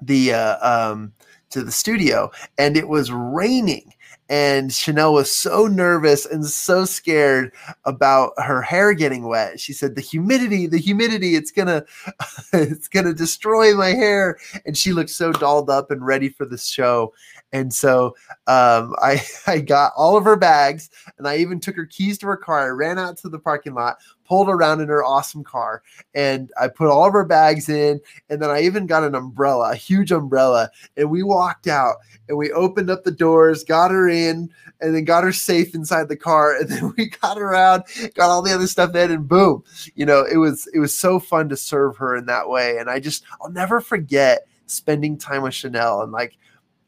the 0.02 0.32
uh, 0.32 0.56
um, 0.92 1.12
to 1.50 1.62
the 1.62 1.72
studio 1.72 2.30
and 2.58 2.76
it 2.76 2.88
was 2.88 3.12
raining 3.12 3.92
and 4.30 4.72
Chanel 4.72 5.12
was 5.12 5.36
so 5.36 5.66
nervous 5.66 6.24
and 6.24 6.46
so 6.46 6.84
scared 6.84 7.52
about 7.84 8.32
her 8.38 8.62
hair 8.62 8.94
getting 8.94 9.26
wet. 9.26 9.58
She 9.58 9.72
said, 9.72 9.96
"The 9.96 10.00
humidity, 10.00 10.68
the 10.68 10.78
humidity, 10.78 11.34
it's 11.34 11.50
gonna, 11.50 11.84
it's 12.52 12.86
gonna 12.86 13.12
destroy 13.12 13.74
my 13.74 13.88
hair." 13.88 14.38
And 14.64 14.78
she 14.78 14.92
looked 14.92 15.10
so 15.10 15.32
dolled 15.32 15.68
up 15.68 15.90
and 15.90 16.06
ready 16.06 16.28
for 16.28 16.46
the 16.46 16.56
show. 16.56 17.12
And 17.52 17.72
so 17.72 18.14
um, 18.46 18.94
I, 19.02 19.22
I 19.46 19.60
got 19.60 19.92
all 19.96 20.16
of 20.16 20.24
her 20.24 20.36
bags, 20.36 20.90
and 21.18 21.26
I 21.26 21.36
even 21.38 21.60
took 21.60 21.76
her 21.76 21.86
keys 21.86 22.18
to 22.18 22.26
her 22.26 22.36
car. 22.36 22.66
I 22.66 22.68
ran 22.68 22.98
out 22.98 23.16
to 23.18 23.28
the 23.28 23.38
parking 23.38 23.74
lot, 23.74 23.98
pulled 24.24 24.48
around 24.48 24.80
in 24.80 24.88
her 24.88 25.04
awesome 25.04 25.42
car, 25.42 25.82
and 26.14 26.52
I 26.60 26.68
put 26.68 26.88
all 26.88 27.06
of 27.06 27.12
her 27.12 27.24
bags 27.24 27.68
in. 27.68 28.00
And 28.28 28.40
then 28.40 28.50
I 28.50 28.62
even 28.62 28.86
got 28.86 29.04
an 29.04 29.14
umbrella, 29.14 29.72
a 29.72 29.76
huge 29.76 30.12
umbrella, 30.12 30.70
and 30.96 31.10
we 31.10 31.22
walked 31.22 31.66
out 31.66 31.96
and 32.28 32.38
we 32.38 32.52
opened 32.52 32.90
up 32.90 33.02
the 33.02 33.10
doors, 33.10 33.64
got 33.64 33.90
her 33.90 34.08
in, 34.08 34.48
and 34.80 34.94
then 34.94 35.04
got 35.04 35.24
her 35.24 35.32
safe 35.32 35.74
inside 35.74 36.08
the 36.08 36.16
car. 36.16 36.54
And 36.60 36.68
then 36.68 36.94
we 36.96 37.08
got 37.08 37.38
around, 37.38 37.84
got 38.14 38.30
all 38.30 38.42
the 38.42 38.54
other 38.54 38.66
stuff 38.66 38.94
in, 38.94 39.10
and 39.10 39.26
boom, 39.26 39.64
you 39.94 40.06
know, 40.06 40.24
it 40.24 40.36
was 40.36 40.68
it 40.72 40.78
was 40.78 40.96
so 40.96 41.18
fun 41.18 41.48
to 41.48 41.56
serve 41.56 41.96
her 41.96 42.14
in 42.16 42.26
that 42.26 42.48
way. 42.48 42.76
And 42.78 42.88
I 42.90 43.00
just 43.00 43.24
I'll 43.40 43.50
never 43.50 43.80
forget 43.80 44.46
spending 44.66 45.18
time 45.18 45.42
with 45.42 45.54
Chanel 45.54 46.02
and 46.02 46.12
like 46.12 46.36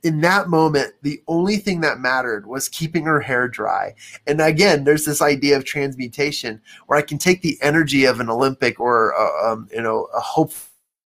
in 0.02 0.20
that 0.22 0.48
moment, 0.48 0.94
the 1.02 1.22
only 1.28 1.56
thing 1.56 1.80
that 1.82 2.00
mattered 2.00 2.46
was 2.46 2.68
keeping 2.68 3.04
her 3.04 3.20
hair 3.20 3.46
dry. 3.46 3.94
And 4.26 4.40
again, 4.40 4.84
there's 4.84 5.04
this 5.04 5.22
idea 5.22 5.56
of 5.56 5.64
transmutation 5.64 6.60
where 6.86 6.98
I 6.98 7.02
can 7.02 7.18
take 7.18 7.42
the 7.42 7.56
energy 7.62 8.04
of 8.04 8.18
an 8.18 8.28
Olympic 8.28 8.80
or 8.80 9.10
a, 9.12 9.52
um, 9.52 9.68
you 9.72 9.80
know 9.80 10.08
a 10.14 10.20
hopeful 10.20 10.68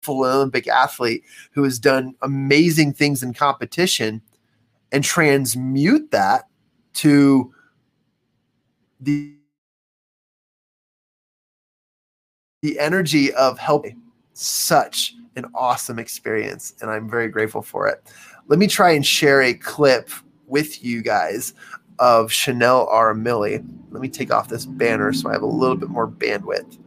Olympic 0.08 0.68
athlete 0.68 1.24
who 1.52 1.64
has 1.64 1.78
done 1.78 2.16
amazing 2.22 2.94
things 2.94 3.22
in 3.22 3.34
competition 3.34 4.22
and 4.92 5.04
transmute 5.04 6.10
that 6.12 6.48
to 6.96 7.54
the 9.00 9.36
the 12.62 12.78
energy 12.80 13.32
of 13.34 13.58
helping 13.58 14.02
such 14.34 15.14
an 15.36 15.46
awesome 15.56 15.98
experience 15.98 16.74
and 16.82 16.92
i'm 16.92 17.10
very 17.10 17.30
grateful 17.30 17.62
for 17.62 17.88
it 17.88 18.04
let 18.50 18.58
me 18.58 18.68
try 18.68 18.92
and 18.92 19.06
share 19.06 19.44
a 19.44 19.54
clip 19.54 20.10
with 20.48 20.84
you 20.84 21.02
guys 21.02 21.54
of 22.00 22.32
Chanel 22.32 22.88
Aramilli. 22.88 23.64
Let 23.92 24.02
me 24.02 24.10
take 24.10 24.34
off 24.34 24.50
this 24.50 24.66
banner 24.66 25.14
so 25.14 25.30
I 25.30 25.34
have 25.34 25.44
a 25.44 25.48
little 25.48 25.78
bit 25.78 25.90
more 25.90 26.08
bandwidth. 26.08 26.80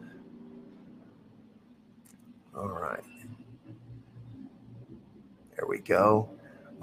All 2.55 2.67
right. 2.67 3.03
There 5.55 5.65
we 5.67 5.79
go. 5.79 6.29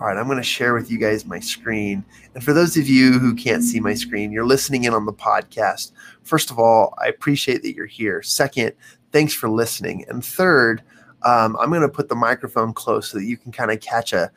All 0.00 0.06
right, 0.06 0.16
I'm 0.16 0.24
going 0.24 0.38
to 0.38 0.42
share 0.42 0.72
with 0.72 0.90
you 0.90 0.96
guys 0.96 1.26
my 1.26 1.38
screen. 1.38 2.02
And 2.34 2.42
for 2.42 2.54
those 2.54 2.78
of 2.78 2.88
you 2.88 3.18
who 3.18 3.34
can't 3.34 3.62
see 3.62 3.80
my 3.80 3.92
screen, 3.92 4.32
you're 4.32 4.46
listening 4.46 4.84
in 4.84 4.94
on 4.94 5.04
the 5.04 5.12
podcast. 5.12 5.92
First 6.22 6.50
of 6.50 6.58
all, 6.58 6.94
I 6.96 7.08
appreciate 7.08 7.62
that 7.62 7.74
you're 7.74 7.84
here. 7.84 8.22
Second, 8.22 8.72
thanks 9.12 9.34
for 9.34 9.50
listening. 9.50 10.06
And 10.08 10.24
third, 10.24 10.82
um, 11.22 11.54
I'm 11.60 11.68
going 11.68 11.82
to 11.82 11.88
put 11.88 12.08
the 12.08 12.14
microphone 12.14 12.72
close 12.72 13.10
so 13.10 13.18
that 13.18 13.24
you 13.24 13.36
can 13.36 13.52
kind 13.52 13.70
of 13.70 13.80
catch 13.80 14.14
a 14.14 14.30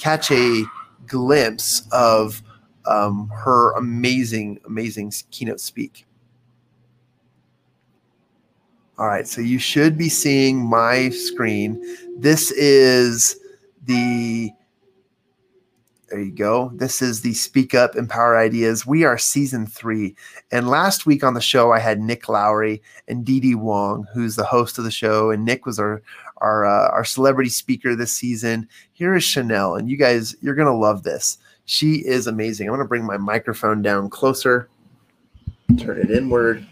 catch 0.00 0.30
a 0.30 0.64
glimpse 1.06 1.86
of 1.92 2.42
um, 2.86 3.30
her 3.34 3.72
amazing, 3.72 4.58
amazing 4.66 5.12
keynote 5.30 5.60
speak. 5.60 6.06
All 8.98 9.06
right, 9.06 9.26
so 9.26 9.40
you 9.40 9.58
should 9.58 9.96
be 9.96 10.08
seeing 10.08 10.64
my 10.64 11.10
screen. 11.10 11.82
This 12.18 12.50
is 12.52 13.38
the 13.84 14.50
there 16.10 16.20
you 16.20 16.32
go. 16.32 16.72
This 16.74 17.02
is 17.02 17.22
the 17.22 17.34
Speak 17.34 17.72
Up 17.72 17.94
Empower 17.94 18.36
Ideas. 18.36 18.84
We 18.84 19.04
are 19.04 19.16
season 19.16 19.64
three. 19.64 20.16
And 20.50 20.68
last 20.68 21.06
week 21.06 21.22
on 21.22 21.34
the 21.34 21.40
show, 21.40 21.70
I 21.70 21.78
had 21.78 22.00
Nick 22.00 22.28
Lowry 22.28 22.82
and 23.06 23.24
Dee 23.24 23.38
Dee 23.38 23.54
Wong, 23.54 24.08
who's 24.12 24.34
the 24.34 24.44
host 24.44 24.76
of 24.76 24.82
the 24.82 24.90
show. 24.90 25.30
And 25.30 25.44
Nick 25.44 25.66
was 25.66 25.78
our 25.78 26.02
our 26.40 26.66
uh, 26.66 26.88
our 26.90 27.04
celebrity 27.04 27.50
speaker 27.50 27.94
this 27.94 28.12
season. 28.12 28.68
Here 28.92 29.14
is 29.14 29.24
Chanel, 29.24 29.76
and 29.76 29.90
you 29.90 29.96
guys, 29.96 30.34
you're 30.40 30.54
gonna 30.54 30.76
love 30.76 31.02
this. 31.02 31.38
She 31.64 31.96
is 32.06 32.26
amazing. 32.26 32.68
I'm 32.68 32.74
gonna 32.74 32.84
bring 32.84 33.04
my 33.04 33.16
microphone 33.16 33.82
down 33.82 34.10
closer, 34.10 34.68
turn 35.78 35.98
it 35.98 36.10
inward. 36.10 36.66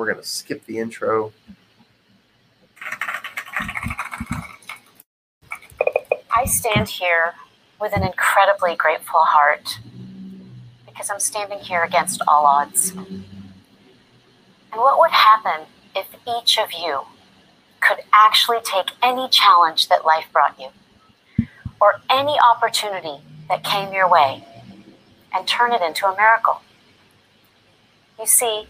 We're 0.00 0.14
to 0.14 0.22
skip 0.22 0.64
the 0.64 0.78
intro. 0.78 1.30
I 6.34 6.46
stand 6.46 6.88
here 6.88 7.34
with 7.80 7.94
an 7.94 8.02
incredibly 8.02 8.76
grateful 8.76 9.20
heart 9.20 9.78
because 11.00 11.10
I'm 11.10 11.18
standing 11.18 11.60
here 11.60 11.82
against 11.82 12.20
all 12.28 12.44
odds. 12.44 12.90
And 12.90 13.24
what 14.74 14.98
would 14.98 15.12
happen 15.12 15.64
if 15.96 16.06
each 16.28 16.58
of 16.58 16.72
you 16.72 17.00
could 17.80 18.00
actually 18.12 18.58
take 18.62 18.90
any 19.02 19.26
challenge 19.30 19.88
that 19.88 20.04
life 20.04 20.26
brought 20.30 20.60
you 20.60 20.68
or 21.80 22.02
any 22.10 22.36
opportunity 22.38 23.24
that 23.48 23.64
came 23.64 23.94
your 23.94 24.10
way 24.10 24.44
and 25.34 25.48
turn 25.48 25.72
it 25.72 25.80
into 25.80 26.04
a 26.06 26.14
miracle? 26.14 26.60
You 28.18 28.26
see, 28.26 28.66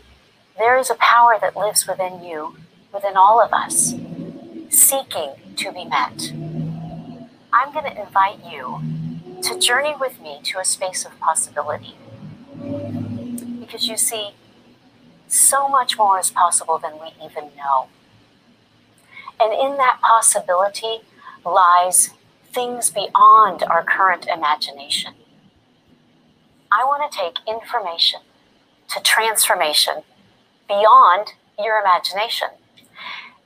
there 0.56 0.78
is 0.78 0.88
a 0.88 0.94
power 0.94 1.36
that 1.40 1.56
lives 1.56 1.88
within 1.88 2.22
you, 2.22 2.58
within 2.94 3.16
all 3.16 3.40
of 3.40 3.52
us, 3.52 3.96
seeking 4.68 5.32
to 5.56 5.72
be 5.72 5.84
met. 5.84 6.30
I'm 7.52 7.72
going 7.72 7.92
to 7.92 8.00
invite 8.00 8.38
you 8.48 8.80
to 9.42 9.58
journey 9.58 9.94
with 9.98 10.20
me 10.20 10.38
to 10.44 10.60
a 10.60 10.64
space 10.64 11.04
of 11.04 11.18
possibility. 11.18 11.96
Because 13.70 13.86
you 13.86 13.96
see, 13.96 14.30
so 15.28 15.68
much 15.68 15.96
more 15.96 16.18
is 16.18 16.32
possible 16.32 16.76
than 16.76 16.94
we 16.94 17.12
even 17.24 17.50
know. 17.56 17.86
And 19.38 19.52
in 19.52 19.76
that 19.76 20.00
possibility 20.02 21.02
lies 21.46 22.10
things 22.52 22.90
beyond 22.90 23.62
our 23.62 23.84
current 23.84 24.26
imagination. 24.26 25.14
I 26.72 26.84
want 26.84 27.12
to 27.12 27.16
take 27.16 27.36
information 27.46 28.22
to 28.88 29.00
transformation 29.00 30.02
beyond 30.66 31.34
your 31.56 31.80
imagination. 31.80 32.48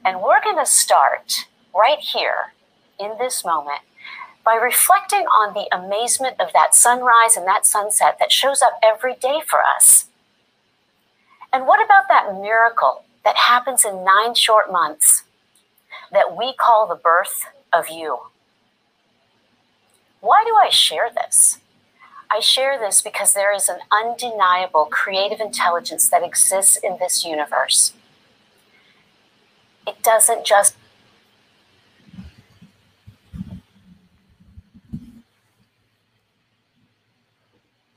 And 0.06 0.22
we're 0.22 0.42
going 0.42 0.58
to 0.58 0.64
start 0.64 1.48
right 1.74 1.98
here 1.98 2.54
in 2.98 3.12
this 3.18 3.44
moment 3.44 3.80
by 4.42 4.54
reflecting 4.54 5.26
on 5.26 5.52
the 5.52 5.68
amazement 5.70 6.40
of 6.40 6.48
that 6.54 6.74
sunrise 6.74 7.36
and 7.36 7.46
that 7.46 7.66
sunset 7.66 8.16
that 8.18 8.32
shows 8.32 8.62
up 8.62 8.78
every 8.82 9.16
day 9.16 9.42
for 9.46 9.60
us. 9.62 10.06
And 11.54 11.68
what 11.68 11.82
about 11.84 12.08
that 12.08 12.34
miracle 12.40 13.04
that 13.24 13.36
happens 13.36 13.84
in 13.84 14.04
nine 14.04 14.34
short 14.34 14.72
months 14.72 15.22
that 16.10 16.36
we 16.36 16.52
call 16.52 16.88
the 16.88 16.96
birth 16.96 17.44
of 17.72 17.88
you? 17.88 18.18
Why 20.20 20.42
do 20.44 20.56
I 20.56 20.68
share 20.68 21.10
this? 21.14 21.60
I 22.28 22.40
share 22.40 22.76
this 22.76 23.02
because 23.02 23.34
there 23.34 23.54
is 23.54 23.68
an 23.68 23.78
undeniable 23.92 24.86
creative 24.86 25.38
intelligence 25.38 26.08
that 26.08 26.24
exists 26.24 26.76
in 26.76 26.96
this 26.98 27.24
universe. 27.24 27.92
It 29.86 30.02
doesn't 30.02 30.44
just 30.44 30.74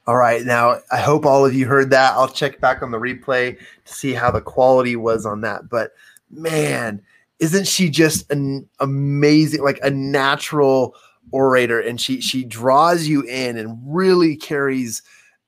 All 0.07 0.15
right. 0.15 0.45
Now, 0.45 0.79
I 0.89 0.97
hope 0.97 1.25
all 1.25 1.45
of 1.45 1.53
you 1.53 1.67
heard 1.67 1.89
that. 1.91 2.13
I'll 2.13 2.29
check 2.29 2.61
back 2.61 2.81
on 2.81 2.91
the 2.91 2.97
replay 2.97 3.57
to 3.59 3.93
see 3.93 4.13
how 4.13 4.31
the 4.31 4.41
quality 4.41 4.95
was 4.95 5.25
on 5.25 5.41
that. 5.41 5.69
But 5.69 5.91
man, 6.31 7.01
isn't 7.39 7.67
she 7.67 7.89
just 7.89 8.29
an 8.31 8.67
amazing, 8.79 9.63
like 9.63 9.79
a 9.83 9.91
natural 9.91 10.95
orator 11.31 11.79
and 11.79 11.99
she 11.99 12.21
she 12.21 12.43
draws 12.45 13.05
you 13.05 13.21
in 13.23 13.57
and 13.57 13.77
really 13.83 14.35
carries 14.35 15.01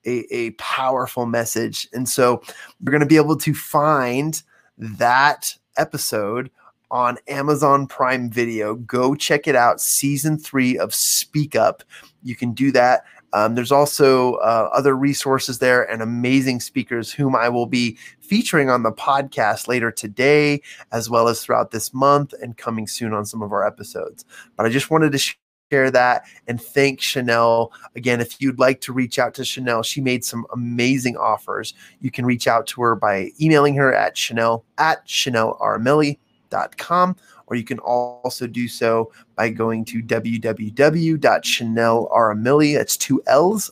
a, 0.05 0.25
a 0.29 0.51
powerful 0.51 1.25
message 1.25 1.87
and 1.93 2.09
so 2.09 2.41
we're 2.81 2.91
going 2.91 2.99
to 2.99 3.05
be 3.05 3.15
able 3.15 3.37
to 3.37 3.53
find 3.53 4.43
that 4.77 5.55
episode 5.77 6.51
on 6.91 7.17
Amazon 7.27 7.85
Prime 7.85 8.29
Video. 8.29 8.75
Go 8.75 9.13
check 9.15 9.47
it 9.47 9.55
out. 9.55 9.79
Season 9.79 10.37
three 10.37 10.77
of 10.77 10.93
Speak 10.93 11.55
Up. 11.55 11.83
You 12.23 12.35
can 12.35 12.53
do 12.53 12.71
that. 12.71 13.03
Um, 13.33 13.55
there's 13.55 13.71
also 13.71 14.35
uh, 14.35 14.69
other 14.73 14.95
resources 14.95 15.59
there 15.59 15.89
and 15.89 16.01
amazing 16.01 16.59
speakers 16.59 17.11
whom 17.11 17.35
I 17.35 17.49
will 17.49 17.65
be 17.65 17.97
featuring 18.19 18.69
on 18.69 18.83
the 18.83 18.91
podcast 18.91 19.67
later 19.67 19.91
today, 19.91 20.61
as 20.91 21.09
well 21.09 21.27
as 21.27 21.43
throughout 21.43 21.71
this 21.71 21.93
month 21.93 22.33
and 22.41 22.57
coming 22.57 22.87
soon 22.87 23.13
on 23.13 23.25
some 23.25 23.41
of 23.41 23.51
our 23.51 23.65
episodes. 23.65 24.25
But 24.55 24.65
I 24.65 24.69
just 24.69 24.89
wanted 24.89 25.11
to 25.11 25.35
share 25.71 25.91
that 25.91 26.23
and 26.47 26.59
thank 26.61 27.01
Chanel. 27.01 27.71
Again, 27.95 28.21
if 28.21 28.41
you'd 28.41 28.59
like 28.59 28.81
to 28.81 28.93
reach 28.93 29.19
out 29.19 29.33
to 29.35 29.45
Chanel, 29.45 29.83
she 29.83 30.01
made 30.01 30.25
some 30.25 30.45
amazing 30.53 31.17
offers. 31.17 31.73
You 32.01 32.11
can 32.11 32.25
reach 32.25 32.47
out 32.47 32.67
to 32.67 32.81
her 32.81 32.95
by 32.95 33.31
emailing 33.39 33.75
her 33.75 33.93
at 33.93 34.17
Chanel 34.17 34.65
at 34.77 35.07
ChanelRamilli.com, 35.07 37.15
or 37.49 37.55
you 37.55 37.63
can 37.63 37.79
also 37.79 38.45
do 38.47 38.67
so 38.67 39.11
by 39.35 39.49
going 39.49 39.85
to 39.85 40.01
www.chanelramilli, 40.01 42.75
that's 42.75 42.97
two 42.97 43.23
L's, 43.25 43.71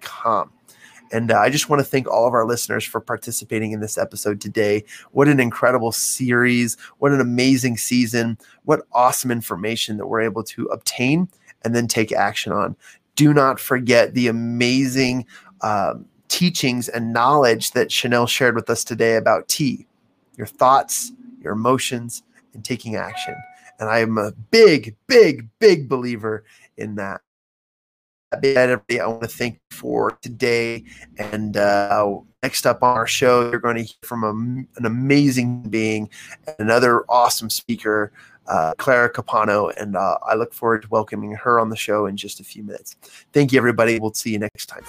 com. 0.00 0.52
And 1.12 1.32
uh, 1.32 1.38
I 1.38 1.50
just 1.50 1.68
want 1.68 1.80
to 1.80 1.84
thank 1.84 2.08
all 2.08 2.26
of 2.26 2.32
our 2.34 2.46
listeners 2.46 2.84
for 2.84 3.00
participating 3.00 3.72
in 3.72 3.80
this 3.80 3.98
episode 3.98 4.40
today. 4.40 4.84
What 5.10 5.26
an 5.28 5.40
incredible 5.40 5.90
series. 5.92 6.76
What 6.98 7.12
an 7.12 7.20
amazing 7.20 7.78
season. 7.78 8.38
What 8.64 8.86
awesome 8.92 9.32
information 9.32 9.96
that 9.96 10.06
we're 10.06 10.20
able 10.20 10.44
to 10.44 10.66
obtain 10.66 11.28
and 11.64 11.74
then 11.74 11.88
take 11.88 12.12
action 12.12 12.52
on. 12.52 12.76
Do 13.16 13.34
not 13.34 13.58
forget 13.58 14.14
the 14.14 14.28
amazing 14.28 15.26
um, 15.62 16.06
teachings 16.28 16.88
and 16.88 17.12
knowledge 17.12 17.72
that 17.72 17.92
Chanel 17.92 18.26
shared 18.26 18.54
with 18.54 18.70
us 18.70 18.84
today 18.84 19.16
about 19.16 19.48
tea, 19.48 19.86
your 20.36 20.46
thoughts, 20.46 21.12
your 21.40 21.52
emotions, 21.52 22.22
and 22.54 22.64
taking 22.64 22.96
action. 22.96 23.34
And 23.78 23.88
I 23.88 24.00
am 24.00 24.18
a 24.18 24.32
big, 24.50 24.96
big, 25.06 25.48
big 25.58 25.88
believer 25.88 26.44
in 26.76 26.96
that 26.96 27.20
everybody 28.32 29.00
I 29.00 29.06
want 29.06 29.22
to 29.22 29.28
thank 29.28 29.60
for 29.70 30.12
today. 30.22 30.84
And 31.18 31.56
uh, 31.56 32.18
next 32.42 32.66
up 32.66 32.82
on 32.82 32.96
our 32.96 33.06
show, 33.06 33.50
you're 33.50 33.60
going 33.60 33.76
to 33.76 33.82
hear 33.82 33.96
from 34.02 34.24
a, 34.24 34.30
an 34.30 34.86
amazing 34.86 35.62
being, 35.62 36.10
another 36.58 37.04
awesome 37.08 37.50
speaker, 37.50 38.12
uh, 38.46 38.74
Clara 38.78 39.10
Capano. 39.10 39.68
And 39.70 39.96
uh, 39.96 40.18
I 40.22 40.34
look 40.34 40.52
forward 40.52 40.82
to 40.82 40.88
welcoming 40.88 41.32
her 41.32 41.58
on 41.58 41.70
the 41.70 41.76
show 41.76 42.06
in 42.06 42.16
just 42.16 42.40
a 42.40 42.44
few 42.44 42.62
minutes. 42.62 42.96
Thank 43.32 43.52
you, 43.52 43.58
everybody. 43.58 43.98
We'll 43.98 44.14
see 44.14 44.32
you 44.32 44.38
next 44.38 44.66
time. 44.66 44.84